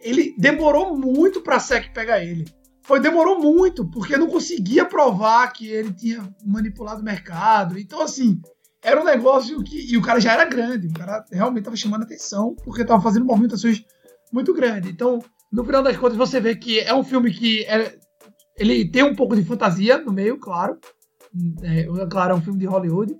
ele 0.00 0.36
demorou 0.38 0.96
muito 0.96 1.40
pra 1.40 1.58
SEC 1.58 1.92
pegar 1.92 2.24
ele 2.24 2.44
foi 2.82 3.00
demorou 3.00 3.40
muito, 3.40 3.88
porque 3.88 4.16
não 4.16 4.26
conseguia 4.26 4.84
provar 4.84 5.52
que 5.52 5.68
ele 5.68 5.92
tinha 5.92 6.28
manipulado 6.44 7.00
o 7.00 7.04
mercado. 7.04 7.78
Então, 7.78 8.00
assim, 8.02 8.40
era 8.82 9.00
um 9.00 9.04
negócio 9.04 9.62
que. 9.62 9.92
E 9.92 9.96
o 9.96 10.02
cara 10.02 10.20
já 10.20 10.32
era 10.32 10.44
grande, 10.44 10.88
o 10.88 10.92
cara 10.92 11.24
realmente 11.30 11.60
estava 11.60 11.76
chamando 11.76 12.02
atenção, 12.02 12.54
porque 12.64 12.82
estava 12.82 13.00
fazendo 13.00 13.24
movimentações 13.24 13.84
muito 14.32 14.52
grandes. 14.52 14.90
Então, 14.90 15.20
no 15.52 15.64
final 15.64 15.82
das 15.82 15.96
contas, 15.96 16.16
você 16.16 16.40
vê 16.40 16.56
que 16.56 16.80
é 16.80 16.92
um 16.94 17.04
filme 17.04 17.32
que. 17.32 17.64
É, 17.64 17.96
ele 18.58 18.90
tem 18.90 19.02
um 19.02 19.14
pouco 19.14 19.36
de 19.36 19.44
fantasia 19.44 19.98
no 19.98 20.12
meio, 20.12 20.38
claro. 20.38 20.78
É, 21.62 21.86
claro, 22.06 22.34
é 22.34 22.36
um 22.36 22.42
filme 22.42 22.58
de 22.58 22.66
Hollywood. 22.66 23.16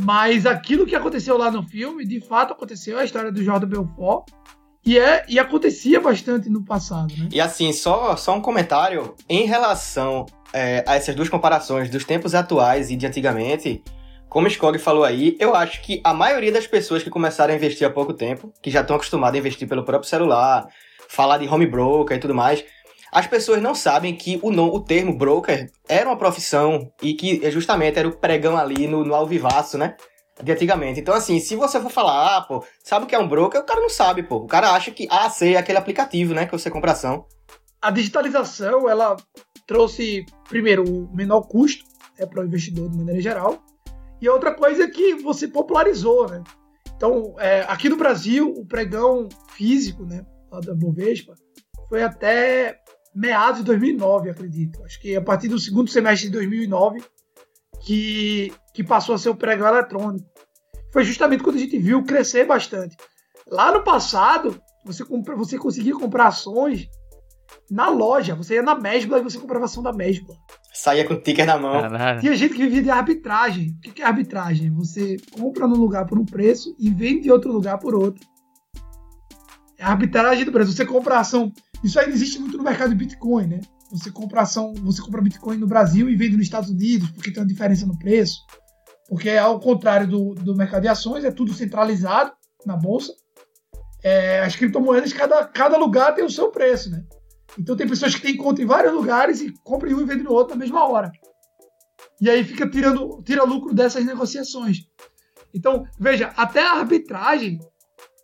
Mas 0.00 0.46
aquilo 0.46 0.86
que 0.86 0.94
aconteceu 0.94 1.36
lá 1.36 1.50
no 1.50 1.62
filme, 1.62 2.06
de 2.06 2.20
fato 2.20 2.52
aconteceu, 2.52 2.98
a 2.98 3.04
história 3.04 3.32
do 3.32 3.42
Jordan 3.42 3.68
Belfort. 3.68 4.30
E, 4.84 4.98
é, 4.98 5.24
e 5.28 5.38
acontecia 5.38 6.00
bastante 6.00 6.48
no 6.48 6.64
passado, 6.64 7.12
né? 7.16 7.28
E 7.32 7.40
assim, 7.40 7.72
só, 7.72 8.16
só 8.16 8.34
um 8.34 8.40
comentário. 8.40 9.14
Em 9.28 9.44
relação 9.44 10.24
é, 10.52 10.84
a 10.86 10.96
essas 10.96 11.14
duas 11.14 11.28
comparações 11.28 11.90
dos 11.90 12.04
tempos 12.04 12.34
atuais 12.34 12.90
e 12.90 12.96
de 12.96 13.06
antigamente, 13.06 13.82
como 14.28 14.46
o 14.46 14.50
Skog 14.50 14.78
falou 14.78 15.04
aí, 15.04 15.36
eu 15.38 15.54
acho 15.54 15.82
que 15.82 16.00
a 16.04 16.14
maioria 16.14 16.52
das 16.52 16.66
pessoas 16.66 17.02
que 17.02 17.10
começaram 17.10 17.52
a 17.52 17.56
investir 17.56 17.86
há 17.86 17.90
pouco 17.90 18.12
tempo, 18.12 18.52
que 18.62 18.70
já 18.70 18.80
estão 18.80 18.96
acostumadas 18.96 19.36
a 19.36 19.38
investir 19.38 19.68
pelo 19.68 19.84
próprio 19.84 20.08
celular, 20.08 20.66
falar 21.08 21.38
de 21.38 21.48
home 21.48 21.66
broker 21.66 22.16
e 22.16 22.20
tudo 22.20 22.34
mais, 22.34 22.64
as 23.10 23.26
pessoas 23.26 23.62
não 23.62 23.74
sabem 23.74 24.14
que 24.14 24.38
o, 24.42 24.50
o 24.50 24.80
termo 24.80 25.16
broker 25.16 25.70
era 25.88 26.08
uma 26.08 26.16
profissão 26.16 26.92
e 27.02 27.14
que 27.14 27.50
justamente 27.50 27.98
era 27.98 28.08
o 28.08 28.16
pregão 28.16 28.56
ali 28.56 28.86
no, 28.86 29.04
no 29.04 29.14
alvivaço, 29.14 29.78
né? 29.78 29.96
De 30.42 30.52
antigamente. 30.52 31.00
Então, 31.00 31.14
assim, 31.14 31.40
se 31.40 31.56
você 31.56 31.80
for 31.80 31.90
falar, 31.90 32.36
ah, 32.36 32.40
pô, 32.42 32.64
sabe 32.82 33.04
o 33.04 33.08
que 33.08 33.14
é 33.14 33.18
um 33.18 33.28
broker? 33.28 33.60
O 33.60 33.64
cara 33.64 33.80
não 33.80 33.90
sabe, 33.90 34.22
pô. 34.22 34.36
O 34.36 34.46
cara 34.46 34.72
acha 34.72 34.90
que 34.90 35.08
AC 35.10 35.42
é 35.42 35.56
aquele 35.56 35.78
aplicativo, 35.78 36.34
né, 36.34 36.46
que 36.46 36.52
você 36.52 36.70
compra 36.70 36.92
ação. 36.92 37.26
A 37.80 37.90
digitalização, 37.90 38.88
ela 38.88 39.16
trouxe, 39.66 40.24
primeiro, 40.48 40.84
o 40.84 41.14
menor 41.14 41.42
custo 41.42 41.84
é 42.16 42.26
para 42.26 42.42
o 42.42 42.46
investidor 42.46 42.88
de 42.90 42.96
maneira 42.96 43.20
geral. 43.20 43.62
E 44.20 44.28
outra 44.28 44.52
coisa 44.54 44.84
é 44.84 44.88
que 44.88 45.14
você 45.14 45.46
popularizou, 45.46 46.28
né? 46.28 46.42
Então, 46.96 47.36
é, 47.38 47.60
aqui 47.68 47.88
no 47.88 47.96
Brasil, 47.96 48.52
o 48.56 48.66
pregão 48.66 49.28
físico, 49.50 50.04
né, 50.04 50.26
lá 50.50 50.58
da 50.58 50.74
Bovespa, 50.74 51.34
foi 51.88 52.02
até 52.02 52.80
meados 53.14 53.60
de 53.60 53.66
2009, 53.66 54.30
acredito. 54.30 54.82
Acho 54.84 55.00
que 55.00 55.14
a 55.14 55.22
partir 55.22 55.46
do 55.46 55.58
segundo 55.58 55.88
semestre 55.88 56.28
de 56.28 56.32
2009 56.32 57.00
que, 57.88 58.52
que 58.74 58.84
passou 58.84 59.14
a 59.14 59.18
ser 59.18 59.30
o 59.30 59.34
pregão 59.34 59.66
eletrônico. 59.66 60.28
Foi 60.92 61.04
justamente 61.04 61.42
quando 61.42 61.56
a 61.56 61.60
gente 61.60 61.78
viu 61.78 62.04
crescer 62.04 62.44
bastante. 62.44 62.94
Lá 63.50 63.72
no 63.72 63.82
passado, 63.82 64.60
você, 64.84 65.02
compra, 65.02 65.34
você 65.34 65.56
conseguia 65.56 65.94
comprar 65.94 66.26
ações 66.26 66.86
na 67.70 67.88
loja. 67.88 68.34
Você 68.34 68.56
ia 68.56 68.62
na 68.62 68.74
Mesbla 68.74 69.18
e 69.18 69.22
você 69.22 69.38
comprava 69.38 69.64
ação 69.64 69.82
da 69.82 69.90
Mesbla. 69.90 70.34
Saía 70.70 71.06
com 71.06 71.14
o 71.14 71.20
ticker 71.20 71.46
na 71.46 71.58
mão. 71.58 71.80
Caralho. 71.80 72.20
Tinha 72.20 72.36
gente 72.36 72.54
que 72.54 72.62
vivia 72.62 72.82
de 72.82 72.90
arbitragem. 72.90 73.74
O 73.78 73.80
que 73.80 74.02
é 74.02 74.04
arbitragem? 74.04 74.70
Você 74.74 75.16
compra 75.32 75.66
num 75.66 75.76
lugar 75.76 76.04
por 76.04 76.18
um 76.18 76.26
preço 76.26 76.76
e 76.78 76.90
vende 76.90 77.28
em 77.28 77.30
outro 77.30 77.50
lugar 77.50 77.78
por 77.78 77.94
outro. 77.94 78.22
É 79.78 79.84
a 79.84 79.88
arbitragem 79.88 80.44
do 80.44 80.52
preço. 80.52 80.72
Você 80.72 80.84
compra 80.84 81.20
ação. 81.20 81.50
Isso 81.82 81.98
aí 81.98 82.10
existe 82.10 82.38
muito 82.38 82.58
no 82.58 82.64
mercado 82.64 82.90
de 82.90 82.96
Bitcoin, 82.96 83.46
né? 83.46 83.60
Você 83.90 84.10
compra 84.10 84.42
ação, 84.42 84.74
você 84.74 85.00
compra 85.00 85.22
Bitcoin 85.22 85.56
no 85.56 85.66
Brasil 85.66 86.10
e 86.10 86.16
vende 86.16 86.36
nos 86.36 86.44
Estados 86.44 86.70
Unidos, 86.70 87.10
porque 87.10 87.30
tem 87.30 87.42
uma 87.42 87.48
diferença 87.48 87.86
no 87.86 87.98
preço. 87.98 88.38
Porque 89.08 89.30
ao 89.30 89.58
contrário 89.58 90.06
do, 90.06 90.34
do 90.34 90.54
mercado 90.54 90.82
de 90.82 90.88
ações, 90.88 91.24
é 91.24 91.30
tudo 91.30 91.54
centralizado 91.54 92.32
na 92.66 92.76
bolsa. 92.76 93.12
É, 94.02 94.40
as 94.40 94.54
criptomoedas, 94.54 95.12
cada, 95.12 95.44
cada 95.46 95.76
lugar 95.78 96.14
tem 96.14 96.24
o 96.24 96.30
seu 96.30 96.50
preço, 96.50 96.90
né? 96.90 97.04
Então 97.58 97.76
tem 97.76 97.88
pessoas 97.88 98.14
que 98.14 98.20
têm 98.20 98.36
conta 98.36 98.62
em 98.62 98.66
vários 98.66 98.92
lugares 98.92 99.40
e 99.40 99.52
compram 99.64 99.96
um 99.96 100.02
e 100.02 100.04
vendem 100.04 100.24
no 100.24 100.32
outro 100.32 100.54
na 100.54 100.60
mesma 100.60 100.86
hora. 100.86 101.10
E 102.20 102.28
aí 102.28 102.44
fica 102.44 102.68
tirando 102.68 103.22
tira 103.24 103.42
lucro 103.42 103.74
dessas 103.74 104.04
negociações. 104.04 104.78
Então, 105.54 105.84
veja, 105.98 106.32
até 106.36 106.60
a 106.60 106.72
arbitragem, 106.72 107.58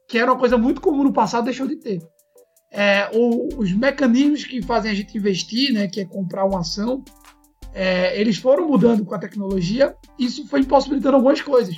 que 0.06 0.18
era 0.18 0.30
uma 0.30 0.38
coisa 0.38 0.58
muito 0.58 0.80
comum 0.80 1.04
no 1.04 1.12
passado, 1.12 1.46
deixou 1.46 1.66
de 1.66 1.76
ter 1.76 2.13
é, 2.76 3.08
o, 3.14 3.60
os 3.60 3.72
mecanismos 3.72 4.44
que 4.44 4.60
fazem 4.60 4.90
a 4.90 4.94
gente 4.94 5.16
investir, 5.16 5.72
né, 5.72 5.86
que 5.86 6.00
é 6.00 6.04
comprar 6.04 6.44
uma 6.44 6.60
ação, 6.60 7.04
é, 7.72 8.20
eles 8.20 8.36
foram 8.36 8.68
mudando 8.68 9.04
com 9.04 9.14
a 9.14 9.18
tecnologia. 9.18 9.94
Isso 10.18 10.46
foi 10.48 10.60
impossibilitando 10.60 11.16
algumas 11.16 11.40
coisas. 11.40 11.76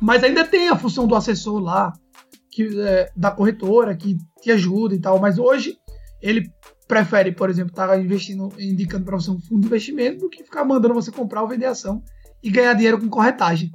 Mas 0.00 0.22
ainda 0.22 0.44
tem 0.44 0.68
a 0.68 0.76
função 0.76 1.06
do 1.06 1.14
assessor 1.14 1.58
lá, 1.60 1.94
que, 2.50 2.78
é, 2.80 3.10
da 3.16 3.30
corretora, 3.30 3.96
que 3.96 4.18
te 4.42 4.50
ajuda 4.50 4.94
e 4.94 5.00
tal. 5.00 5.18
Mas 5.18 5.38
hoje 5.38 5.78
ele 6.20 6.50
prefere, 6.86 7.32
por 7.32 7.48
exemplo, 7.48 7.72
estar 7.72 7.88
tá 7.88 7.98
investindo, 7.98 8.52
indicando 8.58 9.06
para 9.06 9.16
você 9.16 9.30
um 9.30 9.40
fundo 9.40 9.62
de 9.62 9.66
investimento 9.66 10.18
do 10.18 10.28
que 10.28 10.44
ficar 10.44 10.62
mandando 10.62 10.92
você 10.92 11.10
comprar 11.10 11.40
ou 11.40 11.48
vender 11.48 11.66
ação 11.66 12.02
e 12.42 12.50
ganhar 12.50 12.74
dinheiro 12.74 13.00
com 13.00 13.08
corretagem. 13.08 13.70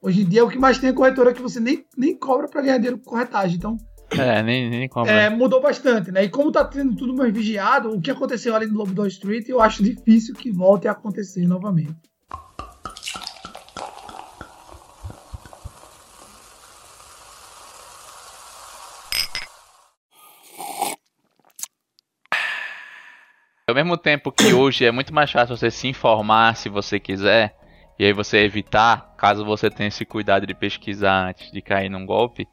Hoje 0.00 0.22
em 0.22 0.24
dia, 0.24 0.44
o 0.44 0.48
que 0.48 0.58
mais 0.58 0.78
tem 0.78 0.88
é 0.88 0.92
corretora 0.94 1.34
que 1.34 1.42
você 1.42 1.60
nem, 1.60 1.84
nem 1.94 2.18
cobra 2.18 2.48
para 2.48 2.62
ganhar 2.62 2.78
dinheiro 2.78 2.98
com 2.98 3.10
corretagem. 3.10 3.58
Então, 3.58 3.76
é, 4.10 4.42
nem, 4.42 4.70
nem 4.70 4.88
cobra. 4.88 5.12
É, 5.12 5.30
mudou 5.30 5.60
bastante, 5.60 6.10
né? 6.10 6.24
E 6.24 6.28
como 6.28 6.52
tá 6.52 6.64
tendo 6.64 6.94
tudo 6.94 7.14
mais 7.14 7.32
vigiado, 7.32 7.90
o 7.90 8.00
que 8.00 8.10
aconteceu 8.10 8.54
ali 8.54 8.66
no 8.66 8.78
Lobo 8.78 9.06
Street, 9.06 9.48
eu 9.48 9.60
acho 9.60 9.82
difícil 9.82 10.34
que 10.34 10.50
volte 10.50 10.86
a 10.86 10.92
acontecer 10.92 11.46
novamente. 11.46 11.94
Ao 23.66 23.74
mesmo 23.74 23.96
tempo 23.96 24.30
que 24.30 24.52
hoje 24.52 24.84
é 24.84 24.92
muito 24.92 25.12
mais 25.12 25.32
fácil 25.32 25.56
você 25.56 25.70
se 25.70 25.88
informar 25.88 26.54
se 26.54 26.68
você 26.68 27.00
quiser, 27.00 27.56
e 27.98 28.04
aí 28.04 28.12
você 28.12 28.38
evitar, 28.38 29.14
caso 29.16 29.44
você 29.44 29.70
tenha 29.70 29.88
esse 29.88 30.04
cuidado 30.04 30.46
de 30.46 30.54
pesquisar 30.54 31.28
antes 31.28 31.50
de 31.50 31.62
cair 31.62 31.88
num 31.88 32.04
golpe, 32.04 32.46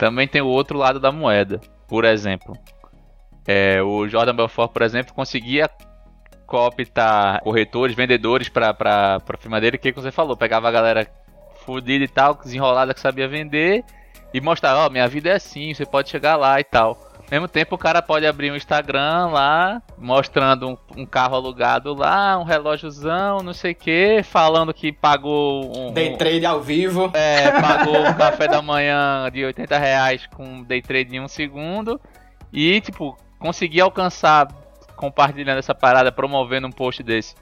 também 0.00 0.26
tem 0.26 0.40
o 0.40 0.46
outro 0.46 0.78
lado 0.78 0.98
da 0.98 1.12
moeda. 1.12 1.60
Por 1.86 2.06
exemplo, 2.06 2.56
é, 3.46 3.82
o 3.82 4.08
Jordan 4.08 4.34
Belfort, 4.34 4.72
por 4.72 4.80
exemplo, 4.80 5.12
conseguia 5.12 5.68
cooptar 6.46 7.42
corretores, 7.42 7.94
vendedores 7.94 8.48
para 8.48 8.74
a 9.18 9.36
firma 9.36 9.60
dele, 9.60 9.76
que, 9.76 9.92
que 9.92 10.00
você 10.00 10.10
falou, 10.10 10.34
pegava 10.38 10.68
a 10.68 10.72
galera 10.72 11.06
fodida 11.66 12.02
e 12.02 12.08
tal, 12.08 12.34
desenrolada 12.34 12.94
que 12.94 13.00
sabia 13.00 13.28
vender 13.28 13.84
e 14.32 14.40
mostrar, 14.40 14.74
ó, 14.78 14.86
oh, 14.86 14.90
minha 14.90 15.06
vida 15.06 15.28
é 15.28 15.34
assim, 15.34 15.74
você 15.74 15.84
pode 15.84 16.08
chegar 16.08 16.34
lá 16.36 16.58
e 16.58 16.64
tal 16.64 17.09
mesmo 17.30 17.46
tempo, 17.46 17.76
o 17.76 17.78
cara 17.78 18.02
pode 18.02 18.26
abrir 18.26 18.50
um 18.50 18.56
Instagram 18.56 19.28
lá, 19.28 19.80
mostrando 19.96 20.68
um, 20.68 21.02
um 21.02 21.06
carro 21.06 21.36
alugado 21.36 21.94
lá, 21.94 22.36
um 22.36 22.42
relógiozão, 22.42 23.38
não 23.38 23.52
sei 23.52 23.70
o 23.70 23.74
que, 23.74 24.22
falando 24.24 24.74
que 24.74 24.90
pagou 24.90 25.70
um. 25.76 25.92
Day 25.92 26.16
trade 26.16 26.44
ao 26.44 26.60
vivo. 26.60 27.08
É, 27.14 27.60
pagou 27.60 28.00
um 28.00 28.14
café 28.14 28.48
da 28.48 28.60
manhã 28.60 29.30
de 29.32 29.44
80 29.44 29.78
reais 29.78 30.26
com 30.34 30.64
day 30.64 30.82
trade 30.82 31.14
em 31.14 31.20
um 31.20 31.28
segundo. 31.28 32.00
E, 32.52 32.80
tipo, 32.80 33.16
conseguir 33.38 33.80
alcançar, 33.80 34.48
compartilhando 34.96 35.58
essa 35.58 35.74
parada, 35.74 36.10
promovendo 36.10 36.66
um 36.66 36.72
post 36.72 37.00
desse. 37.00 37.36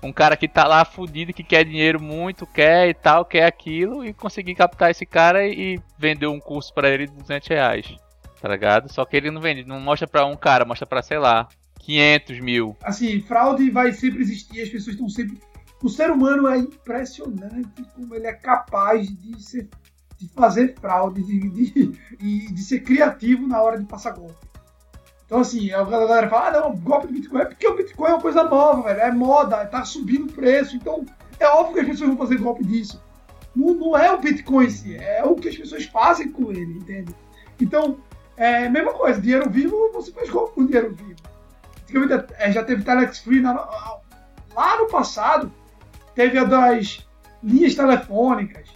Um 0.00 0.12
cara 0.12 0.36
que 0.36 0.46
tá 0.46 0.64
lá 0.64 0.84
fudido, 0.84 1.32
que 1.32 1.42
quer 1.42 1.64
dinheiro 1.64 2.00
muito, 2.00 2.46
quer 2.46 2.88
e 2.88 2.94
tal, 2.94 3.24
quer 3.24 3.46
aquilo, 3.46 4.04
e 4.04 4.12
conseguir 4.12 4.54
captar 4.54 4.92
esse 4.92 5.04
cara 5.04 5.44
e 5.44 5.80
vender 5.98 6.28
um 6.28 6.38
curso 6.38 6.72
para 6.72 6.88
ele 6.88 7.08
de 7.08 7.14
200 7.14 7.48
reais 7.48 8.07
tá 8.40 8.48
ligado? 8.48 8.92
Só 8.92 9.04
que 9.04 9.16
ele 9.16 9.30
não 9.30 9.40
vende, 9.40 9.64
não 9.64 9.80
mostra 9.80 10.06
pra 10.06 10.24
um 10.26 10.36
cara, 10.36 10.64
mostra 10.64 10.86
pra, 10.86 11.02
sei 11.02 11.18
lá, 11.18 11.48
500 11.80 12.40
mil. 12.40 12.76
Assim, 12.82 13.20
fraude 13.20 13.70
vai 13.70 13.92
sempre 13.92 14.22
existir, 14.22 14.62
as 14.62 14.68
pessoas 14.68 14.94
estão 14.94 15.08
sempre. 15.08 15.40
O 15.82 15.88
ser 15.88 16.10
humano 16.10 16.48
é 16.48 16.58
impressionante 16.58 17.82
como 17.94 18.14
ele 18.14 18.26
é 18.26 18.32
capaz 18.32 19.08
de, 19.08 19.42
ser, 19.42 19.68
de 20.18 20.28
fazer 20.28 20.74
fraude 20.80 21.22
de, 21.22 21.48
de, 21.48 21.86
de, 22.16 22.52
de 22.52 22.62
ser 22.62 22.80
criativo 22.80 23.46
na 23.46 23.62
hora 23.62 23.78
de 23.78 23.84
passar 23.84 24.12
golpe. 24.12 24.48
Então, 25.24 25.40
assim, 25.40 25.70
a 25.72 25.84
galera 25.84 26.28
fala: 26.28 26.48
ah, 26.48 26.60
não, 26.60 26.76
golpe 26.76 27.06
do 27.06 27.12
Bitcoin 27.12 27.42
é 27.42 27.44
porque 27.44 27.68
o 27.68 27.76
Bitcoin 27.76 28.10
é 28.10 28.14
uma 28.14 28.20
coisa 28.20 28.42
nova, 28.44 28.82
velho, 28.82 29.00
é 29.00 29.12
moda, 29.12 29.66
tá 29.66 29.84
subindo 29.84 30.24
o 30.24 30.32
preço. 30.32 30.74
Então, 30.74 31.04
é 31.38 31.46
óbvio 31.46 31.74
que 31.74 31.80
as 31.80 31.86
pessoas 31.86 32.08
vão 32.08 32.18
fazer 32.18 32.38
golpe 32.38 32.64
disso. 32.64 33.02
Não, 33.54 33.74
não 33.74 33.96
é 33.96 34.10
o 34.10 34.18
Bitcoin 34.18 34.66
em 34.66 34.70
si, 34.70 34.96
é 34.96 35.22
o 35.22 35.34
que 35.34 35.48
as 35.48 35.56
pessoas 35.56 35.84
fazem 35.84 36.32
com 36.32 36.50
ele, 36.50 36.78
entende? 36.78 37.14
Então, 37.60 37.98
é 38.38 38.68
mesma 38.68 38.92
coisa, 38.92 39.20
dinheiro 39.20 39.50
vivo, 39.50 39.90
você 39.92 40.12
faz 40.12 40.30
golpe 40.30 40.54
com 40.54 40.66
dinheiro 40.66 40.94
vivo. 40.94 41.16
Antigamente 41.82 42.32
é, 42.38 42.52
já 42.52 42.62
teve 42.62 42.84
Telex 42.84 43.18
Free 43.18 43.40
na, 43.40 43.52
lá 44.54 44.78
no 44.78 44.86
passado, 44.86 45.52
teve 46.14 46.38
a 46.38 46.44
das 46.44 47.06
linhas 47.42 47.74
telefônicas. 47.74 48.68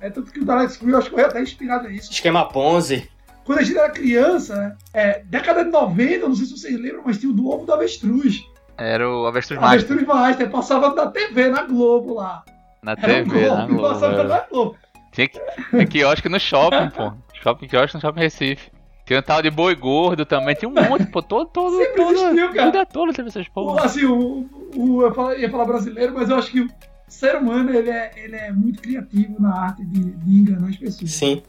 Né? 0.00 0.10
Tanto 0.10 0.32
que 0.32 0.40
o 0.40 0.46
Telex 0.46 0.76
Free 0.76 0.92
eu 0.92 0.98
acho 0.98 1.10
que 1.10 1.14
foi 1.14 1.24
até 1.24 1.42
inspirado 1.42 1.88
nisso. 1.88 2.10
Esquema 2.10 2.48
Ponzi. 2.48 3.10
Quando 3.44 3.58
a 3.58 3.62
gente 3.62 3.78
era 3.78 3.90
criança, 3.90 4.54
né? 4.54 4.76
É, 4.94 5.22
década 5.24 5.64
de 5.64 5.70
90, 5.70 6.28
não 6.28 6.34
sei 6.34 6.46
se 6.46 6.56
vocês 6.56 6.80
lembram, 6.80 7.02
mas 7.04 7.18
tinha 7.18 7.30
o 7.30 7.34
do 7.34 7.48
ovo 7.48 7.66
do 7.66 7.72
avestruz. 7.72 8.44
Era 8.78 9.06
o 9.10 9.26
Avestruz 9.26 9.60
Master. 9.60 9.78
Avestruz 9.78 10.06
Master, 10.06 10.50
passava 10.50 10.94
na 10.94 11.08
TV, 11.08 11.48
na 11.48 11.64
Globo 11.64 12.14
lá. 12.14 12.42
Na 12.82 12.92
era 12.92 13.00
TV, 13.00 13.20
um 13.20 13.24
golpe, 13.24 13.48
na 13.48 13.66
Globo. 13.66 13.88
Passava 13.88 14.20
é. 14.20 14.24
na 14.24 14.40
Globo. 14.40 14.76
Tinha 15.12 15.28
que, 15.28 15.40
tinha 15.70 15.86
quiosque 15.86 16.28
no 16.28 16.40
shopping, 16.40 16.88
pô. 16.90 17.12
Shopping 17.42 17.66
quiosque 17.66 17.96
no 17.96 18.00
Shopping 18.00 18.20
Recife. 18.20 18.70
Tem 19.10 19.18
um 19.18 19.22
tal 19.22 19.42
de 19.42 19.50
boi 19.50 19.74
gordo 19.74 20.24
também, 20.24 20.54
tem 20.54 20.68
um 20.68 20.72
monte, 20.72 21.04
pô, 21.06 21.20
todo, 21.20 21.48
todo, 21.48 21.76
Sempre 21.78 21.96
todo, 21.96 22.12
existiu, 22.12 22.52
cara. 22.52 22.66
vida 22.66 22.86
toda 22.86 23.12
teve 23.12 23.28
essas 23.28 23.48
porra. 23.48 23.84
Assim, 23.84 24.04
o, 24.04 24.48
o, 24.76 25.02
eu 25.02 25.36
ia 25.36 25.50
falar 25.50 25.64
brasileiro, 25.64 26.14
mas 26.14 26.30
eu 26.30 26.36
acho 26.36 26.48
que 26.52 26.60
o 26.60 26.70
ser 27.08 27.34
humano, 27.34 27.74
ele 27.74 27.90
é, 27.90 28.12
ele 28.14 28.36
é 28.36 28.52
muito 28.52 28.80
criativo 28.80 29.34
na 29.42 29.64
arte 29.64 29.84
de, 29.84 30.12
de 30.12 30.30
enganar 30.30 30.68
as 30.68 30.76
pessoas. 30.76 31.10
Sim. 31.10 31.42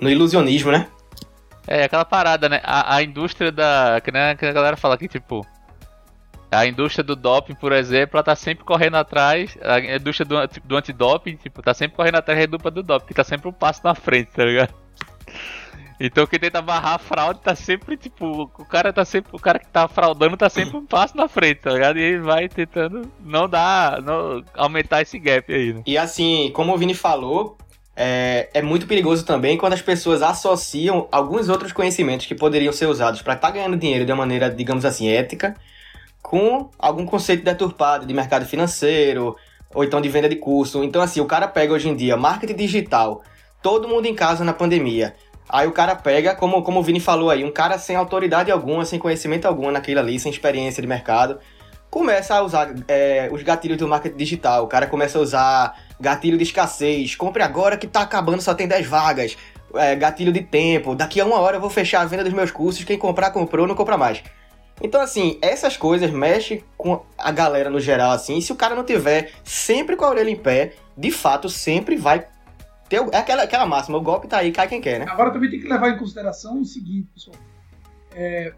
No 0.00 0.08
ilusionismo, 0.08 0.70
né? 0.70 0.86
É, 1.66 1.82
aquela 1.82 2.04
parada, 2.04 2.48
né? 2.48 2.60
A, 2.62 2.94
a 2.94 3.02
indústria 3.02 3.50
da. 3.50 4.00
Que, 4.00 4.12
né, 4.12 4.36
que 4.36 4.46
a 4.46 4.52
galera 4.52 4.76
fala 4.76 4.96
que, 4.96 5.08
tipo. 5.08 5.44
A 6.48 6.64
indústria 6.64 7.02
do 7.02 7.16
doping, 7.16 7.56
por 7.56 7.72
exemplo, 7.72 8.18
ela 8.18 8.22
tá 8.22 8.36
sempre 8.36 8.64
correndo 8.64 8.98
atrás. 8.98 9.58
A 9.62 9.80
indústria 9.80 10.24
do, 10.24 10.36
do 10.64 10.76
antidoping, 10.76 11.34
tipo, 11.34 11.60
tá 11.60 11.74
sempre 11.74 11.96
correndo 11.96 12.18
atrás 12.18 12.38
da 12.38 12.46
dupla 12.46 12.70
do 12.70 12.84
doping, 12.84 13.06
que 13.08 13.14
tá 13.14 13.24
sempre 13.24 13.48
um 13.48 13.52
passo 13.52 13.80
na 13.82 13.96
frente, 13.96 14.30
tá 14.30 14.44
ligado? 14.44 14.72
Então 15.98 16.26
quem 16.26 16.38
tenta 16.38 16.60
barrar 16.60 16.94
a 16.94 16.98
fraude 16.98 17.40
tá 17.40 17.54
sempre, 17.54 17.96
tipo, 17.96 18.50
o 18.58 18.64
cara 18.64 18.92
tá 18.92 19.04
sempre. 19.04 19.30
O 19.32 19.38
cara 19.38 19.58
que 19.58 19.68
tá 19.68 19.88
fraudando 19.88 20.36
tá 20.36 20.48
sempre 20.48 20.76
um 20.76 20.84
passo 20.84 21.16
na 21.16 21.28
frente, 21.28 21.60
tá 21.60 21.72
ligado? 21.72 21.98
E 21.98 22.02
ele 22.02 22.18
vai 22.18 22.48
tentando 22.48 23.10
não 23.20 23.48
dar. 23.48 24.00
Não, 24.02 24.42
aumentar 24.54 25.02
esse 25.02 25.18
gap 25.18 25.52
aí, 25.52 25.72
né? 25.72 25.82
E 25.86 25.96
assim, 25.96 26.50
como 26.54 26.74
o 26.74 26.78
Vini 26.78 26.94
falou, 26.94 27.56
é, 27.94 28.48
é, 28.54 28.62
muito 28.62 28.86
perigoso 28.86 29.24
também 29.24 29.58
quando 29.58 29.74
as 29.74 29.82
pessoas 29.82 30.22
associam 30.22 31.08
alguns 31.12 31.48
outros 31.48 31.72
conhecimentos 31.72 32.26
que 32.26 32.34
poderiam 32.34 32.72
ser 32.72 32.86
usados 32.86 33.20
para 33.20 33.34
estar 33.34 33.48
tá 33.48 33.54
ganhando 33.54 33.76
dinheiro 33.76 34.04
de 34.06 34.12
uma 34.12 34.18
maneira, 34.18 34.50
digamos 34.50 34.84
assim, 34.84 35.08
ética, 35.08 35.54
com 36.22 36.70
algum 36.78 37.04
conceito 37.04 37.44
deturpado 37.44 38.06
de 38.06 38.14
mercado 38.14 38.46
financeiro 38.46 39.36
ou 39.74 39.84
então 39.84 40.00
de 40.00 40.08
venda 40.08 40.28
de 40.28 40.36
curso. 40.36 40.82
Então, 40.82 41.02
assim, 41.02 41.20
o 41.20 41.26
cara 41.26 41.46
pega 41.48 41.72
hoje 41.72 41.88
em 41.88 41.96
dia 41.96 42.16
marketing 42.16 42.54
digital, 42.54 43.22
todo 43.62 43.88
mundo 43.88 44.06
em 44.06 44.14
casa 44.14 44.44
na 44.44 44.52
pandemia. 44.52 45.14
Aí 45.48 45.66
o 45.66 45.72
cara 45.72 45.94
pega, 45.94 46.34
como, 46.34 46.62
como 46.62 46.80
o 46.80 46.82
Vini 46.82 47.00
falou 47.00 47.30
aí, 47.30 47.44
um 47.44 47.50
cara 47.50 47.78
sem 47.78 47.96
autoridade 47.96 48.50
alguma, 48.50 48.84
sem 48.84 48.98
conhecimento 48.98 49.46
algum 49.46 49.70
naquilo 49.70 50.00
ali, 50.00 50.18
sem 50.18 50.30
experiência 50.30 50.80
de 50.80 50.88
mercado, 50.88 51.38
começa 51.90 52.34
a 52.34 52.42
usar 52.42 52.74
é, 52.88 53.28
os 53.30 53.42
gatilhos 53.42 53.76
do 53.76 53.86
marketing 53.86 54.16
digital. 54.16 54.64
O 54.64 54.66
cara 54.66 54.86
começa 54.86 55.18
a 55.18 55.20
usar 55.20 55.78
gatilho 56.00 56.38
de 56.38 56.44
escassez. 56.44 57.14
Compre 57.14 57.42
agora 57.42 57.76
que 57.76 57.86
tá 57.86 58.00
acabando, 58.00 58.40
só 58.40 58.54
tem 58.54 58.66
10 58.66 58.86
vagas. 58.86 59.36
É, 59.74 59.94
gatilho 59.94 60.32
de 60.32 60.40
tempo. 60.40 60.94
Daqui 60.94 61.20
a 61.20 61.24
uma 61.26 61.38
hora 61.38 61.56
eu 61.56 61.60
vou 61.60 61.68
fechar 61.68 62.00
a 62.00 62.06
venda 62.06 62.24
dos 62.24 62.32
meus 62.32 62.50
cursos. 62.50 62.82
Quem 62.82 62.96
comprar, 62.96 63.30
comprou, 63.30 63.66
não 63.66 63.74
compra 63.74 63.98
mais. 63.98 64.22
Então, 64.82 65.02
assim, 65.02 65.38
essas 65.42 65.76
coisas 65.76 66.10
mexem 66.10 66.64
com 66.78 67.02
a 67.16 67.30
galera 67.30 67.68
no 67.68 67.78
geral, 67.78 68.12
assim. 68.12 68.38
E 68.38 68.42
se 68.42 68.52
o 68.52 68.56
cara 68.56 68.74
não 68.74 68.84
tiver 68.84 69.30
sempre 69.44 69.94
com 69.94 70.04
a 70.06 70.08
orelha 70.08 70.30
em 70.30 70.36
pé, 70.36 70.72
de 70.96 71.10
fato, 71.10 71.48
sempre 71.48 71.94
vai 71.94 72.26
tem, 72.92 73.00
é 73.10 73.16
aquela, 73.16 73.42
aquela 73.44 73.64
máxima, 73.64 73.96
o 73.96 74.02
golpe 74.02 74.28
tá 74.28 74.38
aí, 74.38 74.52
cai 74.52 74.68
quem 74.68 74.78
quer, 74.78 75.00
né? 75.00 75.06
Agora 75.08 75.30
também 75.30 75.48
tem 75.48 75.58
que 75.58 75.66
levar 75.66 75.88
em 75.88 75.96
consideração 75.96 76.60
o 76.60 76.64
seguinte, 76.64 77.08
pessoal. 77.14 77.36
É, 78.14 78.52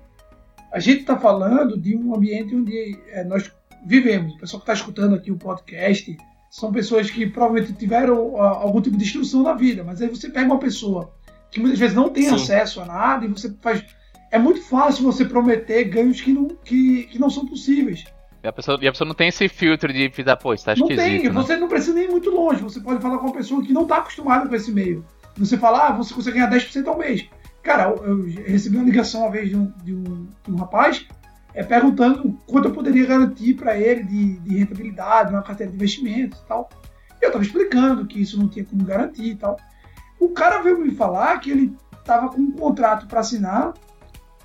a 0.73 0.81
gente 0.81 1.03
está 1.03 1.17
falando 1.17 1.79
de 1.79 1.97
um 1.97 2.13
ambiente 2.13 2.53
onde 2.53 2.99
é, 3.11 3.23
nós 3.23 3.49
vivemos. 3.87 4.35
O 4.35 4.39
pessoal 4.39 4.61
que 4.61 4.65
está 4.65 4.73
escutando 4.73 5.15
aqui 5.15 5.31
o 5.31 5.37
podcast 5.37 6.17
são 6.51 6.73
pessoas 6.73 7.09
que 7.09 7.29
provavelmente 7.29 7.75
tiveram 7.75 8.41
a, 8.41 8.49
algum 8.49 8.81
tipo 8.81 8.97
de 8.97 9.05
instrução 9.05 9.45
na 9.45 9.53
vida, 9.53 9.85
mas 9.85 10.03
aí 10.03 10.09
você 10.09 10.29
pega 10.29 10.47
uma 10.47 10.59
pessoa 10.59 11.15
que 11.53 11.61
muitas 11.61 11.79
vezes 11.79 11.95
não 11.95 12.09
tem 12.09 12.25
Sim. 12.25 12.35
acesso 12.35 12.81
a 12.81 12.87
nada 12.87 13.25
e 13.25 13.29
você 13.29 13.55
faz. 13.63 13.85
É 14.33 14.39
muito 14.39 14.63
fácil 14.63 15.05
você 15.05 15.25
prometer 15.25 15.85
ganhos 15.85 16.21
que 16.21 16.33
não, 16.33 16.49
que, 16.49 17.05
que 17.05 17.21
não 17.21 17.31
são 17.31 17.47
possíveis. 17.47 18.05
E 18.45 18.47
a, 18.47 18.53
pessoa, 18.53 18.79
e 18.83 18.87
a 18.87 18.93
pessoa 18.93 19.09
não 19.09 19.15
tem 19.15 19.29
esse 19.29 19.49
filtro 19.49 19.91
de 19.91 20.11
pensar, 20.11 20.37
pô, 20.37 20.53
isso 20.53 20.67
tá 20.67 20.75
esquisito. 20.75 20.99
Não 20.99 21.03
tem, 21.03 21.23
né? 21.23 21.31
você 21.31 21.57
não 21.57 21.67
precisa 21.67 21.95
nem 21.95 22.05
ir 22.05 22.11
muito 22.11 22.29
longe. 22.29 22.63
Você 22.63 22.79
pode 22.79 23.01
falar 23.01 23.17
com 23.17 23.29
uma 23.29 23.35
pessoa 23.35 23.65
que 23.65 23.73
não 23.73 23.85
está 23.85 23.97
acostumada 23.97 24.47
com 24.47 24.55
esse 24.55 24.71
meio. 24.71 25.03
Você 25.39 25.57
fala, 25.57 25.89
ah, 25.89 25.93
você 25.93 26.13
consegue 26.13 26.37
ganhar 26.37 26.51
10% 26.51 26.87
ao 26.87 26.99
mês. 26.99 27.27
Cara, 27.63 27.85
eu, 27.85 28.05
eu, 28.05 28.45
recebi 28.45 28.77
uma 28.77 28.85
ligação 28.85 29.23
uma 29.23 29.31
vez 29.31 29.49
de 29.49 29.57
um, 29.57 29.73
de 29.83 29.95
um, 29.95 30.29
de 30.45 30.53
um 30.53 30.57
rapaz 30.57 31.07
é, 31.55 31.63
perguntando 31.63 32.39
quanto 32.47 32.69
eu 32.69 32.73
poderia 32.75 33.07
garantir 33.07 33.55
para 33.55 33.79
ele 33.79 34.03
de, 34.03 34.39
de 34.41 34.59
rentabilidade 34.59 35.33
na 35.33 35.41
carteira 35.41 35.73
de 35.73 35.79
investimentos 35.79 36.39
e 36.39 36.45
tal. 36.45 36.69
E 37.23 37.25
eu 37.25 37.29
estava 37.29 37.43
explicando 37.43 38.07
que 38.07 38.21
isso 38.21 38.39
não 38.39 38.47
tinha 38.47 38.67
como 38.67 38.85
garantir 38.85 39.31
e 39.31 39.37
tal. 39.37 39.57
O 40.21 40.29
cara 40.29 40.61
veio 40.61 40.79
me 40.79 40.91
falar 40.91 41.39
que 41.39 41.51
ele 41.51 41.75
estava 41.99 42.29
com 42.29 42.43
um 42.43 42.53
contrato 42.53 43.07
para 43.07 43.21
assinar 43.21 43.73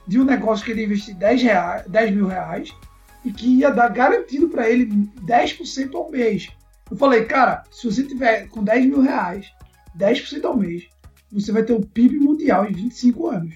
de 0.08 0.18
um 0.18 0.24
negócio 0.24 0.64
que 0.64 0.72
ele 0.72 0.86
investir 0.86 1.16
10, 1.16 1.44
reais, 1.44 1.86
10 1.86 2.16
mil 2.16 2.28
reais 2.28 2.74
e 3.24 3.32
que 3.32 3.48
ia 3.60 3.70
dar 3.70 3.90
garantido 3.90 4.50
para 4.50 4.70
ele 4.70 4.86
10% 5.26 5.94
ao 5.96 6.10
mês. 6.10 6.50
Eu 6.90 6.98
falei, 6.98 7.26
cara, 7.26 7.64
se 7.72 7.86
você 7.86 8.04
tiver 8.04 8.48
com 8.48 8.64
10 8.64 8.86
mil 8.86 9.02
reais, 9.02 9.52
10% 9.98 10.44
ao 10.46 10.58
mês, 10.58 10.88
você 11.32 11.52
vai 11.52 11.64
ter 11.64 11.74
o 11.74 11.86
PIB 11.86 12.20
mundial 12.20 12.66
em 12.66 12.74
25 12.74 13.28
anos. 13.28 13.56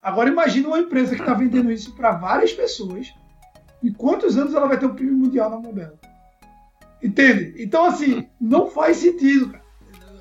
Agora 0.00 0.30
imagine 0.30 0.66
uma 0.66 0.78
empresa 0.78 1.16
que 1.16 1.20
está 1.20 1.34
vendendo 1.34 1.72
isso 1.72 1.92
para 1.96 2.12
várias 2.12 2.52
pessoas. 2.52 3.12
E 3.82 3.90
quantos 3.90 4.38
anos 4.38 4.54
ela 4.54 4.68
vai 4.68 4.78
ter 4.78 4.86
o 4.86 4.94
PIB 4.94 5.10
mundial 5.10 5.50
na 5.50 5.58
mão 5.58 5.72
dela? 5.72 5.98
Entende? 7.02 7.54
Então, 7.60 7.84
assim, 7.84 8.28
não 8.40 8.70
faz 8.70 8.98
sentido, 8.98 9.50
cara. 9.50 9.65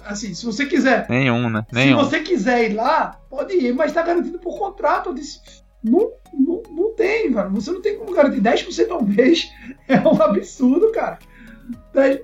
Assim, 0.06 0.34
se 0.34 0.46
você 0.46 0.66
quiser. 0.66 1.08
Nenhum, 1.10 1.50
né? 1.50 1.66
Nenhum. 1.72 2.00
Se 2.00 2.06
você 2.06 2.20
quiser 2.20 2.70
ir 2.70 2.74
lá, 2.74 3.20
pode 3.30 3.54
ir, 3.56 3.74
mas 3.74 3.88
está 3.88 4.02
garantido 4.02 4.40
por 4.40 4.58
contrato. 4.58 5.10
Eu 5.10 5.14
disse, 5.14 5.42
não, 5.84 6.12
não, 6.34 6.62
não 6.70 6.96
tem, 6.96 7.30
mano. 7.30 7.60
Você 7.60 7.72
não 7.72 7.82
tem 7.82 7.98
como 7.98 8.14
garantir 8.14 8.42
10% 8.42 8.92
ao 8.92 9.04
mês. 9.04 9.52
É 9.88 10.00
um 10.00 10.20
absurdo, 10.20 10.92
cara. 10.92 11.20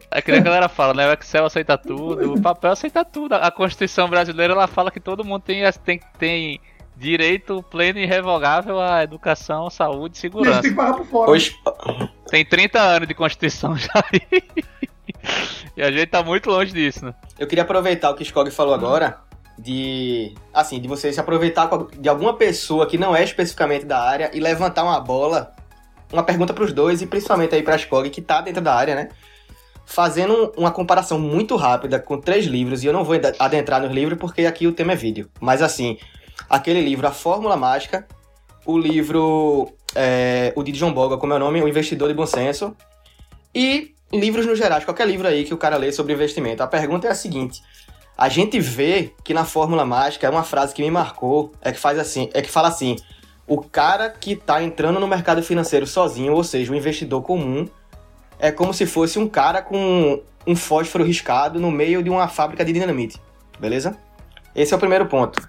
É 0.09 0.19
que 0.19 0.31
a 0.31 0.39
galera 0.39 0.67
fala, 0.67 0.95
né? 0.95 1.07
O 1.07 1.13
Excel 1.13 1.45
aceita 1.45 1.77
tudo, 1.77 2.33
o 2.33 2.41
papel 2.41 2.71
aceita 2.71 3.05
tudo. 3.05 3.33
A 3.35 3.51
Constituição 3.51 4.09
brasileira 4.09 4.53
ela 4.53 4.65
fala 4.65 4.89
que 4.89 4.99
todo 4.99 5.23
mundo 5.23 5.43
tem, 5.43 5.61
tem, 5.85 6.01
tem 6.17 6.61
direito 6.97 7.63
pleno 7.63 7.99
e 7.99 8.03
irrevogável 8.03 8.79
à 8.79 9.03
educação, 9.03 9.69
saúde 9.69 10.17
e 10.17 10.19
segurança. 10.19 10.61
tem 10.61 10.71
que 10.71 10.75
pagar 10.75 10.97
por 10.97 11.05
fora. 11.05 11.31
Hoje... 11.31 11.55
Tem 12.29 12.45
30 12.45 12.79
anos 12.79 13.07
de 13.07 13.13
Constituição 13.13 13.75
já 13.77 13.91
aí. 14.11 14.41
e 15.75 15.81
a 15.81 15.91
gente 15.91 16.07
tá 16.07 16.23
muito 16.23 16.49
longe 16.49 16.73
disso, 16.73 17.05
né? 17.05 17.13
Eu 17.37 17.47
queria 17.47 17.63
aproveitar 17.63 18.09
o 18.11 18.15
que 18.15 18.21
o 18.21 18.23
Skog 18.23 18.49
falou 18.51 18.73
agora 18.73 19.19
de 19.57 20.33
assim, 20.53 20.79
de 20.79 20.87
você 20.87 21.11
se 21.11 21.19
aproveitar 21.19 21.69
de 21.99 22.09
alguma 22.09 22.35
pessoa 22.35 22.87
que 22.87 22.97
não 22.97 23.15
é 23.15 23.23
especificamente 23.23 23.85
da 23.85 23.99
área 23.99 24.31
e 24.33 24.39
levantar 24.39 24.83
uma 24.83 24.99
bola, 24.99 25.53
uma 26.11 26.23
pergunta 26.23 26.53
para 26.53 26.63
os 26.63 26.73
dois 26.73 27.01
e 27.01 27.05
principalmente 27.05 27.53
aí 27.53 27.61
para 27.61 27.75
Skog 27.75 28.09
que 28.09 28.21
tá 28.21 28.41
dentro 28.41 28.61
da 28.61 28.73
área, 28.73 28.95
né? 28.95 29.09
Fazendo 29.85 30.53
uma 30.57 30.71
comparação 30.71 31.19
muito 31.19 31.55
rápida 31.55 31.99
com 31.99 32.19
três 32.19 32.45
livros, 32.45 32.83
e 32.83 32.87
eu 32.87 32.93
não 32.93 33.03
vou 33.03 33.15
adentrar 33.39 33.81
nos 33.81 33.91
livros 33.91 34.17
porque 34.17 34.45
aqui 34.45 34.65
o 34.65 34.71
tema 34.71 34.93
é 34.93 34.95
vídeo. 34.95 35.29
Mas 35.39 35.61
assim, 35.61 35.97
aquele 36.49 36.81
livro 36.81 37.05
A 37.07 37.11
Fórmula 37.11 37.57
Mágica, 37.57 38.07
o 38.65 38.77
livro 38.77 39.73
é, 39.95 40.53
o 40.55 40.63
de 40.63 40.71
John 40.71 40.93
Boga, 40.93 41.17
como 41.17 41.33
é 41.33 41.35
o 41.35 41.39
nome, 41.39 41.61
O 41.61 41.67
Investidor 41.67 42.07
de 42.07 42.13
Bom 42.13 42.25
Senso, 42.25 42.75
e 43.53 43.93
livros 44.11 44.45
no 44.45 44.55
geral, 44.55 44.81
qualquer 44.81 45.07
livro 45.07 45.27
aí 45.27 45.43
que 45.43 45.53
o 45.53 45.57
cara 45.57 45.77
lê 45.77 45.91
sobre 45.91 46.13
investimento. 46.13 46.61
A 46.61 46.67
pergunta 46.67 47.07
é 47.07 47.11
a 47.11 47.15
seguinte: 47.15 47.61
a 48.17 48.29
gente 48.29 48.59
vê 48.59 49.13
que 49.23 49.33
na 49.33 49.45
fórmula 49.45 49.85
mágica 49.85 50.27
é 50.27 50.29
uma 50.29 50.43
frase 50.43 50.73
que 50.73 50.81
me 50.81 50.91
marcou, 50.91 51.51
é 51.61 51.71
que 51.71 51.79
faz 51.79 51.97
assim, 51.97 52.29
é 52.33 52.41
que 52.41 52.49
fala 52.49 52.67
assim: 52.67 52.97
o 53.47 53.61
cara 53.61 54.09
que 54.09 54.33
está 54.33 54.61
entrando 54.63 54.99
no 54.99 55.07
mercado 55.07 55.41
financeiro 55.41 55.87
sozinho, 55.87 56.33
ou 56.33 56.43
seja, 56.43 56.71
um 56.71 56.75
investidor 56.75 57.21
comum, 57.21 57.67
é 58.39 58.51
como 58.51 58.73
se 58.73 58.85
fosse 58.85 59.19
um 59.19 59.27
cara 59.27 59.61
com 59.61 60.21
um 60.45 60.55
fósforo 60.55 61.03
riscado 61.03 61.59
no 61.59 61.71
meio 61.71 62.01
de 62.01 62.09
uma 62.09 62.27
fábrica 62.27 62.65
de 62.65 62.73
dinamite, 62.73 63.19
beleza? 63.59 63.97
Esse 64.55 64.73
é 64.73 64.77
o 64.77 64.79
primeiro 64.79 65.05
ponto. 65.05 65.41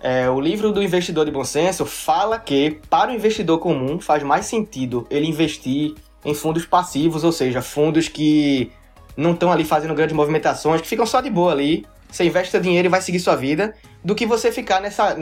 É, 0.00 0.28
o 0.28 0.40
livro 0.40 0.72
do 0.72 0.82
investidor 0.82 1.24
de 1.24 1.30
bom 1.30 1.44
senso 1.44 1.86
fala 1.86 2.38
que 2.38 2.78
para 2.88 3.10
o 3.10 3.14
investidor 3.14 3.58
comum 3.58 3.98
faz 3.98 4.22
mais 4.22 4.46
sentido 4.46 5.06
ele 5.10 5.26
investir 5.26 5.94
em 6.24 6.34
fundos 6.34 6.66
passivos, 6.66 7.24
ou 7.24 7.32
seja, 7.32 7.62
fundos 7.62 8.08
que 8.08 8.70
não 9.16 9.32
estão 9.32 9.50
ali 9.50 9.64
fazendo 9.64 9.94
grandes 9.94 10.14
movimentações, 10.14 10.80
que 10.80 10.88
ficam 10.88 11.06
só 11.06 11.20
de 11.20 11.30
boa 11.30 11.52
ali, 11.52 11.86
você 12.10 12.24
investe 12.24 12.50
seu 12.50 12.60
dinheiro 12.60 12.86
e 12.86 12.90
vai 12.90 13.00
seguir 13.00 13.20
sua 13.20 13.36
vida, 13.36 13.74
do 14.04 14.14
que 14.14 14.26
você 14.26 14.52
ficar 14.52 14.80
nessa, 14.80 15.16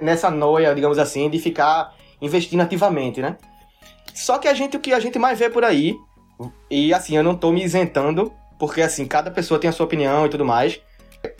nessa 0.00 0.30
noia, 0.30 0.74
digamos 0.74 0.98
assim, 0.98 1.28
de 1.28 1.38
ficar 1.38 1.94
investindo 2.20 2.60
ativamente, 2.60 3.20
né? 3.20 3.36
Só 4.14 4.38
que 4.38 4.48
a 4.48 4.54
gente, 4.54 4.76
o 4.76 4.80
que 4.80 4.92
a 4.92 5.00
gente 5.00 5.18
mais 5.18 5.38
vê 5.38 5.48
por 5.48 5.64
aí, 5.64 5.96
e 6.70 6.92
assim, 6.92 7.16
eu 7.16 7.22
não 7.22 7.34
tô 7.34 7.50
me 7.50 7.62
isentando, 7.62 8.32
porque 8.58 8.82
assim, 8.82 9.06
cada 9.06 9.30
pessoa 9.30 9.58
tem 9.58 9.68
a 9.68 9.72
sua 9.72 9.86
opinião 9.86 10.26
e 10.26 10.28
tudo 10.28 10.44
mais. 10.44 10.80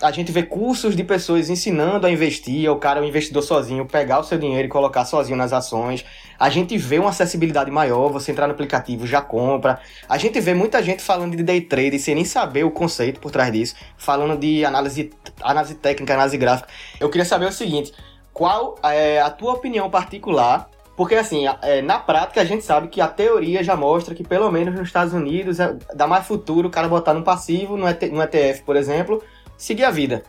A 0.02 0.10
gente 0.10 0.30
vê 0.30 0.42
cursos 0.42 0.94
de 0.94 1.02
pessoas 1.02 1.48
ensinando 1.48 2.06
a 2.06 2.10
investir, 2.10 2.70
o 2.70 2.76
cara, 2.76 3.00
o 3.00 3.04
investidor 3.04 3.42
sozinho, 3.42 3.86
pegar 3.86 4.20
o 4.20 4.24
seu 4.24 4.38
dinheiro 4.38 4.66
e 4.66 4.70
colocar 4.70 5.04
sozinho 5.04 5.38
nas 5.38 5.52
ações. 5.52 6.04
A 6.40 6.48
gente 6.48 6.78
vê 6.78 6.98
uma 6.98 7.10
acessibilidade 7.10 7.70
maior, 7.70 8.08
você 8.08 8.32
entrar 8.32 8.46
no 8.46 8.54
aplicativo, 8.54 9.06
já 9.06 9.20
compra. 9.20 9.78
A 10.08 10.16
gente 10.16 10.40
vê 10.40 10.54
muita 10.54 10.82
gente 10.82 11.02
falando 11.02 11.36
de 11.36 11.42
day 11.42 11.60
trade 11.60 11.98
sem 11.98 12.14
nem 12.14 12.24
saber 12.24 12.64
o 12.64 12.70
conceito 12.70 13.20
por 13.20 13.30
trás 13.30 13.52
disso, 13.52 13.74
falando 13.98 14.40
de 14.40 14.64
análise, 14.64 15.10
análise 15.42 15.74
técnica, 15.74 16.14
análise 16.14 16.38
gráfica. 16.38 16.70
Eu 16.98 17.10
queria 17.10 17.26
saber 17.26 17.44
o 17.44 17.52
seguinte, 17.52 17.92
qual 18.32 18.76
é 18.82 19.20
a 19.20 19.28
tua 19.28 19.52
opinião 19.52 19.90
particular 19.90 20.70
porque, 21.00 21.14
assim, 21.14 21.46
é, 21.62 21.80
na 21.80 21.98
prática 21.98 22.42
a 22.42 22.44
gente 22.44 22.62
sabe 22.62 22.88
que 22.88 23.00
a 23.00 23.08
teoria 23.08 23.64
já 23.64 23.74
mostra 23.74 24.14
que, 24.14 24.22
pelo 24.22 24.50
menos 24.50 24.74
nos 24.74 24.86
Estados 24.86 25.14
Unidos, 25.14 25.58
é, 25.58 25.74
dá 25.94 26.06
mais 26.06 26.26
futuro 26.26 26.68
o 26.68 26.70
cara 26.70 26.88
botar 26.88 27.14
no 27.14 27.22
passivo, 27.22 27.74
no, 27.74 27.88
ETF, 27.88 28.62
por 28.66 28.76
exemplo, 28.76 29.22
seguir 29.56 29.84
a 29.84 29.90
vida. 29.90 30.22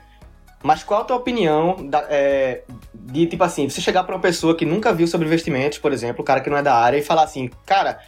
Mas 0.63 0.83
qual 0.83 1.01
a 1.01 1.03
tua 1.03 1.17
opinião 1.17 1.77
da, 1.89 2.05
é, 2.09 2.63
de, 2.93 3.25
tipo 3.25 3.43
assim, 3.43 3.69
você 3.69 3.81
chegar 3.81 4.03
para 4.03 4.15
uma 4.15 4.21
pessoa 4.21 4.55
que 4.55 4.65
nunca 4.65 4.93
viu 4.93 5.07
sobre 5.07 5.27
investimentos, 5.27 5.77
por 5.77 5.91
exemplo, 5.91 6.21
o 6.21 6.25
cara 6.25 6.41
que 6.41 6.49
não 6.49 6.57
é 6.57 6.63
da 6.63 6.75
área, 6.75 6.97
e 6.97 7.01
falar 7.01 7.23
assim, 7.23 7.49
cara, 7.65 7.99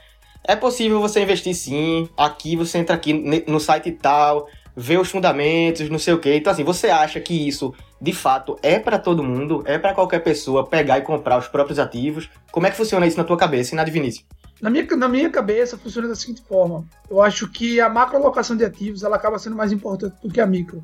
é 0.44 0.56
possível 0.56 1.00
você 1.00 1.22
investir 1.22 1.56
sim, 1.56 2.10
aqui 2.18 2.56
você 2.56 2.78
entra 2.78 2.96
aqui 2.96 3.13
no 3.48 3.60
site 3.60 3.92
tal, 3.92 4.48
vê 4.76 4.98
os 4.98 5.10
fundamentos, 5.10 5.89
não 5.89 6.00
sei 6.00 6.13
o 6.13 6.20
que. 6.20 6.34
Então, 6.36 6.52
assim, 6.52 6.63
você 6.63 6.89
acha 6.89 7.20
que 7.20 7.48
isso, 7.48 7.74
de 8.02 8.13
fato, 8.13 8.58
é 8.62 8.80
para 8.80 9.00
todo 9.00 9.24
mundo? 9.24 9.63
É 9.66 9.78
para 9.78 9.94
qualquer 9.94 10.20
pessoa 10.20 10.68
pegar 10.68 11.00
e 11.00 11.02
comprar 11.02 11.38
os 11.38 11.48
próprios 11.48 11.80
ativos? 11.80 12.30
Como 12.52 12.68
é 12.68 12.72
que 12.72 12.78
funciona 12.78 13.08
isso 13.08 13.18
na 13.18 13.24
tua 13.24 13.38
cabeça 13.38 13.74
e 13.74 13.76
na 13.76 13.84
de 13.84 13.92
Vinícius? 13.92 14.26
Na 14.62 14.70
minha, 14.70 14.86
na 14.96 15.10
minha 15.10 15.30
cabeça, 15.30 15.78
funciona 15.78 16.08
da 16.08 16.16
seguinte 16.16 16.42
forma. 16.48 16.86
Eu 17.10 17.22
acho 17.22 17.50
que 17.50 17.82
a 17.82 17.89
macro 17.89 18.18
alocação 18.18 18.56
de 18.56 18.63
ativos, 18.63 19.04
ela 19.04 19.16
acaba 19.16 19.38
sendo 19.38 19.56
mais 19.56 19.72
importante 19.72 20.16
do 20.22 20.30
que 20.30 20.39
a 20.39 20.48
micro. 20.48 20.82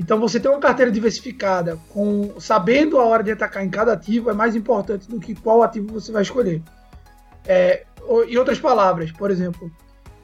Então, 0.00 0.18
você 0.18 0.40
ter 0.40 0.48
uma 0.48 0.58
carteira 0.58 0.90
diversificada, 0.90 1.78
com 1.90 2.40
sabendo 2.40 2.98
a 2.98 3.04
hora 3.04 3.22
de 3.22 3.32
atacar 3.32 3.62
em 3.62 3.68
cada 3.68 3.92
ativo, 3.92 4.30
é 4.30 4.32
mais 4.32 4.56
importante 4.56 5.06
do 5.06 5.20
que 5.20 5.34
qual 5.34 5.62
ativo 5.62 5.92
você 5.92 6.10
vai 6.10 6.22
escolher. 6.22 6.62
É, 7.46 7.84
em 8.26 8.36
outras 8.38 8.58
palavras, 8.58 9.12
por 9.12 9.30
exemplo, 9.30 9.70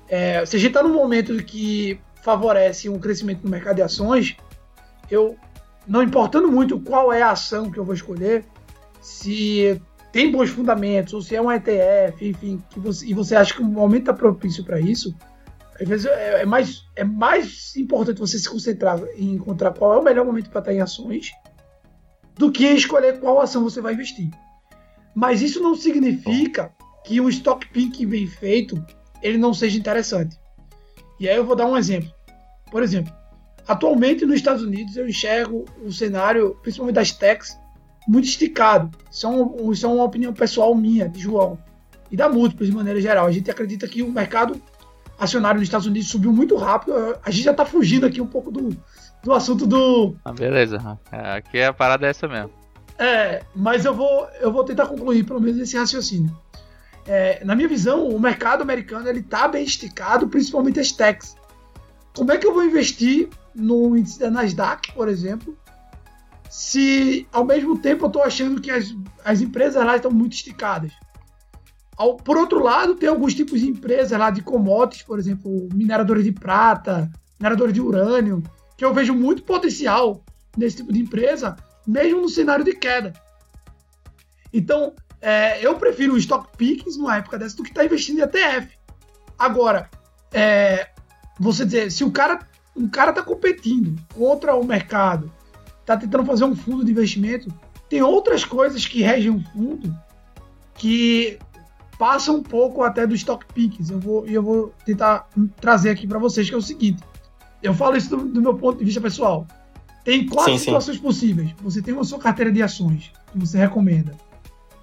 é, 0.09 0.47
se 0.47 0.57
a 0.57 0.59
gente 0.59 0.69
está 0.69 0.83
num 0.83 0.95
momento 0.95 1.37
que 1.45 2.01
favorece 2.23 2.89
um 2.89 2.99
crescimento 2.99 3.45
no 3.45 3.51
mercado 3.51 3.77
de 3.77 3.83
ações, 3.83 4.35
eu, 5.11 5.37
não 5.87 6.03
importando 6.03 6.51
muito 6.51 6.81
qual 6.81 7.13
é 7.13 7.21
a 7.21 7.33
ação 7.33 7.71
que 7.71 7.79
eu 7.79 7.85
vou 7.85 7.95
escolher, 7.95 8.47
se 9.03 9.79
tem 10.11 10.33
bons 10.33 10.49
fundamentos, 10.49 11.13
ou 11.13 11.21
se 11.21 11.37
é 11.37 11.43
um 11.43 11.53
ETF, 11.53 12.27
enfim, 12.27 12.63
você, 12.79 13.09
e 13.09 13.13
você 13.13 13.37
acha 13.37 13.53
que 13.53 13.61
o 13.61 13.65
momento 13.67 14.05
está 14.05 14.15
propício 14.15 14.65
para 14.65 14.81
isso, 14.81 15.15
às 15.81 15.89
vezes 15.89 16.07
é, 16.07 16.43
é, 16.43 16.47
mais, 16.47 16.85
é 16.95 17.05
mais 17.05 17.75
importante 17.77 18.19
você 18.19 18.39
se 18.39 18.49
concentrar 18.49 19.01
em 19.17 19.35
encontrar 19.35 19.73
qual 19.73 19.95
é 19.95 19.99
o 19.99 20.03
melhor 20.03 20.25
momento 20.25 20.51
para 20.51 20.61
estar 20.61 20.73
em 20.73 20.81
ações 20.81 21.31
do 22.35 22.51
que 22.51 22.67
escolher 22.67 23.21
qual 23.21 23.41
ação 23.41 23.63
você 23.63 23.81
vai 23.81 23.95
investir. 23.95 24.31
Mas 25.15 25.43
isso 25.43 25.61
não 25.61 25.75
significa 25.75 26.73
que 27.05 27.21
um 27.21 27.29
stock 27.29 27.67
picking 27.69 28.07
bem 28.07 28.27
feito 28.27 28.85
ele 29.23 29.39
não 29.39 29.55
seja 29.55 29.79
interessante. 29.79 30.39
E 31.19 31.29
aí 31.29 31.37
eu 31.37 31.45
vou 31.45 31.57
dar 31.57 31.67
um 31.67 31.77
exemplo. 31.77 32.11
Por 32.71 32.83
exemplo, 32.83 33.13
atualmente 33.67 34.27
nos 34.27 34.37
Estados 34.37 34.63
Unidos 34.63 34.97
eu 34.97 35.09
enxergo 35.09 35.65
o 35.83 35.93
cenário, 35.93 36.57
principalmente 36.63 36.97
das 36.97 37.13
techs, 37.13 37.57
muito 38.07 38.27
esticado. 38.27 38.91
Isso 39.11 39.27
é, 39.27 39.31
um, 39.31 39.73
isso 39.73 39.87
é 39.87 39.89
uma 39.89 40.05
opinião 40.05 40.33
pessoal 40.33 40.75
minha, 40.75 41.09
de 41.09 41.21
João, 41.21 41.59
e 42.11 42.17
da 42.17 42.29
Múltiplos 42.29 42.69
de 42.69 42.75
maneira 42.75 43.01
geral. 43.01 43.27
A 43.27 43.33
gente 43.33 43.51
acredita 43.51 43.89
que 43.89 44.03
o 44.03 44.11
mercado 44.11 44.61
acionário 45.19 45.59
nos 45.59 45.69
Estados 45.69 45.87
Unidos 45.87 46.09
subiu 46.09 46.33
muito 46.33 46.57
rápido. 46.57 46.95
A 47.25 47.31
gente 47.31 47.45
já 47.45 47.51
está 47.51 47.65
fugindo 47.65 48.07
aqui 48.07 48.21
um 48.21 48.27
pouco 48.27 48.51
do, 48.51 48.77
do 49.23 49.33
assunto 49.33 49.67
do. 49.67 50.15
Ah, 50.25 50.33
beleza. 50.33 50.99
É, 51.11 51.37
aqui 51.37 51.59
é 51.59 51.67
a 51.67 51.73
parada 51.73 52.07
é 52.07 52.11
essa 52.11 52.29
mesmo. 52.29 52.51
É, 52.99 53.43
mas 53.55 53.85
eu 53.85 53.95
vou, 53.95 54.29
eu 54.41 54.51
vou 54.53 54.65
tentar 54.65 54.87
concluir 54.87 55.25
pelo 55.25 55.41
menos 55.41 55.59
esse 55.61 55.77
raciocínio. 55.77 56.35
É, 57.07 57.45
na 57.45 57.55
minha 57.55 57.69
visão, 57.69 58.09
o 58.09 58.19
mercado 58.19 58.63
americano 58.63 59.09
ele 59.09 59.21
está 59.21 59.47
bem 59.47 59.63
esticado, 59.63 60.29
principalmente 60.29 60.81
as 60.81 60.91
techs. 60.93 61.37
Como 62.15 62.33
é 62.33 62.39
que 62.39 62.47
eu 62.47 62.55
vou 62.55 62.65
investir 62.65 63.29
no 63.55 63.97
índice 63.97 64.19
da 64.19 64.31
Nasdaq, 64.31 64.93
por 64.93 65.09
exemplo, 65.09 65.57
se 66.51 67.27
ao 67.31 67.45
mesmo 67.45 67.79
tempo 67.79 68.05
eu 68.05 68.09
estou 68.09 68.23
achando 68.23 68.61
que 68.61 68.71
as, 68.71 68.95
as 69.25 69.41
empresas 69.41 69.85
lá 69.85 69.97
estão 69.97 70.11
muito 70.11 70.33
esticadas? 70.33 70.93
Ao, 71.97 72.17
por 72.17 72.37
outro 72.37 72.63
lado, 72.63 72.95
tem 72.95 73.09
alguns 73.09 73.35
tipos 73.35 73.61
de 73.61 73.69
empresas 73.69 74.19
lá 74.19 74.31
de 74.31 74.43
commodities, 74.43 75.03
por 75.03 75.19
exemplo, 75.19 75.69
mineradores 75.73 76.25
de 76.25 76.33
prata, 76.33 77.11
mineradores 77.41 77.73
de 77.73 77.81
urânio, 77.81 78.43
que 78.77 78.85
eu 78.85 78.93
vejo 78.93 79.15
muito 79.15 79.43
potencial 79.43 80.23
nesse 80.57 80.77
tipo 80.77 80.93
de 80.93 81.01
empresa, 81.01 81.57
mesmo 81.87 82.21
no 82.21 82.29
cenário 82.29 82.65
de 82.65 82.75
queda. 82.75 83.15
Então, 84.53 84.95
é, 85.21 85.65
eu 85.65 85.77
prefiro 85.77 86.15
o 86.15 86.19
stock 86.19 86.57
pickings 86.57 86.99
numa 86.99 87.17
época 87.17 87.39
dessa 87.39 87.57
do 87.57 87.63
que 87.63 87.71
estar 87.71 87.81
tá 87.81 87.87
investindo 87.87 88.19
em 88.19 88.23
ETF. 88.23 88.77
Agora, 89.39 89.91
é, 90.33 90.91
você 91.39 91.65
dizer, 91.65 91.91
se 91.91 92.05
o 92.05 92.11
cara, 92.11 92.47
um 92.77 92.89
cara 92.89 93.11
está 93.11 93.23
competindo 93.23 93.99
contra 94.15 94.55
o 94.55 94.65
mercado, 94.65 95.33
está 95.81 95.97
tentando 95.97 96.27
fazer 96.27 96.45
um 96.45 96.55
fundo 96.55 96.85
de 96.85 96.91
investimento, 96.91 97.49
tem 97.89 98.03
outras 98.03 98.45
coisas 98.45 98.87
que 98.87 99.03
regem 99.03 99.31
o 99.31 99.41
fundo 99.53 99.95
que 100.75 101.39
passa 101.99 102.33
um 102.33 102.43
pouco 102.43 102.83
até 102.83 103.07
do 103.07 103.15
stock 103.15 103.45
picks. 103.53 103.91
Eu 103.91 103.99
vou, 103.99 104.27
eu 104.27 104.43
vou 104.43 104.73
tentar 104.85 105.29
trazer 105.61 105.91
aqui 105.91 106.07
para 106.07 106.19
vocês, 106.19 106.49
que 106.49 106.55
é 106.55 106.59
o 106.59 106.63
seguinte. 106.63 107.03
Eu 107.63 107.75
falo 107.75 107.97
isso 107.97 108.11
do, 108.11 108.29
do, 108.29 108.43
meu 108.43 108.55
ponto 108.55 108.79
de 108.79 108.85
vista 108.85 109.01
pessoal. 109.01 109.47
tem 110.05 110.27
quatro 110.27 110.53
sim, 110.53 110.59
situações 110.59 110.97
sim. 110.97 111.03
possíveis. 111.03 111.51
Você 111.63 111.83
tem 111.83 111.95
uma 111.95 112.05
sua 112.05 112.19
carteira 112.19 112.53
de 112.53 112.63
ações 112.63 113.13
que 113.33 113.39
você 113.39 113.59
recomenda. 113.59 114.15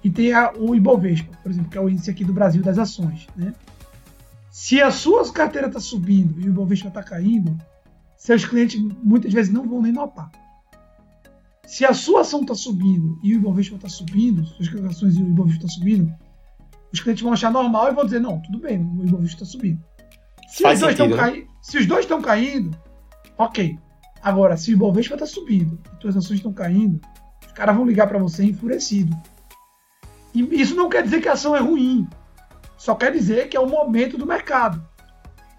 E 0.02 0.10
tem 0.10 0.32
a, 0.32 0.52
o 0.52 0.74
Ibovespa, 0.74 1.34
por 1.42 1.50
exemplo, 1.50 1.70
que 1.70 1.78
é 1.78 1.80
o 1.80 1.88
índice 1.88 2.10
aqui 2.10 2.24
do 2.24 2.32
Brasil 2.32 2.62
das 2.62 2.78
ações. 2.78 3.26
Né? 3.34 3.54
Se 4.50 4.82
a 4.82 4.90
sua 4.90 5.30
carteira 5.32 5.68
está 5.68 5.80
subindo 5.80 6.38
e 6.40 6.44
o 6.44 6.48
Ibovespa 6.48 6.88
está 6.88 7.02
caindo, 7.02 7.56
seus 8.16 8.44
clientes 8.44 8.80
muitas 9.02 9.32
vezes 9.32 9.52
não 9.52 9.66
vão 9.66 9.80
nem 9.80 9.92
notar. 9.92 10.30
Se 11.66 11.84
a 11.84 11.94
sua 11.94 12.20
ação 12.20 12.42
está 12.42 12.54
subindo 12.54 13.18
e 13.22 13.34
o 13.34 13.38
Ibovespa 13.38 13.76
está 13.76 13.88
subindo, 13.88 14.44
suas 14.44 14.84
ações 14.84 15.16
e 15.16 15.22
o 15.22 15.28
Ibovespa 15.28 15.64
está 15.64 15.68
subindo, 15.68 16.14
os 16.94 17.00
clientes 17.00 17.22
vão 17.22 17.32
achar 17.32 17.50
normal 17.50 17.90
e 17.90 17.94
vão 17.94 18.04
dizer, 18.04 18.20
não, 18.20 18.40
tudo 18.40 18.60
bem, 18.60 18.78
o 18.78 19.04
Ibovespa 19.04 19.42
está 19.42 19.44
subindo. 19.44 19.82
Se 20.48 20.64
os, 20.64 20.78
dois 20.80 20.96
sentido, 20.96 21.16
né? 21.16 21.44
se 21.60 21.78
os 21.78 21.86
dois 21.86 22.04
estão 22.04 22.22
caindo, 22.22 22.78
ok. 23.36 23.76
Agora, 24.22 24.56
se 24.56 24.70
o 24.70 24.74
Ibovespa 24.74 25.14
está 25.14 25.26
subindo 25.26 25.78
e 25.98 26.00
suas 26.00 26.16
ações 26.16 26.36
estão 26.36 26.52
caindo, 26.52 27.00
os 27.44 27.52
caras 27.52 27.74
vão 27.74 27.84
ligar 27.84 28.06
para 28.06 28.18
você 28.18 28.44
enfurecido. 28.44 29.14
E 30.32 30.40
isso 30.60 30.76
não 30.76 30.88
quer 30.88 31.02
dizer 31.02 31.20
que 31.20 31.28
a 31.28 31.32
ação 31.32 31.56
é 31.56 31.60
ruim. 31.60 32.08
Só 32.78 32.94
quer 32.94 33.10
dizer 33.12 33.48
que 33.48 33.56
é 33.56 33.60
o 33.60 33.68
momento 33.68 34.16
do 34.16 34.24
mercado. 34.24 34.86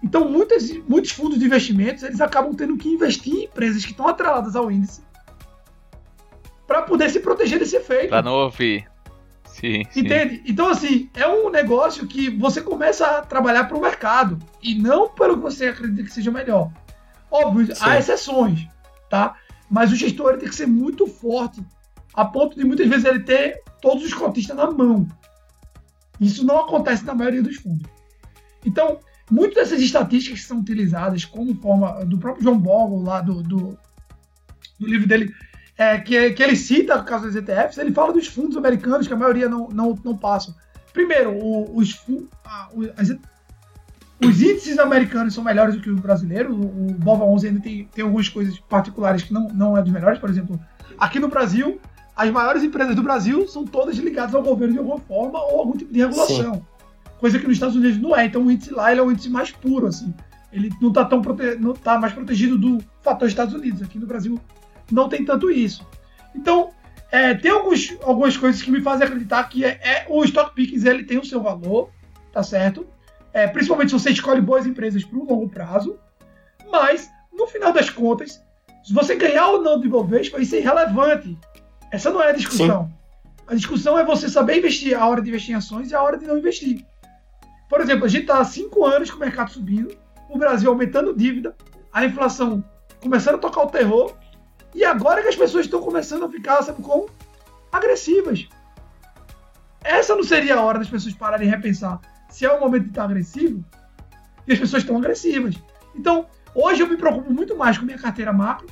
Então, 0.02 0.30
muitos, 0.30 0.70
muitos 0.88 1.10
fundos 1.10 1.38
de 1.38 1.44
investimentos 1.44 2.02
eles 2.02 2.20
acabam 2.20 2.54
tendo 2.54 2.78
que 2.78 2.88
investir 2.88 3.34
em 3.34 3.44
empresas 3.44 3.84
que 3.84 3.90
estão 3.90 4.08
atreladas 4.08 4.56
ao 4.56 4.70
índice 4.70 5.02
para 6.66 6.82
poder 6.82 7.10
se 7.10 7.20
proteger 7.20 7.58
desse 7.58 7.76
efeito. 7.76 8.08
Para 8.08 8.22
não 8.22 8.32
ouvir. 8.32 8.88
Sim, 9.58 9.86
Entende? 9.96 10.36
Sim. 10.36 10.42
Então, 10.46 10.68
assim, 10.68 11.08
é 11.14 11.26
um 11.26 11.48
negócio 11.48 12.06
que 12.06 12.28
você 12.28 12.60
começa 12.60 13.06
a 13.06 13.22
trabalhar 13.22 13.64
para 13.64 13.76
o 13.76 13.80
mercado 13.80 14.38
e 14.62 14.74
não 14.74 15.08
pelo 15.08 15.36
que 15.36 15.42
você 15.42 15.68
acredita 15.68 16.02
que 16.02 16.12
seja 16.12 16.30
melhor. 16.30 16.70
Óbvio, 17.30 17.74
sim. 17.74 17.82
há 17.82 17.98
exceções, 17.98 18.68
tá? 19.08 19.34
Mas 19.70 19.90
o 19.90 19.96
gestor 19.96 20.36
tem 20.36 20.48
que 20.48 20.54
ser 20.54 20.66
muito 20.66 21.06
forte 21.06 21.64
a 22.12 22.22
ponto 22.22 22.54
de 22.54 22.64
muitas 22.64 22.86
vezes 22.86 23.06
ele 23.06 23.20
ter 23.20 23.62
todos 23.80 24.04
os 24.04 24.12
cotistas 24.12 24.54
na 24.54 24.70
mão. 24.70 25.08
Isso 26.20 26.44
não 26.44 26.60
acontece 26.60 27.04
na 27.06 27.14
maioria 27.14 27.42
dos 27.42 27.56
fundos. 27.56 27.90
Então, 28.62 29.00
muitas 29.30 29.70
dessas 29.70 29.82
estatísticas 29.82 30.40
que 30.40 30.46
são 30.46 30.60
utilizadas 30.60 31.24
como 31.24 31.54
forma 31.54 32.04
do 32.04 32.18
próprio 32.18 32.44
John 32.44 32.58
Bogle 32.58 33.02
lá 33.02 33.22
do, 33.22 33.42
do, 33.42 33.78
do 34.78 34.86
livro 34.86 35.08
dele, 35.08 35.34
é, 35.78 35.98
que, 35.98 36.30
que 36.30 36.42
ele 36.42 36.56
cita 36.56 36.96
o 36.96 37.04
caso 37.04 37.26
dos 37.26 37.36
ETFs, 37.36 37.78
ele 37.78 37.92
fala 37.92 38.12
dos 38.12 38.26
fundos 38.26 38.56
americanos, 38.56 39.06
que 39.06 39.12
a 39.12 39.16
maioria 39.16 39.48
não, 39.48 39.68
não, 39.68 39.98
não 40.02 40.16
passam. 40.16 40.54
Primeiro, 40.92 41.32
o, 41.32 41.76
os, 41.76 42.00
a, 42.44 42.68
as, 42.96 43.10
os 44.24 44.40
índices 44.40 44.78
americanos 44.78 45.34
são 45.34 45.44
melhores 45.44 45.74
do 45.74 45.80
que 45.82 45.90
o 45.90 45.96
brasileiro. 45.96 46.54
O, 46.54 46.90
o 46.90 46.92
BOVA 46.94 47.24
11 47.24 47.48
ainda 47.48 47.60
tem, 47.60 47.88
tem 47.92 48.04
algumas 48.04 48.28
coisas 48.28 48.58
particulares 48.60 49.22
que 49.22 49.32
não, 49.32 49.48
não 49.48 49.76
é 49.76 49.82
dos 49.82 49.92
melhores. 49.92 50.18
Por 50.18 50.30
exemplo, 50.30 50.58
aqui 50.98 51.20
no 51.20 51.28
Brasil, 51.28 51.78
as 52.16 52.30
maiores 52.30 52.62
empresas 52.62 52.96
do 52.96 53.02
Brasil 53.02 53.46
são 53.46 53.66
todas 53.66 53.96
ligadas 53.96 54.34
ao 54.34 54.42
governo 54.42 54.72
de 54.72 54.78
alguma 54.78 54.98
forma 54.98 55.38
ou 55.38 55.60
algum 55.60 55.76
tipo 55.76 55.92
de 55.92 56.00
regulação. 56.00 56.54
Sim. 56.54 56.62
Coisa 57.18 57.38
que 57.38 57.46
nos 57.46 57.56
Estados 57.56 57.76
Unidos 57.76 58.00
não 58.00 58.16
é. 58.16 58.24
Então 58.24 58.42
o 58.42 58.50
índice 58.50 58.72
lá 58.72 58.90
ele 58.90 59.00
é 59.00 59.04
um 59.04 59.10
índice 59.10 59.28
mais 59.28 59.50
puro, 59.50 59.86
assim. 59.86 60.14
Ele 60.50 60.72
não 60.80 60.88
está 60.88 61.04
tão 61.04 61.20
prote... 61.20 61.56
não 61.56 61.74
tá 61.74 61.98
mais 61.98 62.14
protegido 62.14 62.56
do 62.56 62.78
fator 63.02 63.28
Estados 63.28 63.54
Unidos. 63.54 63.82
Aqui 63.82 63.98
no 63.98 64.06
Brasil 64.06 64.40
não 64.90 65.08
tem 65.08 65.24
tanto 65.24 65.50
isso. 65.50 65.86
Então, 66.34 66.70
é, 67.10 67.34
tem 67.34 67.50
alguns, 67.50 67.96
algumas 68.02 68.36
coisas 68.36 68.62
que 68.62 68.70
me 68.70 68.80
fazem 68.80 69.06
acreditar 69.06 69.44
que 69.44 69.64
é, 69.64 69.80
é, 69.82 70.06
o 70.08 70.22
Stock 70.24 70.54
Pickings 70.54 70.86
ele 70.86 71.04
tem 71.04 71.18
o 71.18 71.24
seu 71.24 71.42
valor, 71.42 71.90
tá 72.32 72.42
certo? 72.42 72.86
É, 73.32 73.46
principalmente 73.46 73.90
se 73.90 73.98
você 73.98 74.10
escolhe 74.10 74.40
boas 74.40 74.66
empresas 74.66 75.04
para 75.04 75.18
um 75.18 75.24
longo 75.24 75.48
prazo. 75.48 75.98
Mas, 76.70 77.10
no 77.32 77.46
final 77.46 77.72
das 77.72 77.90
contas, 77.90 78.42
se 78.82 78.92
você 78.92 79.14
ganhar 79.14 79.48
ou 79.48 79.62
não 79.62 79.80
de 79.80 79.86
Ibovespa, 79.86 80.40
isso 80.40 80.54
é 80.54 80.58
irrelevante. 80.58 81.36
Essa 81.90 82.10
não 82.10 82.22
é 82.22 82.30
a 82.30 82.32
discussão. 82.32 82.86
Sim. 82.86 82.94
A 83.48 83.54
discussão 83.54 83.98
é 83.98 84.04
você 84.04 84.28
saber 84.28 84.58
investir 84.58 84.98
a 84.98 85.06
hora 85.06 85.22
de 85.22 85.28
investir 85.28 85.54
em 85.54 85.58
ações 85.58 85.90
e 85.90 85.94
a 85.94 86.02
hora 86.02 86.18
de 86.18 86.26
não 86.26 86.36
investir. 86.36 86.84
Por 87.68 87.80
exemplo, 87.80 88.04
a 88.04 88.08
gente 88.08 88.22
está 88.22 88.38
há 88.38 88.44
cinco 88.44 88.84
anos 88.84 89.10
com 89.10 89.16
o 89.16 89.20
mercado 89.20 89.50
subindo, 89.50 89.96
o 90.28 90.38
Brasil 90.38 90.70
aumentando 90.70 91.14
dívida, 91.14 91.54
a 91.92 92.04
inflação 92.04 92.64
começando 93.00 93.36
a 93.36 93.38
tocar 93.38 93.62
o 93.62 93.70
terror, 93.70 94.16
e 94.76 94.84
agora 94.84 95.22
que 95.22 95.28
as 95.28 95.36
pessoas 95.36 95.64
estão 95.64 95.80
começando 95.80 96.26
a 96.26 96.28
ficar, 96.28 96.62
sabe 96.62 96.82
como? 96.82 97.08
Agressivas. 97.72 98.46
Essa 99.82 100.14
não 100.14 100.22
seria 100.22 100.56
a 100.56 100.60
hora 100.60 100.78
das 100.78 100.90
pessoas 100.90 101.14
pararem 101.14 101.48
e 101.48 101.50
repensar 101.50 101.98
se 102.28 102.44
é 102.44 102.52
o 102.52 102.60
momento 102.60 102.82
de 102.82 102.88
estar 102.90 103.04
agressivo 103.04 103.64
e 104.46 104.52
as 104.52 104.58
pessoas 104.58 104.82
estão 104.82 104.98
agressivas. 104.98 105.54
Então, 105.94 106.26
hoje 106.54 106.82
eu 106.82 106.86
me 106.86 106.98
preocupo 106.98 107.32
muito 107.32 107.56
mais 107.56 107.78
com 107.78 107.86
minha 107.86 107.96
carteira 107.96 108.34
macro 108.34 108.66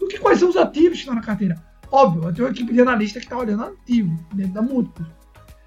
do 0.00 0.08
que 0.08 0.18
quais 0.18 0.40
são 0.40 0.48
os 0.48 0.56
ativos 0.56 0.94
que 0.94 1.04
estão 1.04 1.14
na 1.14 1.20
carteira. 1.20 1.62
Óbvio, 1.92 2.24
eu 2.24 2.34
tenho 2.34 2.48
uma 2.48 2.52
equipe 2.52 2.72
de 2.72 2.80
analista 2.80 3.20
que 3.20 3.26
está 3.26 3.38
olhando 3.38 3.62
ativo 3.62 4.18
dentro 4.34 4.54
da 4.54 4.62
múltipla. 4.62 5.06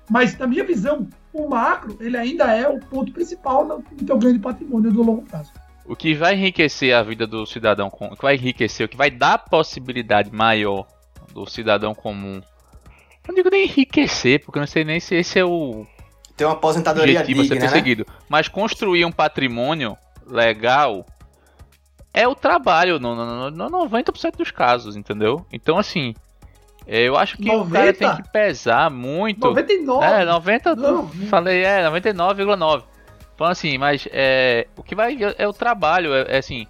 Mas, 0.09 0.37
na 0.37 0.45
minha 0.45 0.65
visão, 0.65 1.07
o 1.31 1.47
macro 1.47 1.97
ele 2.01 2.17
ainda 2.17 2.53
é 2.53 2.67
o 2.67 2.81
ponto 2.81 3.13
principal 3.13 3.65
no 3.65 3.81
teu 3.81 4.17
grande 4.17 4.39
patrimônio 4.39 4.91
do 4.91 5.03
longo 5.03 5.21
prazo. 5.21 5.53
O 5.85 5.95
que 5.95 6.13
vai 6.13 6.33
enriquecer 6.33 6.95
a 6.95 7.03
vida 7.03 7.27
do 7.27 7.45
cidadão, 7.45 7.87
o 7.87 8.15
que 8.15 8.21
vai 8.21 8.35
enriquecer, 8.35 8.85
o 8.85 8.89
que 8.89 8.97
vai 8.97 9.11
dar 9.11 9.37
possibilidade 9.37 10.31
maior 10.33 10.87
do 11.33 11.45
cidadão 11.45 11.93
comum. 11.93 12.41
Não 13.27 13.35
digo 13.35 13.49
nem 13.49 13.65
enriquecer, 13.65 14.43
porque 14.43 14.59
eu 14.59 14.61
não 14.61 14.67
sei 14.67 14.83
nem 14.83 14.99
se 14.99 15.15
esse 15.15 15.39
é 15.39 15.45
o 15.45 15.85
ter 16.35 16.45
uma 16.45 16.53
aposentadoria 16.53 17.19
objetivo 17.19 17.41
digna, 17.41 17.55
a 17.55 17.59
ser 17.59 17.67
perseguido. 17.67 18.05
Né? 18.07 18.15
Mas 18.27 18.47
construir 18.47 19.05
um 19.05 19.11
patrimônio 19.11 19.97
legal 20.25 21.05
é 22.13 22.27
o 22.27 22.35
trabalho 22.35 22.99
no, 22.99 23.15
no, 23.15 23.51
no 23.51 23.87
90% 23.87 24.37
dos 24.37 24.51
casos, 24.51 24.95
entendeu? 24.95 25.45
Então, 25.51 25.77
assim, 25.77 26.13
é, 26.87 27.07
eu 27.07 27.15
acho 27.17 27.37
que 27.37 27.45
90? 27.45 27.67
o 27.67 27.71
cara 27.71 27.93
tem 27.93 28.15
que 28.15 28.31
pesar 28.31 28.89
muito. 28.89 29.39
99? 29.39 30.05
É, 30.05 30.25
90, 30.25 30.75
não, 30.75 31.07
falei, 31.29 31.63
é, 31.63 31.83
99,9. 31.89 32.83
Então, 33.43 33.51
assim, 33.51 33.77
mas 33.77 34.07
é, 34.09 34.67
o 34.77 34.81
que 34.81 34.95
vai 34.95 35.21
é, 35.21 35.35
é 35.39 35.45
o 35.45 35.51
trabalho, 35.51 36.13
é, 36.13 36.27
é, 36.29 36.37
assim, 36.37 36.65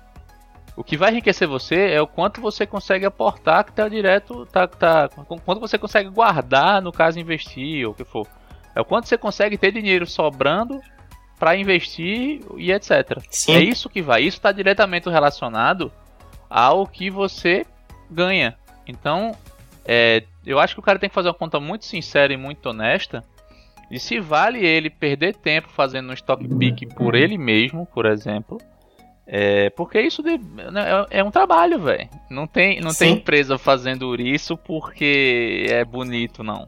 o 0.76 0.84
que 0.84 0.98
vai 0.98 1.12
enriquecer 1.12 1.48
você 1.48 1.92
é 1.92 2.02
o 2.02 2.08
quanto 2.08 2.42
você 2.42 2.66
consegue 2.66 3.06
aportar 3.06 3.64
que 3.64 3.72
tá 3.74 3.88
direto, 3.88 4.44
tá, 4.48 4.66
tá, 4.66 5.08
quanto 5.46 5.60
você 5.60 5.78
consegue 5.78 6.10
guardar, 6.10 6.82
no 6.82 6.92
caso 6.92 7.20
investir 7.20 7.86
ou 7.86 7.92
o 7.92 7.96
que 7.96 8.04
for. 8.04 8.28
É 8.76 8.82
o 8.82 8.86
quanto 8.86 9.08
você 9.08 9.20
consegue 9.20 9.56
ter 9.56 9.72
dinheiro 9.72 10.08
sobrando 10.08 10.82
para 11.38 11.56
investir 11.56 12.42
e 12.58 12.72
etc. 12.72 13.22
Sim. 13.30 13.54
É 13.54 13.60
isso 13.60 13.88
que 13.88 14.02
vai. 14.02 14.24
Isso 14.24 14.38
está 14.38 14.52
diretamente 14.52 15.08
relacionado 15.08 15.94
ao 16.50 16.88
que 16.88 17.08
você 17.08 17.68
ganha. 18.10 18.58
Então, 18.88 19.38
é, 19.86 20.24
eu 20.44 20.58
acho 20.58 20.74
que 20.74 20.80
o 20.80 20.84
cara 20.84 20.98
tem 20.98 21.08
que 21.08 21.14
fazer 21.14 21.28
uma 21.28 21.36
conta 21.36 21.60
muito 21.60 21.86
sincera 21.86 22.34
e 22.34 22.38
muito 22.38 22.68
honesta. 22.68 23.24
E 23.94 24.00
se 24.00 24.20
vale 24.20 24.66
ele 24.66 24.90
perder 24.90 25.36
tempo 25.36 25.70
fazendo 25.70 26.10
um 26.10 26.14
stock 26.14 26.44
pick 26.58 26.92
por 26.96 27.14
ele 27.14 27.38
mesmo, 27.38 27.86
por 27.86 28.08
exemplo. 28.08 28.58
É, 29.28 29.70
porque 29.70 30.02
isso 30.02 30.24
de, 30.24 30.36
né, 30.36 31.06
é, 31.12 31.20
é, 31.20 31.24
um 31.24 31.30
trabalho, 31.30 31.80
velho. 31.80 32.10
Não 32.28 32.48
tem, 32.48 32.82
não 32.82 32.92
tem 32.92 33.14
empresa 33.14 33.56
fazendo 33.56 34.20
isso 34.20 34.58
porque 34.58 35.68
é 35.70 35.86
bonito, 35.86 36.44
não. 36.44 36.68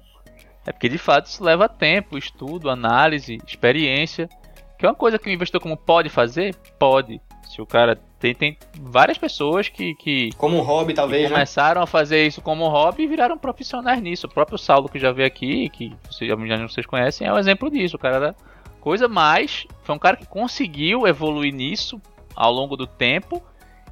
É 0.68 0.72
porque 0.72 0.88
de 0.88 1.00
fato 1.00 1.26
isso 1.26 1.44
leva 1.44 1.68
tempo, 1.68 2.16
estudo, 2.16 2.70
análise, 2.70 3.40
experiência. 3.48 4.30
Que 4.78 4.86
é 4.86 4.90
uma 4.90 4.94
coisa 4.94 5.18
que 5.18 5.28
o 5.28 5.34
investidor 5.34 5.62
como 5.62 5.76
pode 5.76 6.10
fazer? 6.10 6.54
Pode. 6.78 7.20
Se 7.48 7.62
o 7.62 7.66
cara 7.66 7.96
tem, 8.20 8.34
tem 8.34 8.58
várias 8.80 9.18
pessoas 9.18 9.70
que, 9.70 9.96
que 9.96 10.32
como 10.38 10.58
um 10.58 10.62
hobby 10.62 10.94
talvez 10.94 11.24
né? 11.24 11.30
começaram 11.30 11.82
né? 11.82 11.84
a 11.84 11.88
fazer 11.88 12.26
isso 12.26 12.42
como 12.42 12.68
hobby 12.68 13.04
e 13.04 13.08
viraram 13.08 13.38
profissionais 13.38 14.02
nisso. 14.02 14.28
O 14.28 14.30
próprio 14.30 14.58
Saulo 14.58 14.90
que 14.90 15.00
já 15.00 15.12
veio 15.12 15.28
aqui, 15.28 15.70
que 15.70 15.94
vocês, 16.10 16.30
já 16.30 16.68
vocês 16.68 16.86
conhecem, 16.86 17.28
é 17.28 17.34
um 17.34 17.38
exemplo 17.38 17.70
disso. 17.70 17.96
O 17.96 18.00
cara 18.00 18.16
era 18.16 18.36
coisa 18.82 19.08
mais 19.08 19.66
foi 19.84 19.96
um 19.96 20.00
cara 20.00 20.18
que 20.18 20.28
conseguiu 20.28 21.08
evoluir 21.08 21.54
nisso 21.54 22.02
ao 22.36 22.52
longo 22.52 22.76
do 22.76 22.86
tempo 22.86 23.42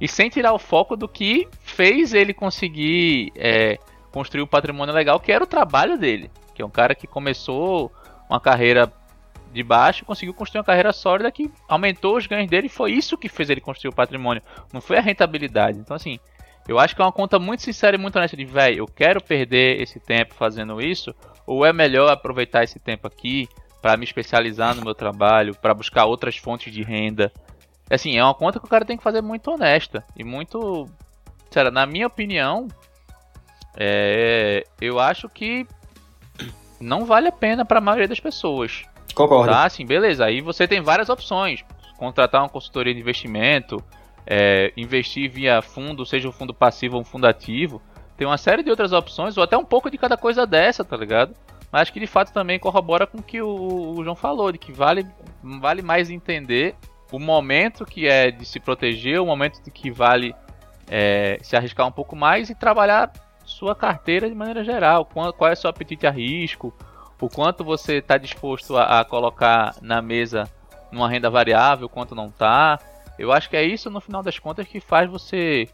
e 0.00 0.08
sem 0.08 0.28
tirar 0.28 0.52
o 0.52 0.58
foco 0.58 0.96
do 0.96 1.08
que 1.08 1.48
fez 1.60 2.12
ele 2.12 2.34
conseguir 2.34 3.32
é, 3.36 3.78
construir 4.12 4.42
o 4.42 4.44
um 4.44 4.48
patrimônio 4.48 4.94
legal, 4.94 5.18
que 5.18 5.32
era 5.32 5.42
o 5.42 5.46
trabalho 5.46 5.96
dele. 5.96 6.30
Que 6.54 6.62
é 6.62 6.66
um 6.66 6.70
cara 6.70 6.94
que 6.94 7.06
começou 7.06 7.92
uma 8.28 8.40
carreira 8.40 8.92
de 9.54 9.62
baixo 9.62 10.04
conseguiu 10.04 10.34
construir 10.34 10.58
uma 10.58 10.64
carreira 10.64 10.92
sólida 10.92 11.30
que 11.30 11.50
aumentou 11.68 12.16
os 12.16 12.26
ganhos 12.26 12.50
dele 12.50 12.68
foi 12.68 12.92
isso 12.92 13.16
que 13.16 13.28
fez 13.28 13.48
ele 13.48 13.60
construir 13.60 13.90
o 13.90 13.94
patrimônio, 13.94 14.42
não 14.72 14.80
foi 14.80 14.98
a 14.98 15.00
rentabilidade. 15.00 15.78
Então, 15.78 15.94
assim, 15.94 16.18
eu 16.66 16.78
acho 16.78 16.94
que 16.96 17.00
é 17.00 17.04
uma 17.04 17.12
conta 17.12 17.38
muito 17.38 17.62
sincera 17.62 17.96
e 17.96 17.98
muito 17.98 18.16
honesta 18.16 18.36
de, 18.36 18.44
velho, 18.44 18.78
eu 18.78 18.86
quero 18.86 19.22
perder 19.22 19.80
esse 19.80 20.00
tempo 20.00 20.34
fazendo 20.34 20.80
isso, 20.80 21.14
ou 21.46 21.64
é 21.64 21.72
melhor 21.72 22.10
aproveitar 22.10 22.64
esse 22.64 22.78
tempo 22.78 23.06
aqui 23.06 23.48
para 23.80 23.96
me 23.96 24.04
especializar 24.04 24.74
no 24.74 24.82
meu 24.82 24.94
trabalho, 24.94 25.54
para 25.54 25.74
buscar 25.74 26.06
outras 26.06 26.36
fontes 26.36 26.72
de 26.72 26.82
renda. 26.82 27.30
Assim, 27.88 28.16
é 28.16 28.24
uma 28.24 28.34
conta 28.34 28.58
que 28.58 28.64
o 28.64 28.68
cara 28.68 28.84
tem 28.84 28.96
que 28.96 29.02
fazer 29.02 29.20
muito 29.20 29.50
honesta 29.50 30.02
e 30.16 30.24
muito. 30.24 30.88
Sério, 31.50 31.70
na 31.70 31.86
minha 31.86 32.06
opinião, 32.06 32.66
é, 33.76 34.64
eu 34.80 34.98
acho 34.98 35.28
que 35.28 35.66
não 36.80 37.04
vale 37.04 37.28
a 37.28 37.32
pena 37.32 37.64
para 37.64 37.78
a 37.78 37.82
maioria 37.82 38.08
das 38.08 38.18
pessoas. 38.18 38.84
Concordo. 39.14 39.52
Tá, 39.52 39.64
assim, 39.64 39.86
beleza. 39.86 40.24
Aí 40.24 40.40
você 40.40 40.66
tem 40.66 40.80
várias 40.80 41.08
opções. 41.08 41.64
Contratar 41.96 42.42
uma 42.42 42.48
consultoria 42.48 42.92
de 42.92 43.00
investimento, 43.00 43.82
é, 44.26 44.72
investir 44.76 45.30
via 45.30 45.62
fundo, 45.62 46.04
seja 46.04 46.28
um 46.28 46.32
fundo 46.32 46.52
passivo 46.52 46.96
ou 46.96 47.02
um 47.02 47.04
fundo 47.04 47.26
ativo. 47.26 47.80
Tem 48.16 48.26
uma 48.26 48.38
série 48.38 48.62
de 48.62 48.70
outras 48.70 48.92
opções, 48.92 49.36
ou 49.36 49.42
até 49.42 49.56
um 49.56 49.64
pouco 49.64 49.90
de 49.90 49.98
cada 49.98 50.16
coisa 50.16 50.46
dessa, 50.46 50.84
tá 50.84 50.96
ligado? 50.96 51.34
Mas 51.72 51.90
que 51.90 51.98
de 51.98 52.06
fato 52.06 52.32
também 52.32 52.58
corrobora 52.58 53.06
com 53.06 53.18
o 53.18 53.22
que 53.22 53.42
o, 53.42 53.94
o 53.96 54.04
João 54.04 54.14
falou, 54.14 54.52
de 54.52 54.58
que 54.58 54.72
vale, 54.72 55.04
vale 55.42 55.82
mais 55.82 56.10
entender 56.10 56.76
o 57.10 57.18
momento 57.18 57.84
que 57.84 58.06
é 58.06 58.30
de 58.30 58.44
se 58.44 58.60
proteger, 58.60 59.20
o 59.20 59.26
momento 59.26 59.62
de 59.62 59.70
que 59.70 59.90
vale 59.90 60.34
é, 60.88 61.38
se 61.42 61.56
arriscar 61.56 61.86
um 61.86 61.92
pouco 61.92 62.14
mais 62.14 62.50
e 62.50 62.54
trabalhar 62.54 63.12
sua 63.44 63.74
carteira 63.74 64.28
de 64.28 64.34
maneira 64.34 64.64
geral. 64.64 65.04
Qual, 65.04 65.32
qual 65.32 65.50
é 65.50 65.54
o 65.54 65.56
seu 65.56 65.68
apetite 65.68 66.06
a 66.06 66.10
risco, 66.10 66.72
o 67.24 67.28
quanto 67.28 67.64
você 67.64 67.96
está 67.96 68.18
disposto 68.18 68.76
a, 68.76 69.00
a, 69.00 69.04
colocar 69.04 69.74
na 69.80 70.02
mesa 70.02 70.44
numa 70.92 71.08
renda 71.08 71.30
variável, 71.30 71.88
quanto 71.88 72.14
não 72.14 72.26
está. 72.26 72.78
Eu 73.18 73.32
acho 73.32 73.48
que 73.48 73.56
é 73.56 73.64
isso, 73.64 73.88
no 73.88 74.00
final 74.00 74.22
das 74.22 74.38
contas, 74.38 74.66
que 74.66 74.80
faz 74.80 75.10
você 75.10 75.68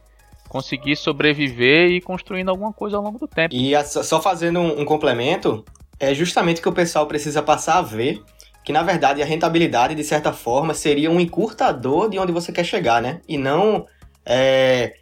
conseguir 0.49 0.97
sobreviver 0.97 1.91
e 1.91 2.01
construindo 2.01 2.49
alguma 2.49 2.73
coisa 2.73 2.97
ao 2.97 3.03
longo 3.03 3.19
do 3.19 3.27
tempo. 3.27 3.55
E 3.55 3.73
só 3.85 4.21
fazendo 4.21 4.61
um, 4.61 4.81
um 4.81 4.85
complemento, 4.85 5.65
é 5.99 6.15
justamente 6.15 6.61
que 6.61 6.69
o 6.69 6.73
pessoal 6.73 7.07
precisa 7.07 7.43
passar 7.43 7.79
a 7.79 7.83
ver 7.83 8.23
que 8.63 8.73
na 8.73 8.83
verdade 8.83 9.23
a 9.23 9.25
rentabilidade 9.25 9.95
de 9.95 10.05
certa 10.05 10.33
forma 10.33 10.75
seria 10.75 11.11
um 11.11 11.19
encurtador 11.19 12.11
de 12.11 12.19
onde 12.19 12.31
você 12.31 12.53
quer 12.53 12.65
chegar, 12.65 13.01
né? 13.01 13.21
E 13.27 13.39
não 13.39 13.87
é, 14.25 14.95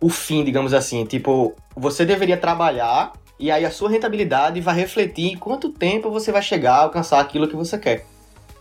o 0.00 0.08
fim, 0.08 0.44
digamos 0.44 0.74
assim. 0.74 1.04
Tipo, 1.04 1.54
você 1.74 2.04
deveria 2.04 2.36
trabalhar 2.36 3.12
e 3.38 3.50
aí 3.50 3.64
a 3.64 3.70
sua 3.70 3.90
rentabilidade 3.90 4.60
vai 4.60 4.74
refletir 4.74 5.32
em 5.32 5.36
quanto 5.36 5.68
tempo 5.70 6.10
você 6.10 6.32
vai 6.32 6.42
chegar 6.42 6.74
a 6.74 6.82
alcançar 6.82 7.20
aquilo 7.20 7.48
que 7.48 7.56
você 7.56 7.78
quer. 7.78 8.06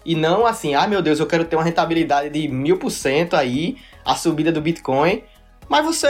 E 0.05 0.15
não 0.15 0.45
assim, 0.45 0.76
ah 0.76 0.88
meu 0.88 1.01
Deus, 1.01 1.19
eu 1.19 1.26
quero 1.26 1.45
ter 1.45 1.55
uma 1.55 1.63
rentabilidade 1.63 2.30
de 2.30 2.47
mil 2.47 2.78
por 2.78 2.91
cento 2.91 3.36
aí, 3.36 3.78
a 4.03 4.15
subida 4.15 4.51
do 4.51 4.61
Bitcoin, 4.61 5.23
mas 5.67 5.84
você 5.84 6.07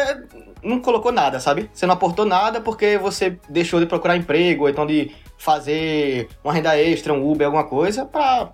não 0.62 0.82
colocou 0.82 1.12
nada, 1.12 1.40
sabe? 1.40 1.70
Você 1.74 1.86
não 1.86 1.94
aportou 1.94 2.26
nada 2.26 2.60
porque 2.60 2.98
você 2.98 3.40
deixou 3.48 3.80
de 3.80 3.86
procurar 3.86 4.18
emprego, 4.18 4.64
ou 4.64 4.70
então 4.70 4.86
de 4.86 5.12
fazer 5.38 6.28
uma 6.44 6.54
renda 6.54 6.78
extra, 6.78 7.14
um 7.14 7.30
Uber, 7.30 7.46
alguma 7.46 7.64
coisa, 7.64 8.06
pra 8.06 8.50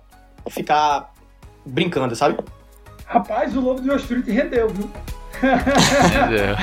ficar 0.48 1.12
brincando, 1.64 2.14
sabe? 2.14 2.38
Rapaz, 3.06 3.56
o 3.56 3.60
Lobo 3.60 3.80
de 3.80 3.88
Wall 3.88 3.98
Street 3.98 4.26
rendeu, 4.26 4.68
viu? 4.68 4.90
rendeu. 5.40 6.56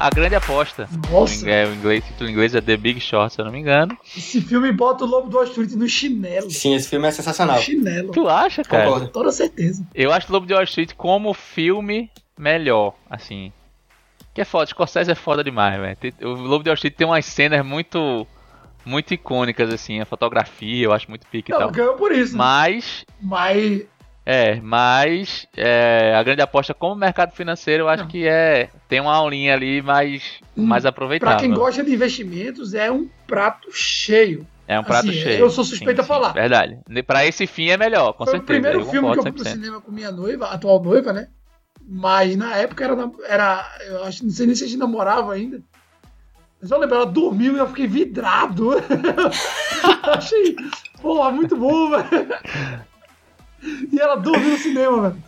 A 0.01 0.09
Grande 0.09 0.35
Aposta. 0.35 0.89
Nossa. 1.11 1.47
É, 1.49 1.67
o 1.67 1.75
inglês, 1.75 2.03
título 2.03 2.31
em 2.31 2.33
inglês 2.33 2.55
é 2.55 2.61
The 2.63 2.75
Big 2.75 2.99
Short, 3.01 3.35
se 3.35 3.39
eu 3.39 3.45
não 3.45 3.53
me 3.53 3.59
engano. 3.59 3.95
Esse 4.17 4.41
filme 4.41 4.73
bota 4.73 5.05
o 5.05 5.07
Lobo 5.07 5.29
do 5.29 5.37
Wall 5.37 5.45
Street 5.45 5.73
no 5.73 5.87
chinelo. 5.87 6.51
Sim, 6.51 6.75
esse 6.75 6.89
filme 6.89 7.07
é 7.07 7.11
sensacional. 7.11 7.57
No 7.57 7.63
chinelo. 7.63 8.11
Tu 8.11 8.27
acha, 8.27 8.63
cara? 8.63 8.85
Concordo. 8.85 9.09
Toda 9.09 9.31
certeza. 9.31 9.87
Eu 9.95 10.11
acho 10.11 10.27
o 10.31 10.33
Lobo 10.33 10.47
de 10.47 10.55
Wall 10.55 10.65
Street 10.65 10.95
como 10.97 11.35
filme 11.35 12.11
melhor, 12.39 12.95
assim. 13.11 13.53
Que 14.33 14.41
é 14.41 14.45
foda, 14.47 14.65
Scorsese 14.65 15.11
é 15.11 15.15
foda 15.15 15.45
demais, 15.45 15.79
velho. 15.79 16.15
O 16.23 16.35
Lobo 16.35 16.65
de 16.65 16.71
Wall 16.71 16.77
Street 16.77 16.95
tem 16.95 17.07
umas 17.07 17.27
cenas 17.27 17.63
muito 17.63 18.27
muito 18.87 19.13
icônicas, 19.13 19.71
assim, 19.71 20.01
a 20.01 20.07
fotografia, 20.07 20.87
eu 20.87 20.93
acho 20.93 21.11
muito 21.11 21.27
pique 21.27 21.53
e 21.53 21.55
tal. 21.55 21.71
ganhou 21.71 21.95
por 21.97 22.11
isso. 22.11 22.35
Mas. 22.35 23.05
Mas. 23.21 23.85
É, 24.25 24.61
mas 24.61 25.47
é, 25.57 26.15
a 26.15 26.23
grande 26.23 26.43
aposta 26.43 26.75
como 26.75 26.95
mercado 26.95 27.33
financeiro, 27.33 27.85
eu 27.85 27.89
acho 27.89 28.05
Não. 28.05 28.11
que 28.11 28.27
é 28.29 28.69
tem 28.89 29.01
uma 29.01 29.15
aulinha 29.15 29.55
ali 29.55 29.81
mais, 29.81 30.23
hum, 30.57 30.67
mais 30.67 30.85
aproveitável. 30.85 31.37
Para 31.37 31.47
quem 31.47 31.55
gosta 31.55 31.83
de 31.83 31.93
investimentos, 31.93 32.75
é 32.75 32.91
um 32.91 33.09
prato 33.27 33.69
cheio. 33.73 34.47
É 34.69 34.79
um 34.79 34.85
prato 34.85 35.09
assim, 35.09 35.19
cheio. 35.19 35.41
Eu 35.41 35.51
sou 35.51 35.65
suspeito 35.65 36.01
sim, 36.01 36.05
a 36.05 36.07
falar. 36.07 36.29
Sim, 36.29 36.35
verdade. 36.35 36.79
Para 37.07 37.27
esse 37.27 37.47
fim 37.47 37.71
é 37.71 37.77
melhor, 37.77 38.13
com 38.13 38.25
Foi 38.25 38.35
certeza. 38.39 38.43
o 38.43 38.47
primeiro 38.47 38.87
filme 38.87 39.13
que 39.13 39.19
eu 39.19 39.23
fui 39.23 39.33
pro 39.33 39.45
cinema 39.45 39.81
com 39.81 39.91
minha 39.91 40.13
noiva, 40.13 40.47
atual 40.47 40.81
noiva, 40.81 41.13
né? 41.13 41.29
Mas 41.85 42.37
na 42.37 42.55
época 42.57 42.85
era, 42.85 43.11
era 43.27 43.77
eu 43.89 44.05
acho, 44.05 44.25
não 44.25 44.31
sei 44.31 44.47
nem 44.47 44.55
se 44.55 44.63
a 44.63 44.67
gente 44.69 44.79
namorava 44.79 45.33
ainda. 45.33 45.61
Mas 46.61 46.71
eu 46.71 46.79
lembro, 46.79 46.97
ela 46.97 47.07
dormiu 47.07 47.57
e 47.57 47.59
eu 47.59 47.67
fiquei 47.69 47.87
vidrado. 47.87 48.71
Achei, 50.05 50.55
porra, 51.01 51.33
muito 51.33 51.57
bom, 51.57 51.91
velho. 51.91 52.29
E 53.63 54.01
ela 54.01 54.17
dormiu 54.17 54.51
no 54.51 54.57
cinema, 54.57 55.11
velho. 55.11 55.23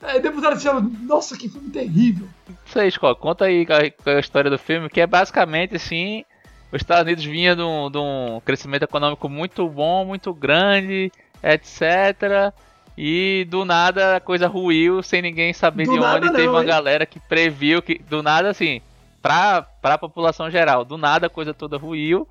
Aí 0.00 0.20
depois 0.20 0.44
ela 0.44 0.54
disse, 0.54 0.68
nossa, 1.04 1.36
que 1.36 1.48
filme 1.48 1.70
terrível. 1.70 2.28
Isso 2.64 2.78
aí, 2.78 2.90
Scott, 2.90 3.20
conta 3.20 3.46
aí 3.46 3.66
a, 3.68 4.10
a 4.10 4.20
história 4.20 4.50
do 4.50 4.58
filme, 4.58 4.88
que 4.88 5.00
é 5.00 5.06
basicamente 5.06 5.74
assim, 5.74 6.24
os 6.72 6.80
Estados 6.80 7.04
Unidos 7.04 7.24
vinha 7.24 7.56
de 7.56 7.62
um, 7.62 7.90
de 7.90 7.98
um 7.98 8.40
crescimento 8.44 8.84
econômico 8.84 9.28
muito 9.28 9.68
bom, 9.68 10.04
muito 10.04 10.32
grande, 10.32 11.10
etc. 11.42 12.52
E 12.96 13.46
do 13.50 13.64
nada 13.64 14.16
a 14.16 14.20
coisa 14.20 14.46
ruiu 14.46 15.02
sem 15.02 15.20
ninguém 15.20 15.52
saber 15.52 15.84
do 15.84 15.92
de 15.92 15.98
onde. 15.98 16.26
Não, 16.26 16.32
Teve 16.32 16.48
uma 16.48 16.60
hein? 16.60 16.66
galera 16.66 17.06
que 17.06 17.18
previu 17.18 17.82
que, 17.82 17.98
do 17.98 18.22
nada 18.22 18.50
assim, 18.50 18.80
pra, 19.20 19.62
pra 19.62 19.98
população 19.98 20.50
geral, 20.50 20.84
do 20.84 20.96
nada 20.96 21.26
a 21.26 21.30
coisa 21.30 21.52
toda 21.52 21.76
ruiu. 21.76 22.28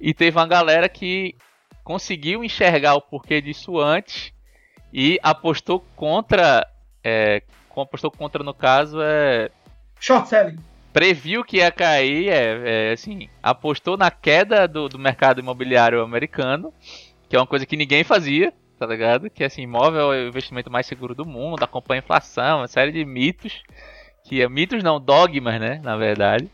E 0.00 0.14
teve 0.14 0.38
uma 0.38 0.46
galera 0.46 0.88
que 0.88 1.34
conseguiu 1.82 2.44
enxergar 2.44 2.94
o 2.94 3.00
porquê 3.00 3.40
disso 3.40 3.80
antes 3.80 4.32
e 4.92 5.18
apostou 5.22 5.84
contra. 5.94 6.66
É, 7.02 7.42
apostou 7.76 8.10
contra, 8.10 8.42
no 8.42 8.54
caso, 8.54 8.98
é. 9.00 9.50
Short 10.00 10.28
selling. 10.28 10.58
Previu 10.92 11.44
que 11.44 11.58
ia 11.58 11.70
cair, 11.70 12.28
é, 12.28 12.88
é 12.88 12.92
assim, 12.92 13.28
apostou 13.42 13.96
na 13.96 14.10
queda 14.10 14.66
do, 14.66 14.88
do 14.88 14.98
mercado 14.98 15.40
imobiliário 15.40 16.02
americano, 16.02 16.72
que 17.28 17.36
é 17.36 17.38
uma 17.38 17.46
coisa 17.46 17.66
que 17.66 17.76
ninguém 17.76 18.02
fazia, 18.02 18.52
tá 18.78 18.86
ligado? 18.86 19.28
Que 19.28 19.44
assim, 19.44 19.62
imóvel 19.62 20.12
é 20.12 20.24
o 20.24 20.28
investimento 20.28 20.70
mais 20.70 20.86
seguro 20.86 21.14
do 21.14 21.26
mundo, 21.26 21.62
acompanha 21.62 22.00
a 22.00 22.04
inflação, 22.04 22.58
uma 22.58 22.68
série 22.68 22.90
de 22.90 23.04
mitos, 23.04 23.62
que 24.24 24.40
é 24.40 24.48
mitos 24.48 24.82
não, 24.82 24.98
dogmas, 24.98 25.60
né, 25.60 25.80
na 25.84 25.96
verdade, 25.96 26.48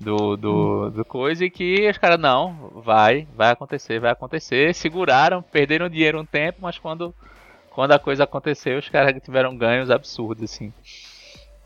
do, 0.00 0.36
do, 0.36 0.90
do 0.90 1.04
coisa, 1.04 1.44
e 1.44 1.50
que 1.50 1.88
os 1.88 1.98
caras, 1.98 2.18
não, 2.18 2.70
vai, 2.74 3.28
vai 3.36 3.50
acontecer, 3.50 4.00
vai 4.00 4.10
acontecer, 4.10 4.74
seguraram, 4.74 5.42
perderam 5.42 5.88
dinheiro 5.88 6.20
um 6.20 6.24
tempo, 6.24 6.58
mas 6.62 6.78
quando 6.78 7.14
quando 7.74 7.90
a 7.90 7.98
coisa 7.98 8.22
aconteceu, 8.22 8.78
os 8.78 8.88
caras 8.88 9.20
tiveram 9.20 9.56
ganhos 9.56 9.90
absurdos, 9.90 10.44
assim. 10.44 10.72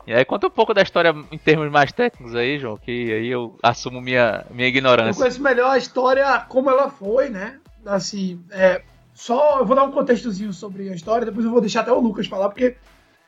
E 0.07 0.13
aí 0.13 0.25
conta 0.25 0.47
um 0.47 0.49
pouco 0.49 0.73
da 0.73 0.81
história 0.81 1.13
em 1.31 1.37
termos 1.37 1.69
mais 1.71 1.91
técnicos 1.91 2.35
aí, 2.35 2.57
João, 2.57 2.77
que 2.77 3.13
aí 3.13 3.27
eu 3.27 3.55
assumo 3.61 4.01
minha, 4.01 4.43
minha 4.49 4.67
ignorância. 4.67 5.11
Eu 5.11 5.15
conheço 5.15 5.41
melhor 5.41 5.69
a 5.69 5.77
história 5.77 6.39
como 6.49 6.69
ela 6.69 6.89
foi, 6.89 7.29
né? 7.29 7.59
Assim, 7.85 8.43
é, 8.49 8.81
só 9.13 9.59
eu 9.59 9.65
vou 9.65 9.75
dar 9.75 9.83
um 9.83 9.91
contextozinho 9.91 10.51
sobre 10.51 10.89
a 10.89 10.95
história, 10.95 11.27
depois 11.27 11.45
eu 11.45 11.51
vou 11.51 11.61
deixar 11.61 11.81
até 11.81 11.91
o 11.91 11.99
Lucas 11.99 12.25
falar, 12.25 12.49
porque 12.49 12.75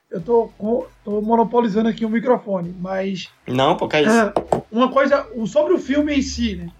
eu 0.09 0.19
tô, 0.19 0.51
tô 1.03 1.21
monopolizando 1.21 1.87
aqui 1.87 2.03
o 2.03 2.09
microfone, 2.09 2.75
mas... 2.79 3.29
Não, 3.47 3.77
porque 3.77 3.97
é 3.97 4.01
isso. 4.01 4.11
É, 4.11 4.33
uma 4.71 4.89
coisa, 4.89 5.27
sobre 5.45 5.73
o 5.73 5.79
filme 5.79 6.15
em 6.15 6.21
si, 6.23 6.55
né? 6.55 6.71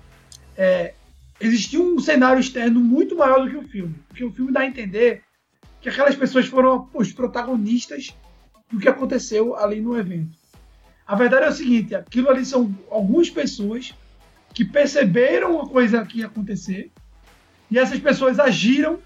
É, 0.58 0.94
existia 1.40 1.80
um 1.80 2.00
cenário 2.00 2.40
externo 2.40 2.80
muito 2.80 3.16
maior 3.16 3.44
do 3.44 3.52
que 3.52 3.58
o 3.58 3.68
filme, 3.68 3.96
porque 4.08 4.24
o 4.24 4.32
filme 4.32 4.52
dá 4.52 4.62
a 4.62 4.66
entender 4.66 5.22
que 5.82 5.90
aquelas 5.90 6.16
pessoas 6.16 6.46
foram 6.46 6.88
os 6.94 7.12
protagonistas 7.12 8.16
do 8.72 8.80
que 8.80 8.88
aconteceu 8.88 9.56
ali 9.56 9.82
no 9.82 9.98
evento. 9.98 10.38
A 11.06 11.16
verdade 11.16 11.46
é 11.46 11.50
o 11.50 11.54
seguinte: 11.54 11.96
aquilo 11.96 12.30
ali 12.30 12.46
são 12.46 12.74
algumas 12.90 13.30
pessoas 13.30 13.94
que 14.54 14.64
perceberam 14.64 15.60
a 15.60 15.68
coisa 15.68 16.06
que 16.06 16.20
ia 16.20 16.28
acontecer 16.28 16.92
e 17.70 17.80
essas 17.80 18.00
pessoas 18.00 18.40
agiram 18.40 19.00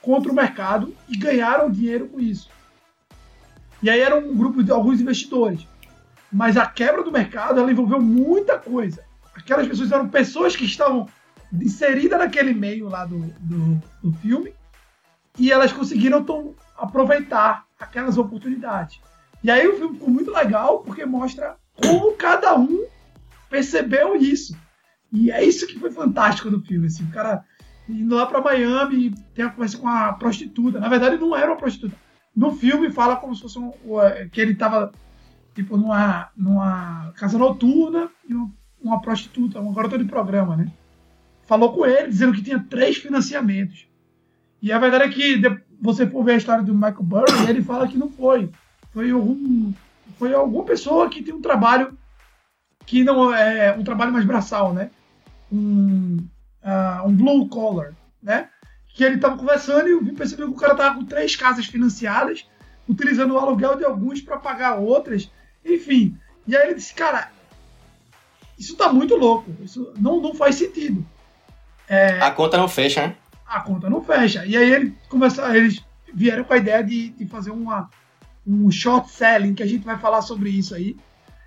contra 0.00 0.30
o 0.30 0.34
mercado 0.34 0.94
e 1.08 1.16
ganharam 1.16 1.70
dinheiro 1.70 2.06
com 2.06 2.20
isso. 2.20 2.48
E 3.82 3.90
aí 3.90 4.00
era 4.00 4.16
um 4.16 4.34
grupo 4.36 4.62
de 4.62 4.70
alguns 4.70 5.00
investidores. 5.00 5.66
Mas 6.30 6.56
a 6.56 6.66
quebra 6.66 7.02
do 7.02 7.12
mercado 7.12 7.60
ela 7.60 7.70
envolveu 7.70 8.00
muita 8.00 8.58
coisa. 8.58 9.04
Aquelas 9.34 9.66
pessoas 9.66 9.92
eram 9.92 10.08
pessoas 10.08 10.54
que 10.54 10.64
estavam 10.64 11.08
inseridas 11.52 12.18
naquele 12.18 12.52
meio 12.52 12.88
lá 12.88 13.04
do, 13.04 13.18
do, 13.40 13.82
do 14.02 14.12
filme 14.18 14.52
e 15.38 15.50
elas 15.50 15.72
conseguiram 15.72 16.24
aproveitar 16.76 17.64
aquelas 17.78 18.18
oportunidades. 18.18 19.00
E 19.42 19.50
aí 19.50 19.66
o 19.66 19.76
filme 19.76 19.94
ficou 19.94 20.10
muito 20.10 20.30
legal 20.30 20.80
porque 20.80 21.04
mostra 21.04 21.56
como 21.82 22.12
cada 22.12 22.56
um 22.56 22.86
percebeu 23.50 24.16
isso. 24.16 24.56
E 25.12 25.30
é 25.30 25.44
isso 25.44 25.66
que 25.66 25.78
foi 25.78 25.90
fantástico 25.90 26.50
no 26.50 26.60
filme. 26.60 26.86
Assim, 26.86 27.04
o 27.04 27.10
cara 27.10 27.44
indo 27.88 28.14
lá 28.14 28.26
para 28.26 28.40
Miami 28.40 29.14
tem 29.34 29.44
a 29.44 29.50
conversa 29.50 29.76
com 29.76 29.88
a 29.88 30.12
prostituta. 30.14 30.80
Na 30.80 30.88
verdade, 30.88 31.18
não 31.18 31.36
era 31.36 31.50
uma 31.50 31.56
prostituta. 31.56 31.94
No 32.34 32.52
filme 32.56 32.90
fala 32.90 33.16
como 33.16 33.34
se 33.34 33.42
fosse 33.42 33.58
um, 33.58 33.72
que 34.32 34.40
ele 34.40 34.52
estava 34.52 34.92
tipo 35.54 35.76
numa, 35.76 36.30
numa 36.36 37.12
casa 37.16 37.38
noturna 37.38 38.10
e 38.28 38.34
uma, 38.34 38.50
uma 38.82 39.00
prostituta, 39.00 39.60
uma 39.60 39.74
garota 39.74 39.96
de 39.96 40.04
programa, 40.04 40.56
né? 40.56 40.72
Falou 41.46 41.72
com 41.72 41.86
ele 41.86 42.08
dizendo 42.08 42.32
que 42.32 42.42
tinha 42.42 42.58
três 42.58 42.96
financiamentos. 42.96 43.86
E 44.64 44.72
a 44.72 44.78
verdade 44.78 45.04
é 45.04 45.08
que 45.10 45.42
você 45.78 46.06
for 46.06 46.24
ver 46.24 46.32
a 46.32 46.36
história 46.36 46.64
do 46.64 46.72
Michael 46.72 47.02
Burry, 47.02 47.50
ele 47.50 47.62
fala 47.62 47.86
que 47.86 47.98
não 47.98 48.08
foi. 48.08 48.50
Foi 48.94 49.10
algum, 49.10 49.72
foi 50.18 50.32
alguma 50.32 50.64
pessoa 50.64 51.10
que 51.10 51.22
tem 51.22 51.34
um 51.34 51.42
trabalho 51.42 51.94
que 52.86 53.04
não 53.04 53.34
é 53.34 53.74
um 53.76 53.84
trabalho 53.84 54.10
mais 54.10 54.24
braçal, 54.24 54.72
né? 54.72 54.90
um, 55.54 56.16
uh, 56.62 57.06
um 57.06 57.14
blue 57.14 57.48
collar, 57.48 57.92
né? 58.22 58.48
Que 58.88 59.04
ele 59.04 59.16
estava 59.16 59.36
conversando 59.36 60.08
e 60.08 60.12
percebeu 60.12 60.48
que 60.48 60.54
o 60.54 60.58
cara 60.58 60.72
estava 60.72 60.94
com 60.96 61.04
três 61.04 61.36
casas 61.36 61.66
financiadas, 61.66 62.48
utilizando 62.88 63.34
o 63.34 63.38
aluguel 63.38 63.76
de 63.76 63.84
alguns 63.84 64.20
para 64.20 64.38
pagar 64.38 64.76
outras, 64.76 65.30
enfim. 65.64 66.16
E 66.46 66.56
aí 66.56 66.68
ele 66.68 66.74
disse, 66.76 66.94
cara, 66.94 67.30
isso 68.58 68.76
tá 68.76 68.92
muito 68.92 69.16
louco, 69.16 69.50
isso 69.62 69.92
não, 69.98 70.20
não 70.20 70.34
faz 70.34 70.56
sentido. 70.56 71.04
É, 71.86 72.18
a 72.20 72.30
conta 72.30 72.56
não 72.56 72.66
fecha, 72.66 73.08
né? 73.08 73.16
A 73.46 73.60
conta 73.60 73.90
não 73.90 74.02
fecha. 74.02 74.44
E 74.46 74.56
aí 74.56 74.72
ele 74.72 74.96
começou, 75.08 75.48
eles 75.54 75.84
vieram 76.12 76.44
com 76.44 76.54
a 76.54 76.58
ideia 76.58 76.82
de, 76.82 77.10
de 77.10 77.26
fazer 77.26 77.50
uma, 77.50 77.90
um 78.46 78.70
short 78.70 79.10
selling, 79.10 79.54
que 79.54 79.62
a 79.62 79.66
gente 79.66 79.84
vai 79.84 79.98
falar 79.98 80.22
sobre 80.22 80.50
isso 80.50 80.74
aí. 80.74 80.96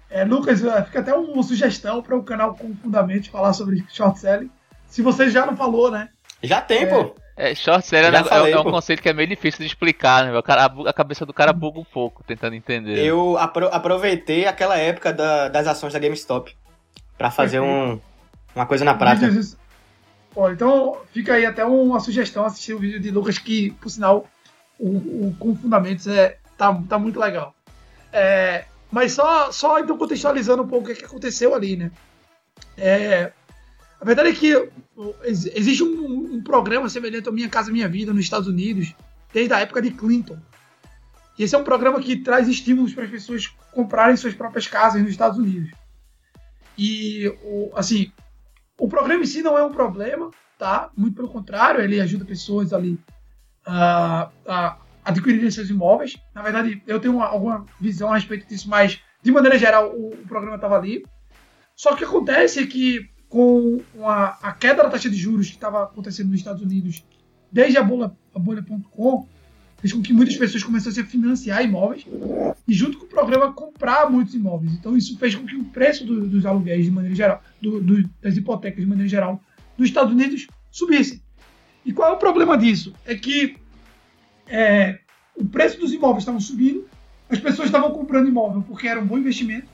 É, 0.10 0.24
Lucas, 0.24 0.62
fica 0.86 1.00
até 1.00 1.14
uma 1.14 1.44
sugestão 1.44 2.02
para 2.02 2.16
o 2.16 2.24
canal 2.24 2.56
com 2.56 2.76
Fundamentos 2.76 3.28
falar 3.28 3.54
sobre 3.54 3.84
short 3.90 4.20
selling. 4.20 4.50
Se 4.88 5.02
você 5.02 5.30
já 5.30 5.46
não 5.46 5.56
falou, 5.56 5.92
né? 5.92 6.10
Já 6.42 6.62
tem, 6.62 6.84
é, 6.84 6.86
pô. 6.86 7.16
É, 7.36 7.54
short 7.54 7.86
selling 7.86 8.16
é, 8.16 8.24
falei, 8.24 8.54
é, 8.54 8.60
um 8.60 8.64
conceito 8.64 9.02
que 9.02 9.10
é 9.10 9.14
meio 9.14 9.28
difícil 9.28 9.60
de 9.60 9.68
explicar, 9.68 10.26
né? 10.26 10.38
O 10.38 10.42
cara, 10.42 10.66
a, 10.66 10.94
cabeça 10.94 11.26
do 11.26 11.34
cara 11.34 11.52
buga 11.52 11.80
um 11.80 11.84
pouco 11.84 12.24
tentando 12.24 12.56
entender. 12.56 12.98
Eu 12.98 13.38
apro 13.38 13.68
aproveitei 13.68 14.46
aquela 14.46 14.78
época 14.78 15.12
da, 15.12 15.50
das 15.50 15.68
ações 15.68 15.94
da 15.94 16.00
GameStop 16.00 16.56
para 17.18 17.30
fazer 17.30 17.60
um, 17.60 18.00
uma 18.56 18.66
coisa 18.66 18.86
na 18.86 18.94
prática. 18.94 19.30
Pô, 20.38 20.52
então 20.52 21.02
fica 21.12 21.34
aí 21.34 21.48
até 21.48 21.66
uma 21.66 22.00
sugestão 22.00 22.46
assistir 22.46 22.72
o 22.72 22.78
vídeo 22.78 23.00
de 23.00 23.10
Lucas 23.10 23.40
que, 23.40 23.72
por 23.82 23.90
sinal, 23.90 24.30
o, 24.78 24.90
o 25.30 25.36
com 25.40 25.56
fundamentos 25.56 26.06
é 26.06 26.38
tá, 26.56 26.80
tá 26.88 27.00
muito 27.00 27.20
legal. 27.20 27.56
É, 28.14 28.66
mas 28.92 29.14
só, 29.14 29.52
só 29.52 29.80
então 29.80 29.98
contextualizando 29.98 30.62
um 30.62 30.68
pouco 30.68 30.92
o 30.92 30.96
que, 30.96 31.04
aconteceu 31.04 31.56
ali, 31.56 31.76
né? 31.76 31.92
É, 32.78 33.32
a 34.00 34.06
verdade 34.06 34.30
é 34.30 34.34
que 34.34 34.70
existe 35.24 35.82
um, 35.82 36.36
um, 36.36 36.44
programa 36.44 36.88
semelhante 36.88 37.28
ao 37.28 37.34
Minha 37.34 37.50
Casa 37.50 37.72
Minha 37.72 37.90
Vida 37.90 38.14
nos 38.14 38.24
Estados 38.24 38.48
Unidos, 38.48 38.94
desde 39.34 39.56
a 39.56 39.60
época 39.62 39.82
de 39.82 39.90
Clinton. 39.90 40.38
E 41.36 41.46
esse 41.46 41.56
é 41.56 41.58
um 41.58 41.64
programa 41.64 42.00
que 42.00 42.16
traz 42.16 42.48
estímulos 42.48 42.94
para 42.94 43.06
as 43.06 43.10
pessoas 43.10 43.48
comprarem 43.72 44.16
suas 44.16 44.36
próprias 44.36 44.68
casas 44.68 45.02
nos 45.02 45.10
Estados 45.10 45.40
Unidos. 45.40 45.72
E, 46.78 47.26
assim, 47.74 48.12
o 48.80 48.88
programa 48.88 49.24
em 49.24 49.26
si 49.26 49.42
não 49.42 49.58
é 49.58 49.64
um 49.64 49.72
problema, 49.72 50.32
tá? 50.58 50.90
Muito 50.96 51.16
pelo 51.16 51.30
contrário, 51.30 51.82
ele 51.82 52.00
ajuda 52.00 52.26
pessoas 52.26 52.74
ali 52.74 53.00
a, 53.66 54.30
a 54.48 54.78
adquirirem 55.04 55.50
seus 55.50 55.70
imóveis. 55.70 56.18
Na 56.34 56.42
verdade, 56.42 56.82
eu 56.86 57.00
tenho 57.00 57.16
uma, 57.16 57.26
alguma 57.26 57.66
visão 57.80 58.12
a 58.12 58.16
respeito 58.16 58.48
disso, 58.48 58.70
mas 58.70 59.02
de 59.22 59.32
maneira 59.32 59.58
geral 59.58 59.92
o, 59.92 60.10
o 60.14 60.28
programa 60.28 60.56
estava 60.56 60.78
ali. 60.78 61.06
Só 61.76 61.90
que 61.90 61.96
o 61.96 61.98
que 61.98 62.04
acontece 62.06 62.60
é 62.60 62.68
que 62.68 63.10
com 63.30 63.82
a, 64.02 64.50
a 64.50 64.54
queda 64.54 64.84
da 64.84 64.90
taxa 64.90 65.10
de 65.10 65.18
juros 65.18 65.48
que 65.48 65.56
estava 65.56 65.84
acontecendo 65.84 66.30
nos 66.30 66.40
Estados 66.40 66.62
Unidos 66.62 67.04
desde 67.52 67.78
a 67.78 67.84
bolha, 67.84 68.12
a 68.34 68.40
bolha.com, 68.40 69.28
fez 69.78 69.94
com 69.94 70.02
que 70.02 70.14
muitas 70.14 70.36
pessoas 70.36 70.64
começassem 70.64 71.04
a 71.04 71.06
financiar 71.06 71.64
imóveis 71.64 72.06
e 72.68 72.74
junto 72.74 72.98
com 72.98 73.06
o 73.06 73.10
programa 73.10 73.54
comprar 73.54 74.10
muitos 74.10 74.34
imóveis. 74.34 74.74
Então 74.74 74.98
isso 74.98 75.18
fez 75.18 75.36
com 75.36 75.46
que 75.46 75.56
o 75.56 75.64
preço 75.66 76.06
do, 76.06 76.28
dos 76.28 76.46
aluguéis 76.46 76.86
de 76.86 76.92
maneira 76.92 77.16
geral, 77.16 77.44
do, 77.62 77.80
do, 77.80 78.10
das 78.22 78.36
hipotecas 78.36 78.82
de 78.82 78.88
maneira 78.88 79.08
geral 79.08 79.42
dos 79.78 79.88
Estados 79.88 80.12
Unidos 80.12 80.48
subisse. 80.72 81.22
E 81.86 81.94
qual 81.94 82.12
é 82.12 82.14
o 82.14 82.18
problema 82.18 82.58
disso? 82.58 82.94
É 83.06 83.16
que 83.16 83.58
é, 84.48 85.00
o 85.36 85.46
preço 85.46 85.80
dos 85.80 85.94
imóveis 85.94 86.24
estava 86.24 86.40
subindo, 86.40 86.88
as 87.30 87.40
pessoas 87.40 87.68
estavam 87.68 87.92
comprando 87.92 88.28
imóvel 88.28 88.64
porque 88.68 88.88
era 88.88 89.00
um 89.00 89.06
bom 89.06 89.18
investimento. 89.18 89.68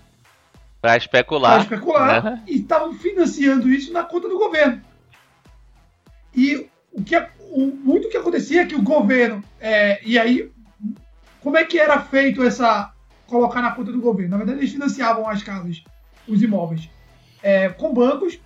Para 0.82 0.97
especular. 0.97 1.54
Para 1.54 1.76
especular. 1.76 2.24
Né? 2.24 2.43
E 2.45 2.58
estavam 2.58 2.93
financiando 2.93 3.70
isso 3.70 3.93
na 3.93 4.04
conta 4.04 4.28
do 4.28 4.38
governo. 4.38 4.82
E 6.36 6.68
o 6.91 7.04
que, 7.04 7.16
o, 7.54 7.76
muito 7.76 8.10
que 8.10 8.18
acontecia 8.18 8.62
é 8.62 8.66
que 8.66 8.76
o 8.76 8.82
governo. 8.82 9.43
É, 9.60 10.01
e 10.06 10.18
aí, 10.18 10.51
como 11.41 11.58
é 11.58 11.66
que 11.66 11.78
era 11.80 11.99
feito 11.99 12.43
essa. 12.43 12.91
colocar 13.28 13.62
na 13.62 13.72
conta 13.72 13.91
do 13.91 14.01
governo? 14.01 14.32
Na 14.32 14.38
verdade, 14.38 14.60
eles 14.60 14.72
financiavam 14.72 15.28
as 15.28 15.43
casas, 15.43 15.84
os 16.28 16.41
imóveis, 16.41 16.89
é, 17.41 17.70
com 17.70 17.93
bancos. 17.93 18.39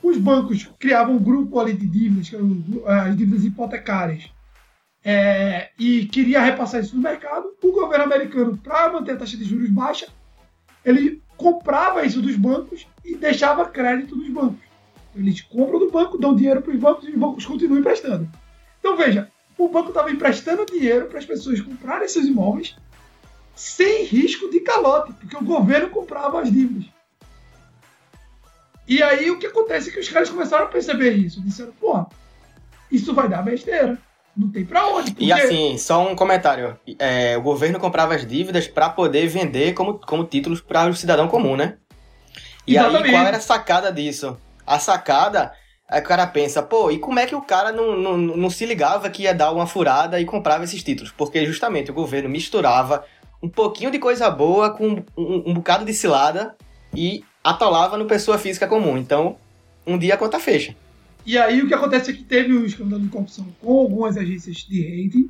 Os 0.00 0.16
bancos 0.16 0.70
criavam 0.78 1.16
um 1.16 1.22
grupo 1.22 1.58
ali 1.58 1.72
de 1.72 1.86
dívidas, 1.86 2.30
as 2.86 3.16
dívidas 3.16 3.44
hipotecárias 3.44 4.30
é, 5.04 5.70
e 5.78 6.06
queria 6.06 6.40
repassar 6.40 6.80
isso 6.80 6.96
no 6.96 7.02
mercado, 7.02 7.48
o 7.62 7.72
governo 7.72 8.04
americano, 8.04 8.56
para 8.56 8.92
manter 8.92 9.12
a 9.12 9.16
taxa 9.16 9.36
de 9.36 9.44
juros 9.44 9.70
baixa, 9.70 10.08
ele 10.84 11.22
comprava 11.36 12.04
isso 12.04 12.20
dos 12.20 12.36
bancos 12.36 12.86
e 13.04 13.16
deixava 13.16 13.64
crédito 13.66 14.16
nos 14.16 14.28
bancos. 14.28 14.60
Eles 15.14 15.40
compram 15.40 15.78
do 15.78 15.90
banco, 15.90 16.18
dão 16.18 16.34
dinheiro 16.34 16.60
para 16.60 16.72
os 16.72 16.78
bancos 16.78 17.08
e 17.08 17.12
os 17.12 17.18
bancos 17.18 17.46
continuam 17.46 17.80
emprestando. 17.80 18.28
Então 18.88 18.96
veja, 18.96 19.28
o 19.58 19.68
banco 19.68 19.88
estava 19.88 20.10
emprestando 20.10 20.64
dinheiro 20.64 21.08
para 21.08 21.18
as 21.18 21.26
pessoas 21.26 21.60
comprarem 21.60 22.08
seus 22.08 22.24
imóveis 22.24 22.74
sem 23.54 24.04
risco 24.04 24.48
de 24.50 24.60
calote, 24.60 25.12
porque 25.12 25.36
o 25.36 25.44
governo 25.44 25.90
comprava 25.90 26.40
as 26.40 26.50
dívidas. 26.50 26.88
E 28.86 29.02
aí 29.02 29.30
o 29.30 29.38
que 29.38 29.46
acontece 29.46 29.90
é 29.90 29.92
que 29.92 30.00
os 30.00 30.08
caras 30.08 30.30
começaram 30.30 30.64
a 30.64 30.68
perceber 30.68 31.10
isso. 31.10 31.42
Disseram, 31.42 31.72
pô, 31.72 32.06
isso 32.90 33.12
vai 33.12 33.28
dar 33.28 33.42
besteira 33.42 33.98
não 34.34 34.50
tem 34.50 34.64
pra 34.64 34.86
onde. 34.86 35.10
Porque... 35.10 35.26
E 35.26 35.32
assim, 35.32 35.76
só 35.76 36.08
um 36.08 36.14
comentário. 36.14 36.78
É, 36.98 37.36
o 37.36 37.42
governo 37.42 37.78
comprava 37.78 38.14
as 38.14 38.24
dívidas 38.24 38.68
para 38.68 38.88
poder 38.88 39.26
vender 39.26 39.74
como, 39.74 39.98
como 39.98 40.24
títulos 40.24 40.62
para 40.62 40.88
o 40.88 40.94
cidadão 40.94 41.28
comum, 41.28 41.56
né? 41.56 41.76
E 42.66 42.76
Exatamente. 42.76 43.04
aí, 43.04 43.10
qual 43.10 43.26
era 43.26 43.36
a 43.36 43.40
sacada 43.40 43.92
disso? 43.92 44.38
A 44.64 44.78
sacada 44.78 45.52
que 45.94 46.06
o 46.06 46.08
cara 46.08 46.26
pensa, 46.26 46.62
pô, 46.62 46.90
e 46.90 46.98
como 46.98 47.18
é 47.18 47.26
que 47.26 47.34
o 47.34 47.40
cara 47.40 47.72
não, 47.72 47.96
não, 47.96 48.16
não 48.18 48.50
se 48.50 48.66
ligava 48.66 49.08
que 49.08 49.22
ia 49.22 49.34
dar 49.34 49.52
uma 49.52 49.66
furada 49.66 50.20
e 50.20 50.26
comprava 50.26 50.64
esses 50.64 50.82
títulos? 50.82 51.10
Porque 51.10 51.46
justamente 51.46 51.90
o 51.90 51.94
governo 51.94 52.28
misturava 52.28 53.04
um 53.42 53.48
pouquinho 53.48 53.90
de 53.90 53.98
coisa 53.98 54.28
boa 54.30 54.70
com 54.70 55.02
um, 55.16 55.50
um 55.50 55.54
bocado 55.54 55.84
de 55.86 55.94
cilada 55.94 56.54
e 56.94 57.24
atolava 57.42 57.96
no 57.96 58.06
pessoa 58.06 58.36
física 58.36 58.66
comum. 58.66 58.98
Então, 58.98 59.36
um 59.86 59.96
dia 59.96 60.14
a 60.14 60.18
conta 60.18 60.38
fecha. 60.38 60.76
E 61.24 61.38
aí 61.38 61.62
o 61.62 61.68
que 61.68 61.74
acontece 61.74 62.10
é 62.10 62.14
que 62.14 62.22
teve 62.22 62.52
um 62.52 62.64
escândalo 62.64 63.02
de 63.02 63.08
corrupção 63.08 63.46
com 63.60 63.78
algumas 63.78 64.16
agências 64.16 64.56
de 64.58 64.82
rating 64.82 65.28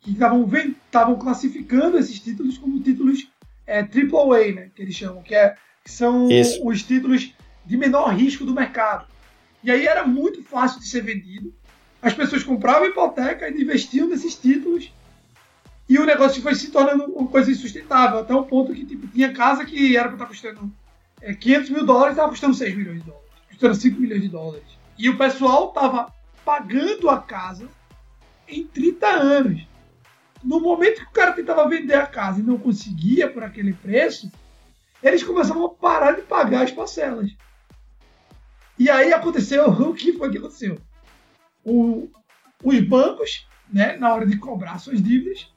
que 0.00 0.10
estavam 0.10 1.16
classificando 1.16 1.98
esses 1.98 2.20
títulos 2.20 2.58
como 2.58 2.80
títulos 2.80 3.26
é, 3.66 3.80
AAA, 3.80 4.52
né, 4.54 4.70
que 4.74 4.82
eles 4.82 4.94
chamam, 4.94 5.22
que, 5.22 5.34
é, 5.34 5.54
que 5.82 5.90
são 5.90 6.30
Isso. 6.30 6.66
os 6.66 6.82
títulos 6.82 7.32
de 7.64 7.76
menor 7.76 8.14
risco 8.14 8.44
do 8.44 8.52
mercado. 8.52 9.06
E 9.64 9.70
aí 9.70 9.86
era 9.86 10.06
muito 10.06 10.44
fácil 10.44 10.78
de 10.78 10.86
ser 10.86 11.00
vendido. 11.00 11.52
As 12.00 12.14
pessoas 12.14 12.44
compravam 12.44 12.86
hipoteca 12.86 13.48
e 13.48 13.62
investiam 13.62 14.06
nesses 14.06 14.36
títulos 14.36 14.92
e 15.88 15.98
o 15.98 16.06
negócio 16.06 16.40
foi 16.40 16.54
se 16.54 16.70
tornando 16.70 17.04
uma 17.04 17.28
coisa 17.28 17.50
insustentável, 17.50 18.20
até 18.20 18.34
o 18.34 18.44
ponto 18.44 18.72
que 18.72 18.86
tipo, 18.86 19.06
tinha 19.08 19.32
casa 19.32 19.64
que 19.64 19.96
era 19.96 20.08
para 20.08 20.14
estar 20.14 20.26
custando 20.26 20.72
é, 21.20 21.34
500 21.34 21.70
mil 21.70 21.84
dólares, 21.84 22.12
estava 22.12 22.30
custando 22.30 22.54
6 22.54 22.74
milhões 22.74 23.00
de 23.00 23.06
dólares, 23.06 23.30
custando 23.48 23.74
5 23.74 24.00
milhões 24.00 24.22
de 24.22 24.28
dólares. 24.28 24.66
E 24.98 25.10
o 25.10 25.18
pessoal 25.18 25.72
tava 25.72 26.12
pagando 26.44 27.10
a 27.10 27.20
casa 27.20 27.68
em 28.48 28.64
30 28.66 29.06
anos. 29.06 29.66
No 30.42 30.60
momento 30.60 31.00
que 31.00 31.06
o 31.06 31.12
cara 31.12 31.32
tentava 31.32 31.68
vender 31.68 31.94
a 31.94 32.06
casa 32.06 32.40
e 32.40 32.42
não 32.42 32.58
conseguia 32.58 33.28
por 33.28 33.42
aquele 33.42 33.72
preço, 33.74 34.30
eles 35.02 35.22
começavam 35.22 35.66
a 35.66 35.70
parar 35.70 36.12
de 36.12 36.22
pagar 36.22 36.64
as 36.64 36.70
parcelas. 36.70 37.30
E 38.78 38.90
aí 38.90 39.12
aconteceu 39.12 39.68
o 39.68 39.94
que 39.94 40.12
foi 40.12 40.30
que 40.30 40.38
aconteceu? 40.38 40.78
O, 41.64 42.10
os 42.62 42.80
bancos, 42.80 43.46
né, 43.72 43.96
na 43.96 44.12
hora 44.12 44.26
de 44.26 44.36
cobrar 44.36 44.78
suas 44.78 45.02
dívidas, 45.02 45.52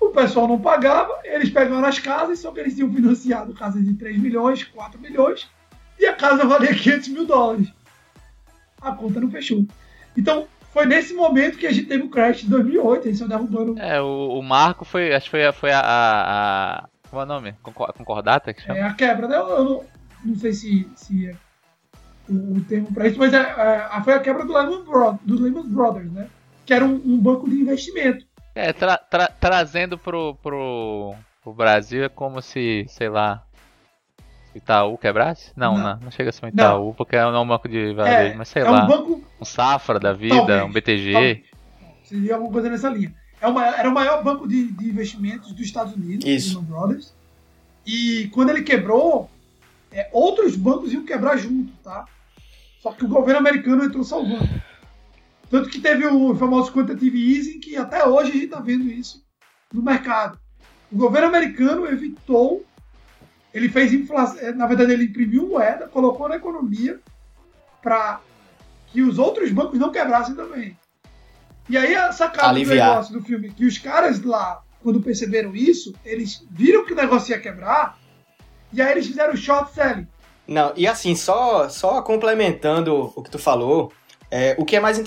o 0.00 0.10
pessoal 0.10 0.46
não 0.46 0.60
pagava, 0.60 1.20
eles 1.24 1.50
pegaram 1.50 1.84
as 1.84 1.98
casas, 1.98 2.38
só 2.38 2.52
que 2.52 2.60
eles 2.60 2.74
tinham 2.74 2.92
financiado 2.92 3.54
casas 3.54 3.84
de 3.84 3.94
3 3.94 4.18
milhões, 4.18 4.62
4 4.64 5.00
milhões, 5.00 5.48
e 5.98 6.06
a 6.06 6.14
casa 6.14 6.44
valia 6.44 6.74
500 6.74 7.08
mil 7.08 7.26
dólares 7.26 7.72
a 8.80 8.92
conta 8.92 9.20
não 9.20 9.30
fechou. 9.30 9.64
Então, 10.16 10.46
foi 10.72 10.86
nesse 10.86 11.14
momento 11.14 11.58
que 11.58 11.66
a 11.66 11.72
gente 11.72 11.86
teve 11.86 12.04
o 12.04 12.10
crash 12.10 12.42
de 12.42 12.48
2008, 12.48 13.06
eles 13.06 13.20
estão 13.20 13.28
derrubando. 13.28 13.78
É, 13.80 14.00
o, 14.00 14.38
o 14.38 14.42
Marco 14.42 14.84
foi, 14.84 15.14
acho 15.14 15.26
que 15.26 15.30
foi, 15.30 15.52
foi 15.52 15.72
a, 15.72 15.80
a, 15.80 16.76
a 16.84 16.88
Qual 17.10 17.22
é 17.22 17.24
o 17.24 17.28
nome? 17.28 17.54
Concordata? 17.62 18.52
Que 18.52 18.62
chama? 18.62 18.78
É 18.78 18.82
a 18.82 18.94
quebra, 18.94 19.28
né? 19.28 19.36
Eu, 19.36 19.48
eu 19.48 19.64
não, 19.64 19.84
não, 20.24 20.36
sei 20.36 20.52
se, 20.52 20.88
se 20.94 21.28
é 21.28 21.36
o, 22.28 22.56
o 22.56 22.60
termo 22.64 22.92
para 22.92 23.08
isso, 23.08 23.18
mas 23.18 23.32
é, 23.32 23.40
é, 23.40 24.02
foi 24.02 24.14
a 24.14 24.20
quebra 24.20 24.44
do 24.44 24.52
Lehman, 24.52 24.84
Brothers, 24.84 25.20
do 25.24 25.42
Lehman 25.42 25.68
Brothers, 25.68 26.12
né? 26.12 26.28
Que 26.64 26.74
era 26.74 26.84
um, 26.84 27.00
um 27.04 27.18
banco 27.18 27.48
de 27.48 27.56
investimento. 27.56 28.26
É, 28.54 28.72
tra, 28.72 28.96
tra, 28.96 29.28
trazendo 29.28 29.98
pro, 29.98 30.34
pro, 30.36 31.14
pro 31.42 31.52
Brasil 31.52 32.04
é 32.04 32.08
como 32.08 32.40
se, 32.40 32.86
sei 32.88 33.08
lá, 33.08 33.44
Itaú 34.54 34.96
quebrasse? 34.96 35.52
Não, 35.54 35.76
não, 35.76 35.84
não, 35.84 36.00
não 36.00 36.10
chega 36.10 36.30
a 36.30 36.32
ser 36.32 36.46
um 36.46 36.48
Itaú, 36.48 36.86
não. 36.86 36.94
porque 36.94 37.14
é 37.16 37.26
um 37.26 37.46
banco 37.46 37.68
de 37.68 37.92
varejo, 37.92 38.32
é, 38.32 38.34
mas 38.34 38.48
sei 38.48 38.62
é 38.62 38.70
lá. 38.70 38.84
Um, 38.84 38.88
banco... 38.88 39.24
um 39.40 39.44
Safra 39.44 40.00
da 40.00 40.12
vida, 40.12 40.34
talvez, 40.34 40.62
um 40.64 40.72
BTG. 40.72 41.12
Talvez. 41.12 41.44
Seria 42.04 42.34
alguma 42.34 42.52
coisa 42.52 42.70
nessa 42.70 42.88
linha. 42.88 43.14
É 43.40 43.46
uma, 43.46 43.66
era 43.66 43.88
o 43.88 43.92
maior 43.92 44.24
banco 44.24 44.48
de, 44.48 44.72
de 44.72 44.88
investimentos 44.88 45.52
dos 45.52 45.66
Estados 45.66 45.94
Unidos, 45.94 46.26
Isso. 46.26 46.58
Lehman 46.58 46.70
Brothers. 46.70 47.14
E 47.86 48.28
quando 48.32 48.50
ele 48.50 48.62
quebrou, 48.62 49.30
é, 49.92 50.08
outros 50.12 50.56
bancos 50.56 50.92
iam 50.92 51.04
quebrar 51.04 51.36
junto, 51.36 51.72
tá? 51.84 52.06
Só 52.80 52.92
que 52.92 53.04
o 53.04 53.08
governo 53.08 53.40
americano 53.40 53.84
entrou 53.84 54.04
salvando. 54.04 54.48
Tanto 55.50 55.68
que 55.68 55.80
teve 55.80 56.06
o 56.06 56.34
famoso 56.34 56.72
quantitative 56.72 57.36
easing, 57.36 57.60
que 57.60 57.76
até 57.76 58.04
hoje 58.04 58.30
a 58.30 58.34
gente 58.34 58.44
está 58.46 58.60
vendo 58.60 58.84
isso 58.84 59.24
no 59.72 59.82
mercado. 59.82 60.38
O 60.90 60.96
governo 60.96 61.28
americano 61.28 61.86
evitou, 61.86 62.64
ele 63.52 63.68
fez 63.68 63.92
inflação, 63.92 64.38
eh, 64.40 64.52
na 64.52 64.66
verdade 64.66 64.92
ele 64.92 65.04
imprimiu 65.04 65.48
moeda, 65.48 65.88
colocou 65.88 66.28
na 66.28 66.36
economia 66.36 67.00
para 67.82 68.20
que 68.88 69.02
os 69.02 69.18
outros 69.18 69.50
bancos 69.50 69.78
não 69.78 69.92
quebrassem 69.92 70.34
também. 70.34 70.76
E 71.68 71.76
aí 71.76 71.94
a 71.94 72.12
sacada 72.12 72.48
Aliviar. 72.48 72.88
do 72.88 72.90
negócio 72.90 73.12
do 73.14 73.22
filme, 73.22 73.50
que 73.50 73.64
os 73.64 73.78
caras 73.78 74.22
lá, 74.22 74.62
quando 74.80 75.00
perceberam 75.00 75.54
isso, 75.54 75.94
eles 76.04 76.46
viram 76.50 76.84
que 76.84 76.92
o 76.92 76.96
negócio 76.96 77.32
ia 77.32 77.40
quebrar, 77.40 77.98
e 78.72 78.80
aí 78.80 78.92
eles 78.92 79.06
fizeram 79.06 79.34
o 79.34 79.36
short 79.36 79.72
selling. 79.74 80.06
Não, 80.46 80.72
e 80.76 80.86
assim, 80.86 81.14
só, 81.14 81.68
só 81.68 82.00
complementando 82.02 83.12
o 83.16 83.22
que 83.22 83.30
tu 83.30 83.38
falou, 83.38 83.92
é, 84.30 84.54
o, 84.58 84.64
que 84.64 84.76
é 84.76 84.80
mais 84.80 84.98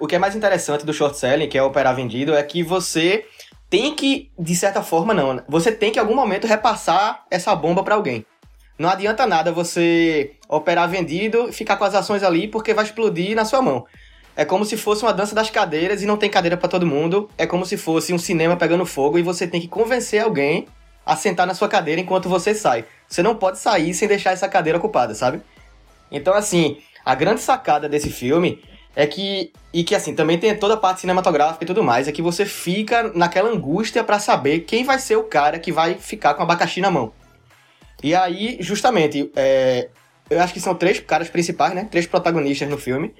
o 0.00 0.06
que 0.06 0.14
é 0.14 0.18
mais 0.18 0.34
interessante 0.34 0.84
do 0.84 0.92
short 0.92 1.16
selling, 1.16 1.48
que 1.48 1.58
é 1.58 1.62
operar 1.62 1.94
vendido, 1.94 2.34
é 2.34 2.42
que 2.42 2.62
você 2.62 3.24
tem 3.68 3.94
que, 3.94 4.30
de 4.38 4.54
certa 4.54 4.82
forma, 4.82 5.12
não, 5.12 5.34
né? 5.34 5.44
você 5.48 5.70
tem 5.70 5.92
que 5.92 5.98
em 5.98 6.02
algum 6.02 6.14
momento 6.14 6.46
repassar 6.46 7.24
essa 7.30 7.54
bomba 7.54 7.82
para 7.82 7.94
alguém. 7.94 8.24
Não 8.78 8.88
adianta 8.88 9.26
nada 9.26 9.50
você 9.52 10.36
operar 10.48 10.88
vendido 10.88 11.52
ficar 11.52 11.76
com 11.76 11.84
as 11.84 11.94
ações 11.94 12.22
ali 12.22 12.46
porque 12.46 12.72
vai 12.72 12.84
explodir 12.84 13.34
na 13.34 13.44
sua 13.44 13.60
mão. 13.60 13.84
É 14.36 14.44
como 14.44 14.64
se 14.64 14.76
fosse 14.76 15.02
uma 15.02 15.12
dança 15.12 15.34
das 15.34 15.50
cadeiras 15.50 16.00
e 16.00 16.06
não 16.06 16.16
tem 16.16 16.30
cadeira 16.30 16.56
para 16.56 16.68
todo 16.68 16.86
mundo. 16.86 17.28
É 17.36 17.44
como 17.44 17.66
se 17.66 17.76
fosse 17.76 18.14
um 18.14 18.18
cinema 18.18 18.56
pegando 18.56 18.86
fogo 18.86 19.18
e 19.18 19.22
você 19.22 19.48
tem 19.48 19.60
que 19.60 19.66
convencer 19.66 20.22
alguém 20.22 20.68
a 21.08 21.16
sentar 21.16 21.46
na 21.46 21.54
sua 21.54 21.68
cadeira 21.68 21.98
enquanto 21.98 22.28
você 22.28 22.54
sai. 22.54 22.84
Você 23.08 23.22
não 23.22 23.34
pode 23.34 23.58
sair 23.58 23.94
sem 23.94 24.06
deixar 24.06 24.32
essa 24.32 24.46
cadeira 24.46 24.78
ocupada, 24.78 25.14
sabe? 25.14 25.40
Então, 26.12 26.34
assim, 26.34 26.82
a 27.02 27.14
grande 27.14 27.40
sacada 27.40 27.88
desse 27.88 28.10
filme 28.10 28.62
é 28.94 29.06
que. 29.06 29.50
E 29.72 29.82
que, 29.82 29.94
assim, 29.94 30.14
também 30.14 30.38
tem 30.38 30.54
toda 30.54 30.74
a 30.74 30.76
parte 30.76 31.00
cinematográfica 31.00 31.64
e 31.64 31.66
tudo 31.66 31.82
mais, 31.82 32.08
é 32.08 32.12
que 32.12 32.20
você 32.20 32.44
fica 32.44 33.10
naquela 33.14 33.48
angústia 33.48 34.04
pra 34.04 34.18
saber 34.18 34.60
quem 34.60 34.84
vai 34.84 34.98
ser 34.98 35.16
o 35.16 35.24
cara 35.24 35.58
que 35.58 35.72
vai 35.72 35.94
ficar 35.94 36.34
com 36.34 36.40
o 36.40 36.42
abacaxi 36.42 36.82
na 36.82 36.90
mão. 36.90 37.10
E 38.02 38.14
aí, 38.14 38.58
justamente, 38.60 39.32
é, 39.34 39.88
eu 40.28 40.38
acho 40.42 40.52
que 40.52 40.60
são 40.60 40.74
três 40.74 41.00
caras 41.00 41.30
principais, 41.30 41.74
né? 41.74 41.88
Três 41.90 42.06
protagonistas 42.06 42.68
no 42.68 42.76
filme. 42.76 43.14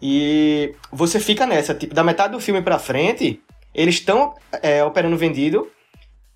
E 0.00 0.74
você 0.90 1.20
fica 1.20 1.46
nessa, 1.46 1.74
tipo, 1.74 1.94
da 1.94 2.02
metade 2.02 2.32
do 2.32 2.40
filme 2.40 2.62
pra 2.62 2.78
frente, 2.78 3.40
eles 3.74 3.96
estão 3.96 4.34
é, 4.62 4.82
operando 4.82 5.16
vendido, 5.16 5.70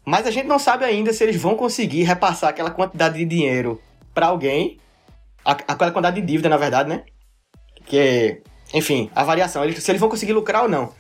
mas 0.04 0.26
a 0.26 0.30
gente 0.30 0.46
não 0.46 0.58
sabe 0.58 0.84
ainda 0.84 1.12
se 1.12 1.22
eles 1.22 1.40
vão 1.40 1.54
conseguir 1.54 2.02
repassar 2.02 2.50
aquela 2.50 2.70
quantidade 2.70 3.18
de 3.18 3.24
dinheiro 3.24 3.80
pra 4.14 4.26
alguém, 4.26 4.78
aquela 5.44 5.90
quantidade 5.90 6.20
de 6.20 6.26
dívida, 6.26 6.48
na 6.48 6.56
verdade, 6.56 6.88
né? 6.88 7.04
Que 7.86 8.42
enfim, 8.72 9.10
a 9.14 9.24
variação, 9.24 9.64
eles, 9.64 9.82
se 9.82 9.90
eles 9.90 10.00
vão 10.00 10.08
conseguir 10.08 10.32
lucrar 10.32 10.62
ou 10.62 10.68
não. 10.68 10.92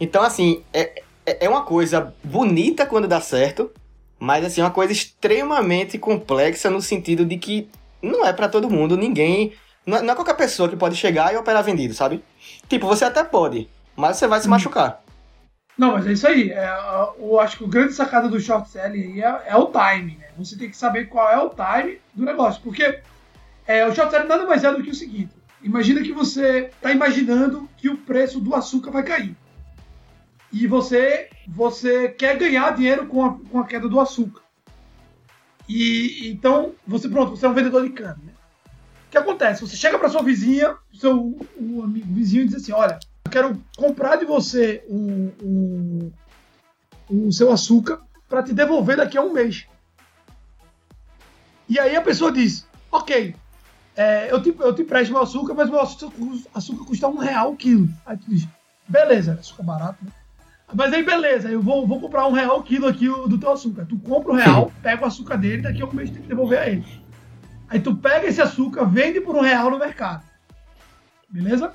Então, 0.00 0.22
assim, 0.22 0.62
é, 0.72 1.02
é 1.26 1.44
é 1.44 1.48
uma 1.48 1.62
coisa 1.62 2.14
bonita 2.24 2.86
quando 2.86 3.06
dá 3.06 3.20
certo, 3.20 3.70
mas, 4.18 4.44
assim, 4.44 4.60
é 4.62 4.64
uma 4.64 4.70
coisa 4.70 4.92
extremamente 4.92 5.98
complexa 5.98 6.70
no 6.70 6.80
sentido 6.80 7.24
de 7.24 7.36
que 7.36 7.68
não 8.00 8.24
é 8.24 8.32
pra 8.32 8.48
todo 8.48 8.70
mundo, 8.70 8.96
ninguém. 8.96 9.52
Não 9.84 9.98
é, 9.98 10.02
não 10.02 10.12
é 10.12 10.16
qualquer 10.16 10.36
pessoa 10.36 10.68
que 10.68 10.76
pode 10.76 10.96
chegar 10.96 11.32
e 11.32 11.36
operar 11.36 11.62
vendido, 11.62 11.92
sabe? 11.94 12.24
Tipo, 12.68 12.86
você 12.86 13.04
até 13.04 13.22
pode, 13.22 13.68
mas 13.94 14.16
você 14.16 14.26
vai 14.26 14.40
se 14.40 14.48
machucar. 14.48 15.02
Não, 15.78 15.92
mas 15.92 16.08
é 16.08 16.12
isso 16.12 16.26
aí. 16.26 16.50
É, 16.50 16.68
eu 17.20 17.38
acho 17.38 17.56
que 17.56 17.64
o 17.64 17.68
grande 17.68 17.92
sacada 17.92 18.28
do 18.28 18.40
short 18.40 18.68
selling 18.68 19.12
aí 19.12 19.22
é, 19.22 19.42
é 19.46 19.56
o 19.56 19.66
time, 19.66 20.16
né? 20.16 20.26
Você 20.36 20.58
tem 20.58 20.68
que 20.68 20.76
saber 20.76 21.04
qual 21.04 21.30
é 21.30 21.38
o 21.38 21.50
time 21.50 22.00
do 22.12 22.24
negócio. 22.24 22.60
Porque 22.62 23.00
é, 23.64 23.86
o 23.86 23.94
short 23.94 24.10
selling 24.10 24.26
nada 24.26 24.44
mais 24.44 24.64
é 24.64 24.72
do 24.72 24.82
que 24.82 24.90
o 24.90 24.94
seguinte. 24.94 25.32
Imagina 25.62 26.02
que 26.02 26.12
você 26.12 26.70
está 26.74 26.90
imaginando 26.90 27.68
que 27.76 27.88
o 27.88 27.96
preço 27.96 28.40
do 28.40 28.56
açúcar 28.56 28.90
vai 28.90 29.04
cair. 29.04 29.36
E 30.52 30.66
você, 30.66 31.30
você 31.46 32.08
quer 32.08 32.36
ganhar 32.36 32.74
dinheiro 32.74 33.06
com 33.06 33.24
a, 33.24 33.38
com 33.38 33.60
a 33.60 33.66
queda 33.66 33.88
do 33.88 34.00
açúcar. 34.00 34.42
E 35.68 36.28
então, 36.30 36.74
você 36.86 37.08
pronto, 37.08 37.36
você 37.36 37.46
é 37.46 37.48
um 37.48 37.54
vendedor 37.54 37.84
de 37.84 37.90
cana, 37.90 38.18
né? 38.24 38.32
O 39.06 39.10
que 39.10 39.18
acontece? 39.18 39.60
Você 39.60 39.76
chega 39.76 39.98
para 39.98 40.08
sua 40.08 40.22
vizinha, 40.22 40.76
seu 40.92 41.38
o 41.56 41.82
amigo 41.82 42.12
vizinho 42.12 42.42
e 42.42 42.46
diz 42.46 42.56
assim: 42.56 42.72
Olha, 42.72 42.98
eu 43.28 43.30
quero 43.30 43.62
comprar 43.76 44.16
de 44.16 44.24
você 44.24 44.82
o, 44.88 45.32
o, 45.42 46.12
o 47.26 47.32
seu 47.32 47.52
açúcar 47.52 48.00
para 48.28 48.42
te 48.42 48.54
devolver 48.54 48.96
daqui 48.96 49.18
a 49.18 49.22
um 49.22 49.32
mês. 49.32 49.66
E 51.68 51.78
aí 51.78 51.94
a 51.94 52.00
pessoa 52.00 52.32
diz: 52.32 52.66
Ok, 52.90 53.36
é, 53.94 54.32
eu, 54.32 54.42
te, 54.42 54.54
eu 54.58 54.74
te 54.74 54.82
presto 54.82 55.12
meu 55.12 55.22
açúcar, 55.22 55.54
mas 55.54 55.68
meu 55.68 55.80
açúcar, 55.80 56.16
açúcar 56.54 56.84
custa 56.86 57.08
um 57.08 57.18
real 57.18 57.52
o 57.52 57.56
quilo. 57.56 57.88
Aí 58.06 58.16
tu 58.16 58.30
diz: 58.30 58.48
Beleza, 58.88 59.34
açúcar 59.34 59.62
barato, 59.62 60.04
né? 60.04 60.10
Mas 60.72 60.92
aí 60.92 61.02
beleza, 61.02 61.48
eu 61.48 61.62
vou, 61.62 61.86
vou 61.86 61.98
comprar 61.98 62.26
um 62.26 62.32
real 62.32 62.58
o 62.58 62.62
quilo 62.62 62.86
aqui 62.86 63.06
do 63.06 63.38
teu 63.38 63.52
açúcar. 63.52 63.86
Tu 63.86 63.98
compra 63.98 64.32
o 64.32 64.36
real, 64.36 64.72
pega 64.82 65.02
o 65.02 65.06
açúcar 65.06 65.36
dele, 65.36 65.62
daqui 65.62 65.80
a 65.80 65.86
um 65.86 65.92
mês 65.92 66.10
tu 66.10 66.14
tem 66.14 66.22
que 66.22 66.28
devolver 66.28 66.58
a 66.58 66.68
ele. 66.68 66.84
Aí 67.68 67.80
tu 67.80 67.94
pega 67.94 68.26
esse 68.26 68.40
açúcar, 68.40 68.84
vende 68.84 69.20
por 69.20 69.34
um 69.34 69.40
real 69.40 69.70
no 69.70 69.78
mercado. 69.78 70.22
Beleza? 71.28 71.74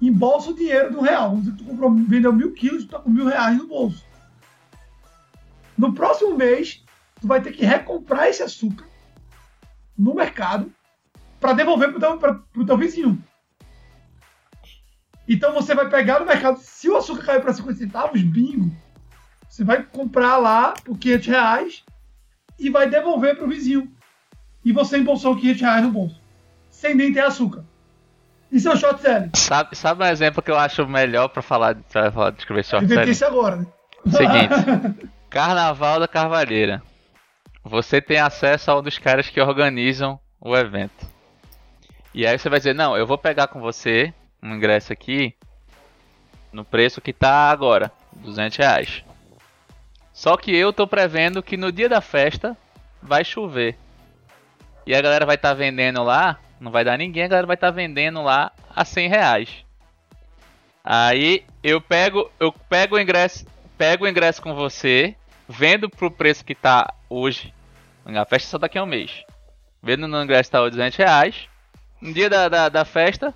Embolsa 0.00 0.50
o 0.50 0.54
dinheiro 0.54 0.92
do 0.92 1.00
real. 1.00 1.30
Vamos 1.30 1.44
dizer 1.44 1.56
que 1.56 1.64
tu 1.64 1.70
comprou, 1.70 1.94
vendeu 1.94 2.32
mil 2.32 2.52
quilos, 2.52 2.84
tu 2.84 2.90
tá 2.90 2.98
com 2.98 3.10
mil 3.10 3.26
reais 3.26 3.56
no 3.58 3.66
bolso. 3.66 4.04
No 5.76 5.92
próximo 5.92 6.36
mês, 6.36 6.84
tu 7.20 7.26
vai 7.26 7.40
ter 7.40 7.52
que 7.52 7.64
recomprar 7.64 8.28
esse 8.28 8.42
açúcar 8.42 8.86
no 9.96 10.14
mercado 10.14 10.72
para 11.40 11.52
devolver 11.52 11.90
pro 11.90 12.00
teu, 12.00 12.18
pra, 12.18 12.34
pro 12.34 12.66
teu 12.66 12.76
vizinho. 12.76 13.22
Então 15.28 15.52
você 15.52 15.74
vai 15.74 15.88
pegar 15.88 16.20
no 16.20 16.26
mercado, 16.26 16.58
se 16.58 16.88
o 16.88 16.96
açúcar 16.96 17.26
cair 17.26 17.42
para 17.42 17.52
50 17.52 17.78
centavos, 17.78 18.22
bingo. 18.22 18.74
Você 19.48 19.62
vai 19.62 19.82
comprar 19.82 20.36
lá 20.38 20.72
por 20.72 20.96
500 20.96 21.26
reais 21.26 21.84
e 22.58 22.70
vai 22.70 22.88
devolver 22.88 23.36
pro 23.36 23.48
vizinho. 23.48 23.92
E 24.64 24.72
você 24.72 24.98
embolsou 24.98 25.36
500 25.36 25.60
reais 25.60 25.82
no 25.84 25.90
bolso. 25.90 26.20
Sem 26.70 26.94
nem 26.94 27.12
ter 27.12 27.20
açúcar. 27.20 27.64
É 28.52 28.68
o 28.68 28.76
short 28.76 29.00
selling. 29.02 29.30
Sabe, 29.34 29.76
sabe 29.76 30.02
um 30.02 30.06
exemplo 30.06 30.42
que 30.42 30.50
eu 30.50 30.58
acho 30.58 30.86
melhor 30.86 31.28
pra 31.28 31.42
falar, 31.42 31.76
pra 31.92 32.10
falar 32.10 32.30
descrever 32.30 32.64
short 32.64 32.88
selling? 32.88 33.10
isso 33.10 33.24
agora, 33.24 33.56
né? 33.56 33.66
Seguinte. 34.06 35.08
Carnaval 35.28 36.00
da 36.00 36.08
Carvalheira. 36.08 36.82
Você 37.62 38.00
tem 38.00 38.18
acesso 38.18 38.70
a 38.70 38.78
um 38.78 38.82
dos 38.82 38.98
caras 38.98 39.28
que 39.28 39.40
organizam 39.40 40.18
o 40.40 40.56
evento. 40.56 41.06
E 42.14 42.26
aí 42.26 42.38
você 42.38 42.48
vai 42.48 42.58
dizer, 42.58 42.74
não, 42.74 42.96
eu 42.96 43.06
vou 43.06 43.18
pegar 43.18 43.48
com 43.48 43.60
você 43.60 44.12
um 44.42 44.54
ingresso 44.54 44.92
aqui 44.92 45.34
no 46.52 46.64
preço 46.64 47.00
que 47.00 47.12
tá 47.12 47.50
agora, 47.50 47.92
200 48.16 48.56
reais. 48.56 49.04
Só 50.12 50.36
que 50.36 50.54
eu 50.54 50.72
tô 50.72 50.86
prevendo 50.86 51.42
que 51.42 51.56
no 51.56 51.70
dia 51.70 51.88
da 51.88 52.00
festa 52.00 52.56
vai 53.02 53.24
chover. 53.24 53.76
E 54.86 54.94
a 54.94 55.00
galera 55.00 55.26
vai 55.26 55.36
estar 55.36 55.52
vendendo 55.54 56.02
lá, 56.02 56.38
não 56.60 56.72
vai 56.72 56.84
dar 56.84 56.98
ninguém, 56.98 57.24
a 57.24 57.28
galera 57.28 57.46
vai 57.46 57.54
estar 57.54 57.70
vendendo 57.70 58.22
lá 58.22 58.52
a 58.74 58.84
100 58.84 59.08
reais. 59.08 59.64
Aí 60.84 61.44
eu 61.62 61.80
pego, 61.80 62.30
eu 62.40 62.52
pego 62.52 62.96
o 62.96 63.00
ingresso, 63.00 63.46
pego 63.76 64.04
o 64.04 64.08
ingresso 64.08 64.40
com 64.40 64.54
você, 64.54 65.14
vendo 65.48 65.88
pro 65.88 66.10
preço 66.10 66.44
que 66.44 66.54
tá 66.54 66.92
hoje. 67.08 67.52
A 68.04 68.24
festa 68.24 68.48
só 68.48 68.58
daqui 68.58 68.78
a 68.78 68.82
um 68.82 68.86
mês. 68.86 69.24
Vendo 69.82 70.08
no 70.08 70.22
ingresso 70.22 70.50
tá 70.50 70.60
200 70.60 70.96
reais. 70.96 71.48
No 72.00 72.12
dia 72.12 72.30
da, 72.30 72.48
da, 72.48 72.68
da 72.68 72.84
festa, 72.84 73.34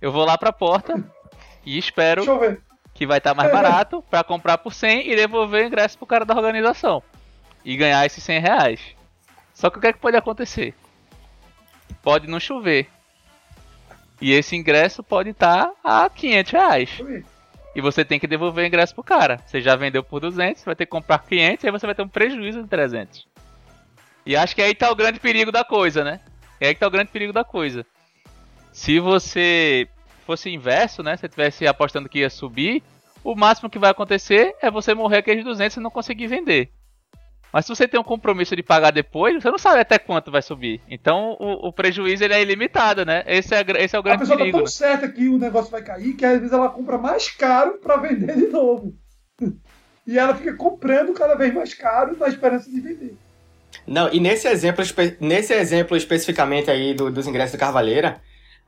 eu 0.00 0.10
vou 0.10 0.24
lá 0.24 0.38
pra 0.38 0.52
porta 0.52 1.04
e 1.64 1.76
espero 1.76 2.24
que 2.94 3.06
vai 3.06 3.18
estar 3.18 3.34
mais 3.34 3.52
barato 3.52 4.02
pra 4.08 4.24
comprar 4.24 4.58
por 4.58 4.72
100 4.72 5.10
e 5.10 5.16
devolver 5.16 5.64
o 5.64 5.66
ingresso 5.66 5.98
pro 5.98 6.06
cara 6.06 6.24
da 6.24 6.34
organização. 6.34 7.02
E 7.64 7.76
ganhar 7.76 8.06
esses 8.06 8.24
100 8.24 8.40
reais. 8.40 8.80
Só 9.52 9.68
que 9.68 9.78
o 9.78 9.80
que 9.80 9.88
é 9.88 9.92
que 9.92 9.98
pode 9.98 10.16
acontecer? 10.16 10.74
Pode 12.02 12.26
não 12.26 12.40
chover. 12.40 12.88
E 14.20 14.32
esse 14.32 14.56
ingresso 14.56 15.02
pode 15.02 15.30
estar 15.30 15.70
a 15.82 16.08
500 16.10 16.52
reais. 16.52 16.90
Ver. 16.90 17.24
E 17.74 17.80
você 17.80 18.04
tem 18.04 18.18
que 18.18 18.26
devolver 18.26 18.64
o 18.64 18.66
ingresso 18.66 18.94
pro 18.94 19.04
cara. 19.04 19.40
Você 19.46 19.60
já 19.60 19.76
vendeu 19.76 20.02
por 20.02 20.20
200, 20.20 20.64
vai 20.64 20.74
ter 20.74 20.86
que 20.86 20.90
comprar 20.90 21.18
500 21.20 21.62
e 21.62 21.66
aí 21.66 21.72
você 21.72 21.86
vai 21.86 21.94
ter 21.94 22.02
um 22.02 22.08
prejuízo 22.08 22.62
de 22.62 22.68
300. 22.68 23.26
E 24.26 24.36
acho 24.36 24.54
que 24.54 24.62
aí 24.62 24.74
tá 24.74 24.90
o 24.90 24.96
grande 24.96 25.20
perigo 25.20 25.52
da 25.52 25.64
coisa, 25.64 26.02
né? 26.02 26.20
É 26.60 26.68
aí 26.68 26.74
que 26.74 26.80
tá 26.80 26.86
o 26.86 26.90
grande 26.90 27.10
perigo 27.10 27.32
da 27.32 27.44
coisa. 27.44 27.86
Se 28.72 28.98
você 28.98 29.88
fosse 30.26 30.50
inverso, 30.50 31.02
né? 31.02 31.16
Se 31.16 31.22
você 31.22 31.28
tivesse 31.28 31.66
apostando 31.66 32.08
que 32.08 32.18
ia 32.18 32.30
subir, 32.30 32.82
o 33.22 33.34
máximo 33.34 33.70
que 33.70 33.78
vai 33.78 33.90
acontecer 33.90 34.54
é 34.60 34.70
você 34.70 34.92
morrer 34.94 35.18
aqueles 35.18 35.44
200 35.44 35.76
e 35.76 35.80
não 35.80 35.90
conseguir 35.90 36.26
vender. 36.26 36.70
Mas 37.52 37.64
se 37.64 37.70
você 37.70 37.88
tem 37.88 37.98
um 37.98 38.04
compromisso 38.04 38.54
de 38.54 38.62
pagar 38.62 38.90
depois, 38.90 39.34
você 39.42 39.50
não 39.50 39.58
sabe 39.58 39.80
até 39.80 39.98
quanto 39.98 40.30
vai 40.30 40.42
subir. 40.42 40.80
Então 40.88 41.36
o, 41.38 41.68
o 41.68 41.72
prejuízo 41.72 42.24
ele 42.24 42.34
é 42.34 42.42
ilimitado, 42.42 43.04
né? 43.04 43.24
Esse 43.26 43.54
é, 43.54 43.58
a 43.58 43.82
esse 43.82 43.96
é 43.96 43.98
o 43.98 44.00
A 44.00 44.04
grande 44.04 44.20
pessoa 44.20 44.36
tá 44.36 44.44
perigo. 44.44 44.58
tão 44.58 44.64
né? 44.64 44.70
certa 44.70 45.08
que 45.08 45.28
o 45.28 45.38
negócio 45.38 45.70
vai 45.70 45.82
cair 45.82 46.14
que 46.14 46.24
às 46.24 46.38
vezes 46.38 46.52
ela 46.52 46.68
compra 46.68 46.98
mais 46.98 47.30
caro 47.30 47.78
para 47.78 47.96
vender 47.96 48.36
de 48.36 48.48
novo. 48.48 48.94
E 50.08 50.18
ela 50.18 50.34
fica 50.34 50.54
comprando 50.54 51.12
cada 51.12 51.34
vez 51.34 51.52
mais 51.52 51.74
caro 51.74 52.16
na 52.16 52.28
esperança 52.28 52.70
de 52.70 52.80
vender. 52.80 53.14
Não, 53.86 54.10
e 54.10 54.18
nesse 54.18 54.48
exemplo, 54.48 54.82
nesse 55.20 55.52
exemplo 55.52 55.94
especificamente 55.94 56.70
aí 56.70 56.94
do, 56.94 57.10
dos 57.10 57.26
ingressos 57.26 57.52
do 57.52 57.58
Carvalheira, 57.58 58.18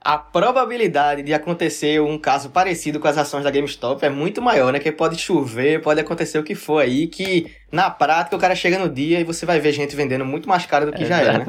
a 0.03 0.17
probabilidade 0.17 1.23
de 1.23 1.35
acontecer 1.35 2.01
um 2.01 2.19
caso 2.19 2.49
parecido 2.49 2.99
com 2.99 3.07
as 3.07 3.19
ações 3.19 3.45
da 3.45 3.51
GameStop 3.51 4.03
é 4.05 4.09
muito 4.09 4.41
maior, 4.41 4.73
né? 4.73 4.79
Que 4.79 4.91
pode 4.91 5.19
chover, 5.19 5.83
pode 5.83 6.01
acontecer 6.01 6.39
o 6.39 6.43
que 6.43 6.55
for 6.55 6.79
aí, 6.79 7.07
que 7.07 7.55
na 7.71 7.91
prática 7.91 8.35
o 8.35 8.39
cara 8.39 8.55
chega 8.55 8.79
no 8.79 8.89
dia 8.89 9.21
e 9.21 9.25
você 9.25 9.45
vai 9.45 9.61
ver 9.61 9.73
gente 9.73 9.95
vendendo 9.95 10.25
muito 10.25 10.49
mais 10.49 10.65
caro 10.65 10.87
do 10.87 10.93
que 10.93 11.05
já 11.05 11.19
era, 11.19 11.39
né? 11.39 11.47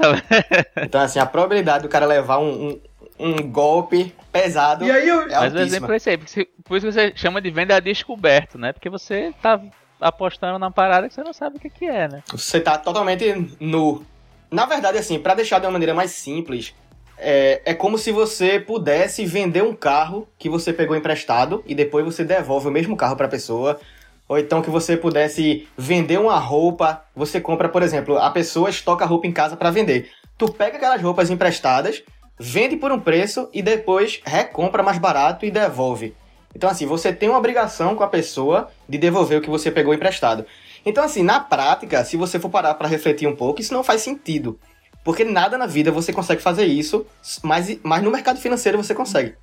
Então, 0.83 0.99
assim, 0.99 1.19
a 1.19 1.25
probabilidade 1.25 1.83
do 1.83 1.89
cara 1.89 2.05
levar 2.05 2.39
um, 2.39 2.79
um, 3.17 3.27
um 3.27 3.35
golpe 3.41 4.13
pesado 4.33 4.85
e 4.85 4.91
aí 4.91 5.07
eu... 5.07 5.21
é 5.21 5.39
Mas 5.39 5.53
o 5.53 5.59
exemplo 5.59 5.93
é 5.93 5.95
esse 5.95 6.09
aí, 6.09 6.17
por 6.17 6.77
isso 6.77 6.87
que 6.87 6.91
você 6.91 7.13
chama 7.15 7.41
de 7.41 7.49
venda 7.51 7.79
descoberto, 7.79 8.57
né? 8.57 8.73
Porque 8.73 8.89
você 8.89 9.33
tá 9.41 9.61
apostando 9.99 10.59
na 10.59 10.69
parada 10.69 11.07
que 11.07 11.13
você 11.13 11.23
não 11.23 11.31
sabe 11.31 11.55
o 11.55 11.59
que, 11.59 11.69
que 11.69 11.85
é, 11.85 12.07
né? 12.09 12.23
Você 12.31 12.59
tá 12.59 12.77
totalmente 12.77 13.55
nu. 13.61 14.05
Na 14.49 14.65
verdade, 14.65 14.97
assim, 14.97 15.17
para 15.17 15.35
deixar 15.35 15.59
de 15.59 15.65
uma 15.65 15.71
maneira 15.71 15.93
mais 15.93 16.11
simples, 16.11 16.73
é, 17.21 17.61
é 17.65 17.73
como 17.73 17.99
se 17.99 18.11
você 18.11 18.59
pudesse 18.59 19.23
vender 19.25 19.63
um 19.63 19.75
carro 19.75 20.27
que 20.39 20.49
você 20.49 20.73
pegou 20.73 20.97
emprestado 20.97 21.63
e 21.67 21.75
depois 21.75 22.03
você 22.03 22.23
devolve 22.23 22.67
o 22.67 22.71
mesmo 22.71 22.97
carro 22.97 23.15
para 23.15 23.27
a 23.27 23.29
pessoa. 23.29 23.79
Ou 24.27 24.39
então 24.39 24.61
que 24.61 24.69
você 24.69 24.97
pudesse 24.97 25.67
vender 25.77 26.19
uma 26.19 26.39
roupa, 26.39 27.03
você 27.15 27.39
compra, 27.39 27.69
por 27.69 27.83
exemplo, 27.83 28.17
a 28.17 28.31
pessoa 28.31 28.69
estoca 28.69 29.05
roupa 29.05 29.27
em 29.27 29.31
casa 29.31 29.55
para 29.55 29.69
vender. 29.69 30.09
Tu 30.37 30.51
pega 30.51 30.77
aquelas 30.77 31.01
roupas 31.01 31.29
emprestadas, 31.29 32.01
vende 32.39 32.75
por 32.75 32.91
um 32.91 32.99
preço 32.99 33.47
e 33.53 33.61
depois 33.61 34.19
recompra 34.25 34.81
mais 34.81 34.97
barato 34.97 35.45
e 35.45 35.51
devolve. 35.51 36.15
Então, 36.55 36.69
assim, 36.69 36.85
você 36.85 37.13
tem 37.13 37.29
uma 37.29 37.37
obrigação 37.37 37.95
com 37.95 38.03
a 38.03 38.07
pessoa 38.07 38.69
de 38.89 38.97
devolver 38.97 39.37
o 39.37 39.41
que 39.41 39.49
você 39.49 39.69
pegou 39.69 39.93
emprestado. 39.93 40.45
Então, 40.85 41.03
assim, 41.03 41.23
na 41.23 41.39
prática, 41.39 42.03
se 42.03 42.17
você 42.17 42.39
for 42.39 42.49
parar 42.49 42.73
para 42.73 42.87
refletir 42.87 43.27
um 43.27 43.35
pouco, 43.35 43.61
isso 43.61 43.73
não 43.73 43.83
faz 43.83 44.01
sentido. 44.01 44.59
Porque 45.03 45.23
nada 45.23 45.57
na 45.57 45.65
vida 45.65 45.91
você 45.91 46.13
consegue 46.13 46.41
fazer 46.41 46.65
isso, 46.65 47.05
mas, 47.41 47.77
mas 47.83 48.03
no 48.03 48.11
mercado 48.11 48.39
financeiro 48.39 48.77
você 48.77 48.93
consegue. 48.93 49.35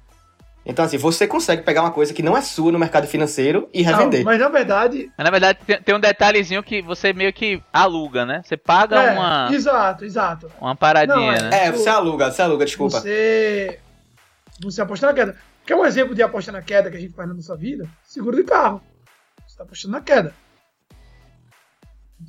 Então, 0.69 0.85
assim, 0.85 0.99
você 0.99 1.27
consegue 1.27 1.63
pegar 1.63 1.81
uma 1.81 1.91
coisa 1.91 2.13
que 2.13 2.23
não 2.23 2.37
é 2.37 2.43
sua 2.43 2.71
no 2.71 2.79
mercado 2.79 3.07
financeiro 3.07 3.71
e 3.73 3.81
revender. 3.81 4.21
Não, 4.21 4.27
mas 4.27 4.39
na 4.39 4.49
verdade. 4.51 5.11
Mas 5.17 5.25
na 5.25 5.31
verdade 5.31 5.59
tem, 5.67 5.83
tem, 5.83 5.95
um 5.95 6.01
detalhezinho 6.01 6.63
que 6.63 6.83
você 6.83 7.13
meio 7.15 7.33
que 7.33 7.63
aluga, 7.73 8.27
né? 8.27 8.43
Você 8.45 8.55
paga 8.55 9.03
é, 9.03 9.13
uma. 9.13 9.49
Exato, 9.51 10.05
exato. 10.05 10.53
Uma 10.61 10.77
paradinha, 10.77 11.17
não, 11.17 11.33
é, 11.33 11.43
né? 11.43 11.67
É, 11.67 11.73
você 11.73 11.89
aluga, 11.89 12.31
você 12.31 12.43
aluga, 12.43 12.67
desculpa. 12.67 13.01
Você. 13.01 13.81
Você 14.63 14.83
aposta 14.83 15.07
na 15.07 15.15
queda. 15.15 15.37
Quer 15.65 15.75
um 15.75 15.87
exemplo 15.87 16.15
de 16.15 16.23
aposta 16.23 16.53
na 16.53 16.61
queda 16.61 16.91
que 16.91 16.99
a 16.99 17.01
gente 17.01 17.15
faz 17.15 17.27
na 17.27 17.35
nossa 17.35 17.57
vida? 17.57 17.89
Seguro 18.05 18.37
de 18.37 18.45
carro. 18.45 18.83
Você 19.39 19.55
está 19.55 19.65
apostando 19.65 19.93
na 19.93 20.03
queda. 20.03 20.35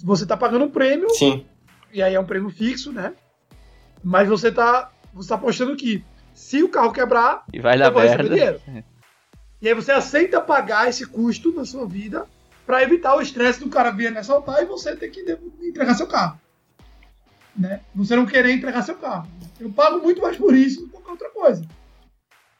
Você 0.01 0.23
está 0.23 0.37
pagando 0.37 0.63
um 0.63 0.69
prêmio. 0.69 1.09
Sim. 1.09 1.45
E 1.91 2.01
aí 2.01 2.13
é 2.13 2.19
um 2.19 2.25
prêmio 2.25 2.49
fixo, 2.49 2.91
né? 2.91 3.13
Mas 4.03 4.27
você 4.27 4.49
está 4.49 4.91
você 5.13 5.29
tá 5.29 5.35
apostando 5.35 5.75
que 5.75 6.03
se 6.33 6.63
o 6.63 6.69
carro 6.69 6.93
quebrar, 6.93 7.43
e 7.51 7.59
vai 7.59 7.77
dar 7.77 7.91
merda. 7.91 8.23
dinheiro. 8.29 8.61
E 9.61 9.67
aí 9.67 9.73
você 9.73 9.91
aceita 9.91 10.39
pagar 10.39 10.87
esse 10.87 11.05
custo 11.05 11.51
na 11.51 11.65
sua 11.65 11.85
vida 11.85 12.25
para 12.65 12.81
evitar 12.81 13.17
o 13.17 13.21
estresse 13.21 13.59
do 13.59 13.67
cara 13.67 13.91
vir 13.91 14.17
assaltar 14.17 14.63
e 14.63 14.65
você 14.65 14.95
ter 14.95 15.09
que 15.09 15.19
entregar 15.61 15.95
seu 15.95 16.07
carro. 16.07 16.39
Né? 17.53 17.81
Você 17.93 18.15
não 18.15 18.25
querer 18.25 18.53
entregar 18.53 18.83
seu 18.83 18.95
carro. 18.95 19.27
Eu 19.59 19.69
pago 19.69 19.99
muito 19.99 20.21
mais 20.21 20.37
por 20.37 20.55
isso 20.55 20.79
do 20.79 20.85
que 20.85 20.93
qualquer 20.93 21.11
outra 21.11 21.29
coisa. 21.31 21.67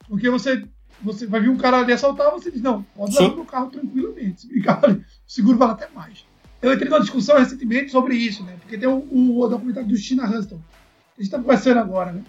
Porque 0.10 0.30
você, 0.30 0.68
você 1.02 1.26
vai 1.26 1.40
vir 1.40 1.48
um 1.50 1.58
cara 1.58 1.78
ali 1.78 1.94
assaltar, 1.94 2.32
você 2.32 2.52
diz, 2.52 2.62
não, 2.62 2.84
pode 2.84 3.18
levar 3.18 3.36
meu 3.36 3.46
carro 3.46 3.70
tranquilamente. 3.70 4.42
Se 4.42 4.48
brincar, 4.48 4.82
o 4.90 5.02
seguro 5.26 5.58
vale 5.58 5.72
até 5.72 5.88
mais. 5.90 6.26
Eu 6.62 6.74
entrei 6.74 6.89
numa 6.89 6.99
discussão 6.99 7.38
recentemente 7.38 7.91
sobre 7.91 8.16
isso, 8.16 8.43
né? 8.43 8.55
Porque 8.60 8.78
tem 8.78 8.88
o, 8.88 8.97
o, 9.12 9.39
o 9.39 9.47
documentário 9.47 9.88
do 9.88 9.95
China 9.95 10.26
Huston. 10.26 10.60
A 11.18 11.22
gente 11.22 11.32
tá 11.32 11.38
conversando 11.38 11.80
agora, 11.80 12.12
né? 12.12 12.22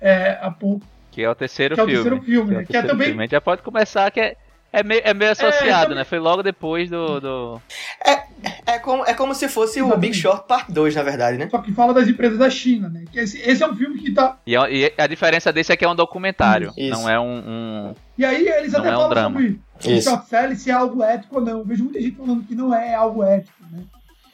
É, 0.00 0.38
há 0.40 0.50
pouco. 0.50 0.84
Que 1.10 1.22
é 1.22 1.30
o 1.30 1.34
terceiro 1.34 1.74
que 1.74 1.80
é 1.80 1.84
filme. 1.84 2.00
o 2.00 2.02
terceiro 2.02 2.24
filme, 2.24 2.48
que 2.48 2.54
é 2.54 2.58
né? 2.58 2.64
Que 2.64 2.76
é 2.76 2.82
também. 2.82 3.08
Filme. 3.08 3.28
Já 3.28 3.40
pode 3.40 3.62
começar, 3.62 4.10
que 4.10 4.20
é 4.20 4.36
é 4.72 4.82
meio, 4.82 5.02
é 5.04 5.12
meio 5.12 5.28
é, 5.28 5.32
associado, 5.32 5.92
é, 5.92 5.96
né? 5.96 6.04
Foi 6.04 6.18
logo 6.18 6.42
depois 6.42 6.88
do. 6.88 7.20
do... 7.20 7.62
É, 8.04 8.22
é, 8.66 8.78
como, 8.78 9.04
é 9.04 9.12
como 9.12 9.34
se 9.34 9.46
fosse 9.48 9.80
Exatamente. 9.80 9.98
o 9.98 10.00
Big 10.00 10.14
Short 10.14 10.48
Part 10.48 10.72
2, 10.72 10.94
na 10.94 11.02
verdade, 11.02 11.36
né? 11.36 11.48
Só 11.50 11.58
que 11.58 11.72
fala 11.72 11.92
das 11.92 12.08
empresas 12.08 12.38
da 12.38 12.48
China, 12.48 12.88
né? 12.88 13.04
Que 13.12 13.20
esse, 13.20 13.38
esse 13.38 13.62
é 13.62 13.68
um 13.68 13.76
filme 13.76 13.98
que 14.00 14.12
tá. 14.12 14.38
E, 14.46 14.56
é 14.56 14.72
e, 14.72 14.92
a 14.96 15.06
diferença 15.06 15.52
desse 15.52 15.72
é 15.72 15.76
que 15.76 15.84
é 15.84 15.88
um 15.88 15.94
documentário, 15.94 16.72
Isso. 16.76 16.90
não 16.90 17.08
é 17.08 17.20
um, 17.20 17.42
um. 17.46 17.94
E 18.16 18.24
aí 18.24 18.48
eles 18.48 18.74
até 18.74 18.88
é 18.88 18.92
falam 18.92 19.30
um 19.30 19.34
sobre 19.78 19.98
o 19.98 20.02
short 20.02 20.56
se 20.56 20.70
é 20.70 20.72
algo 20.72 21.02
ético 21.02 21.36
ou 21.36 21.42
não. 21.42 21.58
Eu 21.58 21.64
vejo 21.64 21.84
muita 21.84 22.00
gente 22.00 22.16
falando 22.16 22.44
que 22.44 22.54
não 22.54 22.74
é 22.74 22.94
algo 22.94 23.22
ético, 23.22 23.62
né? 23.70 23.82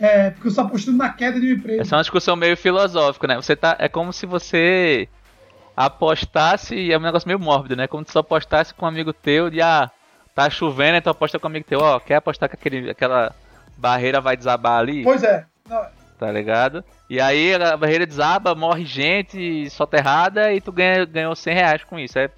É, 0.01 0.30
porque 0.30 0.49
você 0.49 0.57
tá 0.57 0.62
apostando 0.62 0.97
na 0.97 1.09
queda 1.09 1.41
de 1.41 1.47
uma 1.47 1.55
empresa. 1.55 1.82
Essa 1.82 1.97
é 1.97 1.97
uma 1.97 2.03
discussão 2.03 2.36
meio 2.36 2.57
filosófica, 2.57 3.26
né? 3.26 3.34
Você 3.34 3.57
tá. 3.57 3.76
É 3.80 3.89
como 3.89 4.12
se 4.12 4.24
você 4.24 5.09
apostasse. 5.76 6.93
É 6.93 6.97
um 6.97 7.01
negócio 7.01 7.26
meio 7.26 7.41
mórbido, 7.41 7.74
né? 7.74 7.89
Como 7.89 8.05
se 8.07 8.12
você 8.12 8.18
apostasse 8.20 8.72
com 8.72 8.86
um 8.86 8.89
amigo 8.89 9.12
teu 9.12 9.51
de 9.51 9.61
ah 9.61 9.91
Tá 10.39 10.49
chovendo, 10.49 10.97
então 10.97 11.11
aposta 11.11 11.36
com 11.36 11.49
o 11.49 11.51
amigo 11.51 11.66
teu, 11.66 11.80
ó, 11.80 11.99
quer 11.99 12.14
apostar 12.14 12.49
que 12.49 12.55
aquele, 12.55 12.91
aquela 12.91 13.34
barreira 13.76 14.20
vai 14.20 14.36
desabar 14.36 14.78
ali? 14.78 15.03
Pois 15.03 15.24
é. 15.24 15.45
Não. 15.68 15.84
Tá 16.16 16.30
ligado? 16.30 16.84
E 17.11 17.20
aí 17.20 17.57
a 17.57 17.76
barreira 17.76 18.07
desaba, 18.07 18.55
morre 18.55 18.84
gente 18.84 19.68
soterrada 19.68 20.53
e 20.53 20.61
tu 20.61 20.70
ganha, 20.70 21.05
ganhou 21.05 21.34
100 21.34 21.55
reais 21.55 21.82
com 21.82 21.99
isso. 21.99 22.16
É 22.20 22.30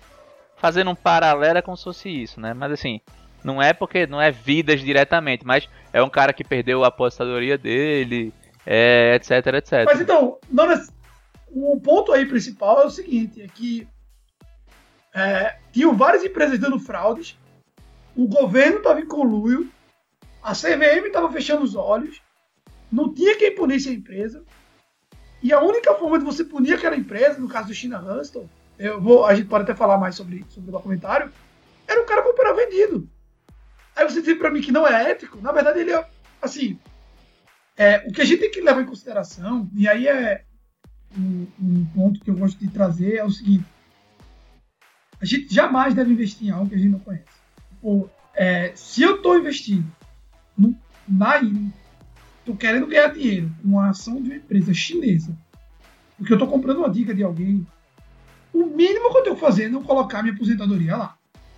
fazendo 0.56 0.90
um 0.90 0.94
paralelo 0.94 1.58
é 1.58 1.60
como 1.60 1.76
se 1.76 1.84
fosse 1.84 2.08
isso, 2.08 2.40
né? 2.40 2.54
Mas 2.54 2.72
assim, 2.72 3.02
não 3.44 3.60
é 3.60 3.74
porque 3.74 4.06
não 4.06 4.18
é 4.18 4.30
vidas 4.30 4.80
diretamente, 4.80 5.46
mas 5.46 5.68
é 5.92 6.02
um 6.02 6.08
cara 6.08 6.32
que 6.32 6.42
perdeu 6.42 6.82
a 6.82 6.88
apostadoria 6.88 7.58
dele, 7.58 8.32
é, 8.64 9.14
etc, 9.14 9.46
etc. 9.56 9.84
Mas 9.84 10.00
então, 10.00 10.38
não, 10.50 10.66
o 11.50 11.78
ponto 11.78 12.12
aí 12.12 12.24
principal 12.24 12.80
é 12.80 12.86
o 12.86 12.90
seguinte, 12.90 13.42
é 13.42 13.46
que 13.46 13.86
é, 15.14 15.56
tinham 15.70 15.94
várias 15.94 16.24
empresas 16.24 16.58
dando 16.58 16.78
fraudes 16.78 17.38
o 18.16 18.26
governo 18.26 18.78
estava 18.78 19.00
em 19.00 19.06
conluio, 19.06 19.70
a 20.42 20.52
CVM 20.52 21.06
estava 21.06 21.30
fechando 21.30 21.62
os 21.62 21.74
olhos, 21.74 22.20
não 22.90 23.12
tinha 23.12 23.36
quem 23.36 23.54
punisse 23.54 23.88
a 23.88 23.92
empresa, 23.92 24.44
e 25.42 25.52
a 25.52 25.60
única 25.60 25.94
forma 25.94 26.18
de 26.18 26.24
você 26.24 26.44
punir 26.44 26.74
aquela 26.74 26.96
empresa, 26.96 27.38
no 27.38 27.48
caso 27.48 27.68
do 27.68 27.74
China 27.74 28.00
Hustle, 28.00 28.48
eu 28.78 29.00
vou, 29.00 29.24
a 29.24 29.34
gente 29.34 29.48
pode 29.48 29.64
até 29.64 29.74
falar 29.74 29.98
mais 29.98 30.14
sobre, 30.14 30.44
sobre 30.48 30.70
o 30.70 30.72
documentário, 30.72 31.32
era 31.86 32.00
o 32.00 32.06
cara 32.06 32.22
comprar 32.22 32.52
vendido. 32.52 33.08
Aí 33.94 34.04
você 34.04 34.22
diz 34.22 34.36
para 34.38 34.50
mim 34.50 34.60
que 34.60 34.72
não 34.72 34.86
é 34.86 35.10
ético, 35.10 35.40
na 35.40 35.52
verdade 35.52 35.80
ele 35.80 35.92
é, 35.92 36.06
assim, 36.40 36.78
é, 37.76 37.98
o 38.06 38.12
que 38.12 38.22
a 38.22 38.24
gente 38.24 38.40
tem 38.40 38.50
que 38.50 38.60
levar 38.60 38.82
em 38.82 38.86
consideração, 38.86 39.68
e 39.74 39.88
aí 39.88 40.06
é 40.06 40.44
um, 41.16 41.46
um 41.60 41.86
ponto 41.94 42.20
que 42.20 42.30
eu 42.30 42.36
gosto 42.36 42.58
de 42.58 42.68
trazer, 42.68 43.16
é 43.16 43.24
o 43.24 43.30
seguinte, 43.30 43.64
a 45.20 45.24
gente 45.24 45.52
jamais 45.54 45.94
deve 45.94 46.12
investir 46.12 46.48
em 46.48 46.50
algo 46.50 46.68
que 46.68 46.74
a 46.74 46.78
gente 46.78 46.90
não 46.90 47.00
conhece 47.00 47.39
tipo, 47.80 48.10
é, 48.34 48.72
se 48.74 49.02
eu 49.02 49.16
estou 49.16 49.38
investindo 49.38 49.90
no, 50.56 50.76
na 51.08 51.40
estou 52.40 52.56
querendo 52.56 52.86
ganhar 52.86 53.08
dinheiro 53.08 53.50
com 53.62 53.80
a 53.80 53.88
ação 53.88 54.20
de 54.20 54.28
uma 54.28 54.36
empresa 54.36 54.72
chinesa, 54.74 55.36
porque 56.16 56.32
eu 56.32 56.36
estou 56.36 56.48
comprando 56.48 56.78
uma 56.78 56.90
dica 56.90 57.14
de 57.14 57.22
alguém, 57.22 57.66
o 58.52 58.66
mínimo 58.66 59.10
que 59.10 59.18
eu 59.18 59.22
tenho 59.22 59.34
que 59.34 59.40
fazer 59.40 59.64
é 59.64 59.68
não 59.68 59.82
colocar 59.82 60.22
minha 60.22 60.34
aposentadoria 60.34 60.96
lá. 60.96 61.16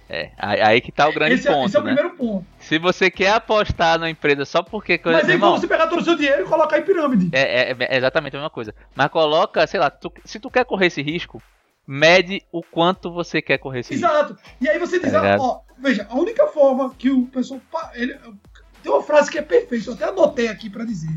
É, 0.09 0.31
aí 0.37 0.81
que 0.83 0.93
tá 0.93 1.09
o 1.09 1.13
grande 1.13 1.35
esse 1.35 1.49
ponto. 1.49 1.63
É, 1.63 1.67
esse 1.67 1.77
é 1.77 1.81
o 1.81 1.85
né? 1.85 1.95
primeiro 1.95 2.17
ponto. 2.17 2.47
Se 2.59 2.79
você 2.79 3.11
quer 3.11 3.33
apostar 3.33 3.99
na 3.99 4.11
empresa 4.11 4.45
só 4.45 4.63
porque. 4.63 5.01
Mas 5.03 5.27
é 5.27 5.35
igual 5.35 5.59
você 5.59 5.67
pegar 5.67 5.87
todo 5.87 6.01
o 6.01 6.05
seu 6.05 6.15
dinheiro 6.15 6.43
e 6.43 6.45
colocar 6.45 6.79
em 6.79 6.83
pirâmide. 6.83 7.31
É, 7.33 7.71
é, 7.71 7.77
é 7.79 7.97
exatamente 7.97 8.37
a 8.37 8.39
mesma 8.39 8.51
coisa. 8.51 8.75
Mas 8.95 9.09
coloca, 9.09 9.67
sei 9.67 9.81
lá, 9.81 9.89
tu, 9.89 10.13
se 10.23 10.39
tu 10.39 10.51
quer 10.51 10.67
correr 10.67 10.89
esse 10.89 11.01
risco, 11.01 11.43
mede 11.87 12.43
o 12.53 12.63
quanto 12.63 13.11
você 13.11 13.41
quer 13.41 13.57
correr 13.57 13.81
esse 13.81 13.95
Exato. 13.95 14.35
risco. 14.35 14.49
E 14.61 14.69
aí 14.69 14.79
você 14.79 14.99
diz, 15.01 15.13
tá 15.13 15.37
ó, 15.39 15.61
veja, 15.83 16.07
a 16.09 16.17
única 16.17 16.47
forma 16.47 16.95
que 16.97 17.11
o 17.11 17.27
pessoal. 17.27 17.61
Ele, 17.95 18.17
tem 18.83 18.91
uma 18.91 19.03
frase 19.03 19.31
que 19.31 19.39
é 19.39 19.43
perfeita, 19.43 19.91
eu 19.91 19.95
até 19.95 20.05
anotei 20.05 20.49
aqui 20.49 20.71
para 20.71 20.85
dizer. 20.85 21.11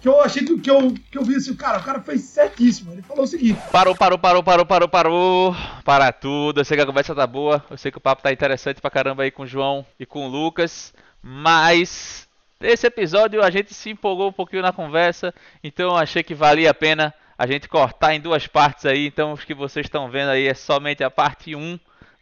Que 0.00 0.08
eu 0.08 0.20
achei 0.20 0.44
que, 0.44 0.60
que, 0.60 0.70
eu, 0.70 0.94
que 1.10 1.18
eu 1.18 1.24
vi 1.24 1.34
assim, 1.34 1.54
cara, 1.56 1.78
o 1.78 1.82
cara 1.82 2.00
fez 2.00 2.22
certíssimo. 2.22 2.92
Ele 2.92 3.02
falou 3.02 3.24
o 3.24 3.26
seguinte: 3.26 3.60
Parou, 3.72 3.96
parou, 3.96 4.18
parou, 4.18 4.42
parou, 4.42 4.64
parou, 4.64 4.88
parou. 4.88 5.56
Para 5.84 6.12
tudo. 6.12 6.60
Eu 6.60 6.64
sei 6.64 6.76
que 6.76 6.82
a 6.82 6.86
conversa 6.86 7.14
tá 7.14 7.26
boa. 7.26 7.64
Eu 7.68 7.76
sei 7.76 7.90
que 7.90 7.98
o 7.98 8.00
papo 8.00 8.22
tá 8.22 8.32
interessante 8.32 8.80
pra 8.80 8.90
caramba 8.90 9.24
aí 9.24 9.30
com 9.32 9.42
o 9.42 9.46
João 9.46 9.84
e 9.98 10.06
com 10.06 10.26
o 10.26 10.30
Lucas. 10.30 10.94
Mas 11.20 12.28
esse 12.60 12.86
episódio 12.86 13.42
a 13.42 13.50
gente 13.50 13.74
se 13.74 13.90
empolgou 13.90 14.28
um 14.28 14.32
pouquinho 14.32 14.62
na 14.62 14.72
conversa. 14.72 15.34
Então 15.64 15.96
achei 15.96 16.22
que 16.22 16.34
valia 16.34 16.70
a 16.70 16.74
pena 16.74 17.12
a 17.36 17.46
gente 17.46 17.68
cortar 17.68 18.14
em 18.14 18.20
duas 18.20 18.46
partes 18.46 18.84
aí. 18.84 19.06
Então, 19.06 19.32
os 19.32 19.44
que 19.44 19.54
vocês 19.54 19.86
estão 19.86 20.10
vendo 20.10 20.30
aí 20.30 20.46
é 20.46 20.54
somente 20.54 21.04
a 21.04 21.10
parte 21.10 21.54
1 21.54 21.78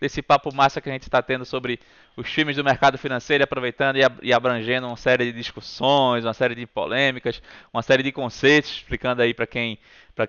desse 0.06 0.22
papo 0.22 0.54
massa 0.54 0.80
que 0.80 0.88
a 0.88 0.92
gente 0.92 1.02
está 1.02 1.20
tendo 1.20 1.44
sobre 1.44 1.80
os 2.16 2.28
filmes 2.28 2.56
do 2.56 2.64
mercado 2.64 2.96
financeiro, 2.96 3.42
aproveitando 3.42 3.98
e 4.22 4.32
abrangendo 4.32 4.86
uma 4.86 4.96
série 4.96 5.26
de 5.26 5.32
discussões, 5.32 6.24
uma 6.24 6.32
série 6.32 6.54
de 6.54 6.64
polêmicas, 6.64 7.42
uma 7.72 7.82
série 7.82 8.02
de 8.02 8.12
conceitos, 8.12 8.70
explicando 8.70 9.20
aí 9.20 9.34
para 9.34 9.46
quem, 9.46 9.78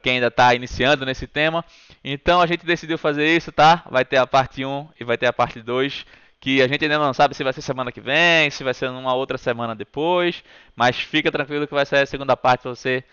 quem 0.02 0.16
ainda 0.16 0.28
está 0.28 0.54
iniciando 0.56 1.06
nesse 1.06 1.28
tema. 1.28 1.64
Então, 2.04 2.42
a 2.42 2.48
gente 2.48 2.66
decidiu 2.66 2.98
fazer 2.98 3.28
isso, 3.28 3.52
tá? 3.52 3.84
Vai 3.90 4.04
ter 4.04 4.18
a 4.18 4.26
parte 4.26 4.66
1 4.66 4.90
e 5.00 5.04
vai 5.04 5.18
ter 5.18 5.28
a 5.28 5.34
parte 5.34 5.62
2 5.62 6.06
que 6.40 6.62
a 6.62 6.68
gente 6.68 6.84
ainda 6.84 7.00
não 7.00 7.14
sabe 7.14 7.36
se 7.36 7.44
vai 7.44 7.54
ser 7.54 7.62
semana 7.62 7.92
que 7.92 8.02
vem, 8.02 8.50
se 8.50 8.64
vai 8.64 8.74
ser 8.74 8.92
numa 8.92 9.14
outra 9.14 9.38
semana 9.38 9.74
depois, 9.76 10.44
mas 10.76 11.00
fica 11.00 11.32
tranquilo 11.32 11.68
que 11.68 11.74
vai 11.74 11.86
sair 11.86 12.02
a 12.02 12.06
segunda 12.06 12.38
parte 12.38 12.62
para 12.62 12.76
você 12.76 13.04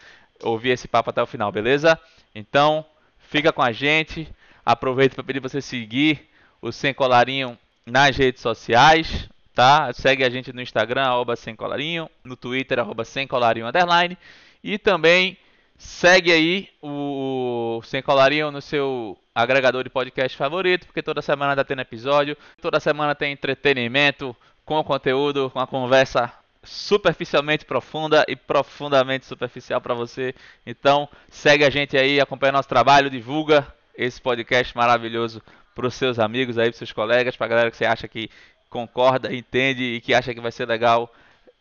ouvir 0.43 0.71
esse 0.71 0.87
papo 0.89 1.11
até 1.11 1.23
o 1.23 1.27
final, 1.27 1.51
beleza? 1.51 1.99
Então, 2.35 2.85
fica 3.19 3.53
com 3.53 3.63
a 3.63 3.73
gente. 3.73 4.29
Aproveito 4.65 5.15
para 5.15 5.25
pedir 5.25 5.41
você 5.41 5.61
seguir 5.61 6.34
o 6.65 6.73
Sem 6.73 6.95
Colarinho 6.95 7.59
nas 7.85 8.17
redes 8.17 8.41
sociais, 8.41 9.29
tá? 9.55 9.93
Segue 9.93 10.25
a 10.25 10.31
gente 10.31 10.51
no 10.51 10.63
Instagram, 10.63 11.03
arroba 11.03 11.37
Sem 11.37 11.55
Colarinho, 11.55 12.09
no 12.25 12.37
Twitter, 12.37 12.79
arroba 12.79 13.05
Sem 13.05 13.27
Colarinho 13.27 13.67
Underline. 13.67 14.17
E 14.63 14.79
também 14.79 15.37
segue 15.77 16.33
aí 16.33 16.71
o 16.83 17.83
Sem 17.85 18.01
Colarinho 18.01 18.51
no 18.51 18.63
seu 18.63 19.19
agregador 19.35 19.85
de 19.85 19.91
podcast 19.91 20.39
favorito, 20.39 20.87
porque 20.87 21.03
toda 21.03 21.21
semana 21.21 21.55
tá 21.55 21.63
tendo 21.63 21.83
episódio, 21.83 22.35
toda 22.63 22.81
semana 22.81 23.15
tem 23.15 23.33
entretenimento 23.33 24.35
com 24.65 24.83
conteúdo, 24.83 25.51
com 25.51 25.61
a 25.61 25.67
conversa 25.67 26.33
superficialmente 26.63 27.67
profunda 27.67 28.25
e 28.27 28.35
profundamente 28.35 29.27
superficial 29.27 29.83
para 29.83 29.93
você. 29.93 30.35
Então, 30.65 31.11
segue 31.29 31.63
a 31.63 31.69
gente 31.69 31.95
aí, 31.95 32.19
acompanha 32.23 32.53
nosso 32.53 32.71
trabalho, 32.71 33.11
divulga 33.11 33.71
esse 33.95 34.19
podcast 34.19 34.75
maravilhoso 34.75 35.43
para 35.75 35.87
os 35.87 35.95
seus 35.95 36.19
amigos 36.19 36.59
aí, 36.59 36.71
para 36.71 36.79
seus 36.79 36.93
colegas, 36.93 37.37
para 37.37 37.47
a 37.47 37.49
galera 37.49 37.71
que 37.71 37.77
você 37.77 37.85
acha 37.85 38.07
que 38.07 38.31
concorda, 38.71 39.35
entende 39.35 39.83
e 39.85 40.01
que 40.01 40.15
acha 40.15 40.35
que 40.35 40.41
vai 40.41 40.53
ser 40.53 40.67
legal 40.67 41.13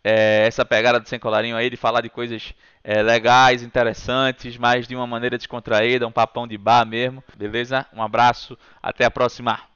é, 0.03 0.45
essa 0.45 0.66
pegada 0.66 0.99
do 0.99 1.07
Sem 1.07 1.20
Colarinho 1.20 1.55
aí, 1.55 1.70
de 1.70 1.78
falar 1.78 2.01
de 2.01 2.09
coisas 2.09 2.53
é, 2.84 3.01
legais, 3.01 3.64
interessantes, 3.64 4.57
mas 4.57 4.88
de 4.88 4.95
uma 4.95 5.07
maneira 5.07 5.38
descontraída, 5.38 6.07
um 6.07 6.11
papão 6.11 6.47
de 6.47 6.57
bar 6.57 6.86
mesmo, 6.86 7.24
beleza? 7.38 7.86
Um 7.93 8.03
abraço, 8.03 8.57
até 8.82 9.05
a 9.05 9.11
próxima. 9.11 9.72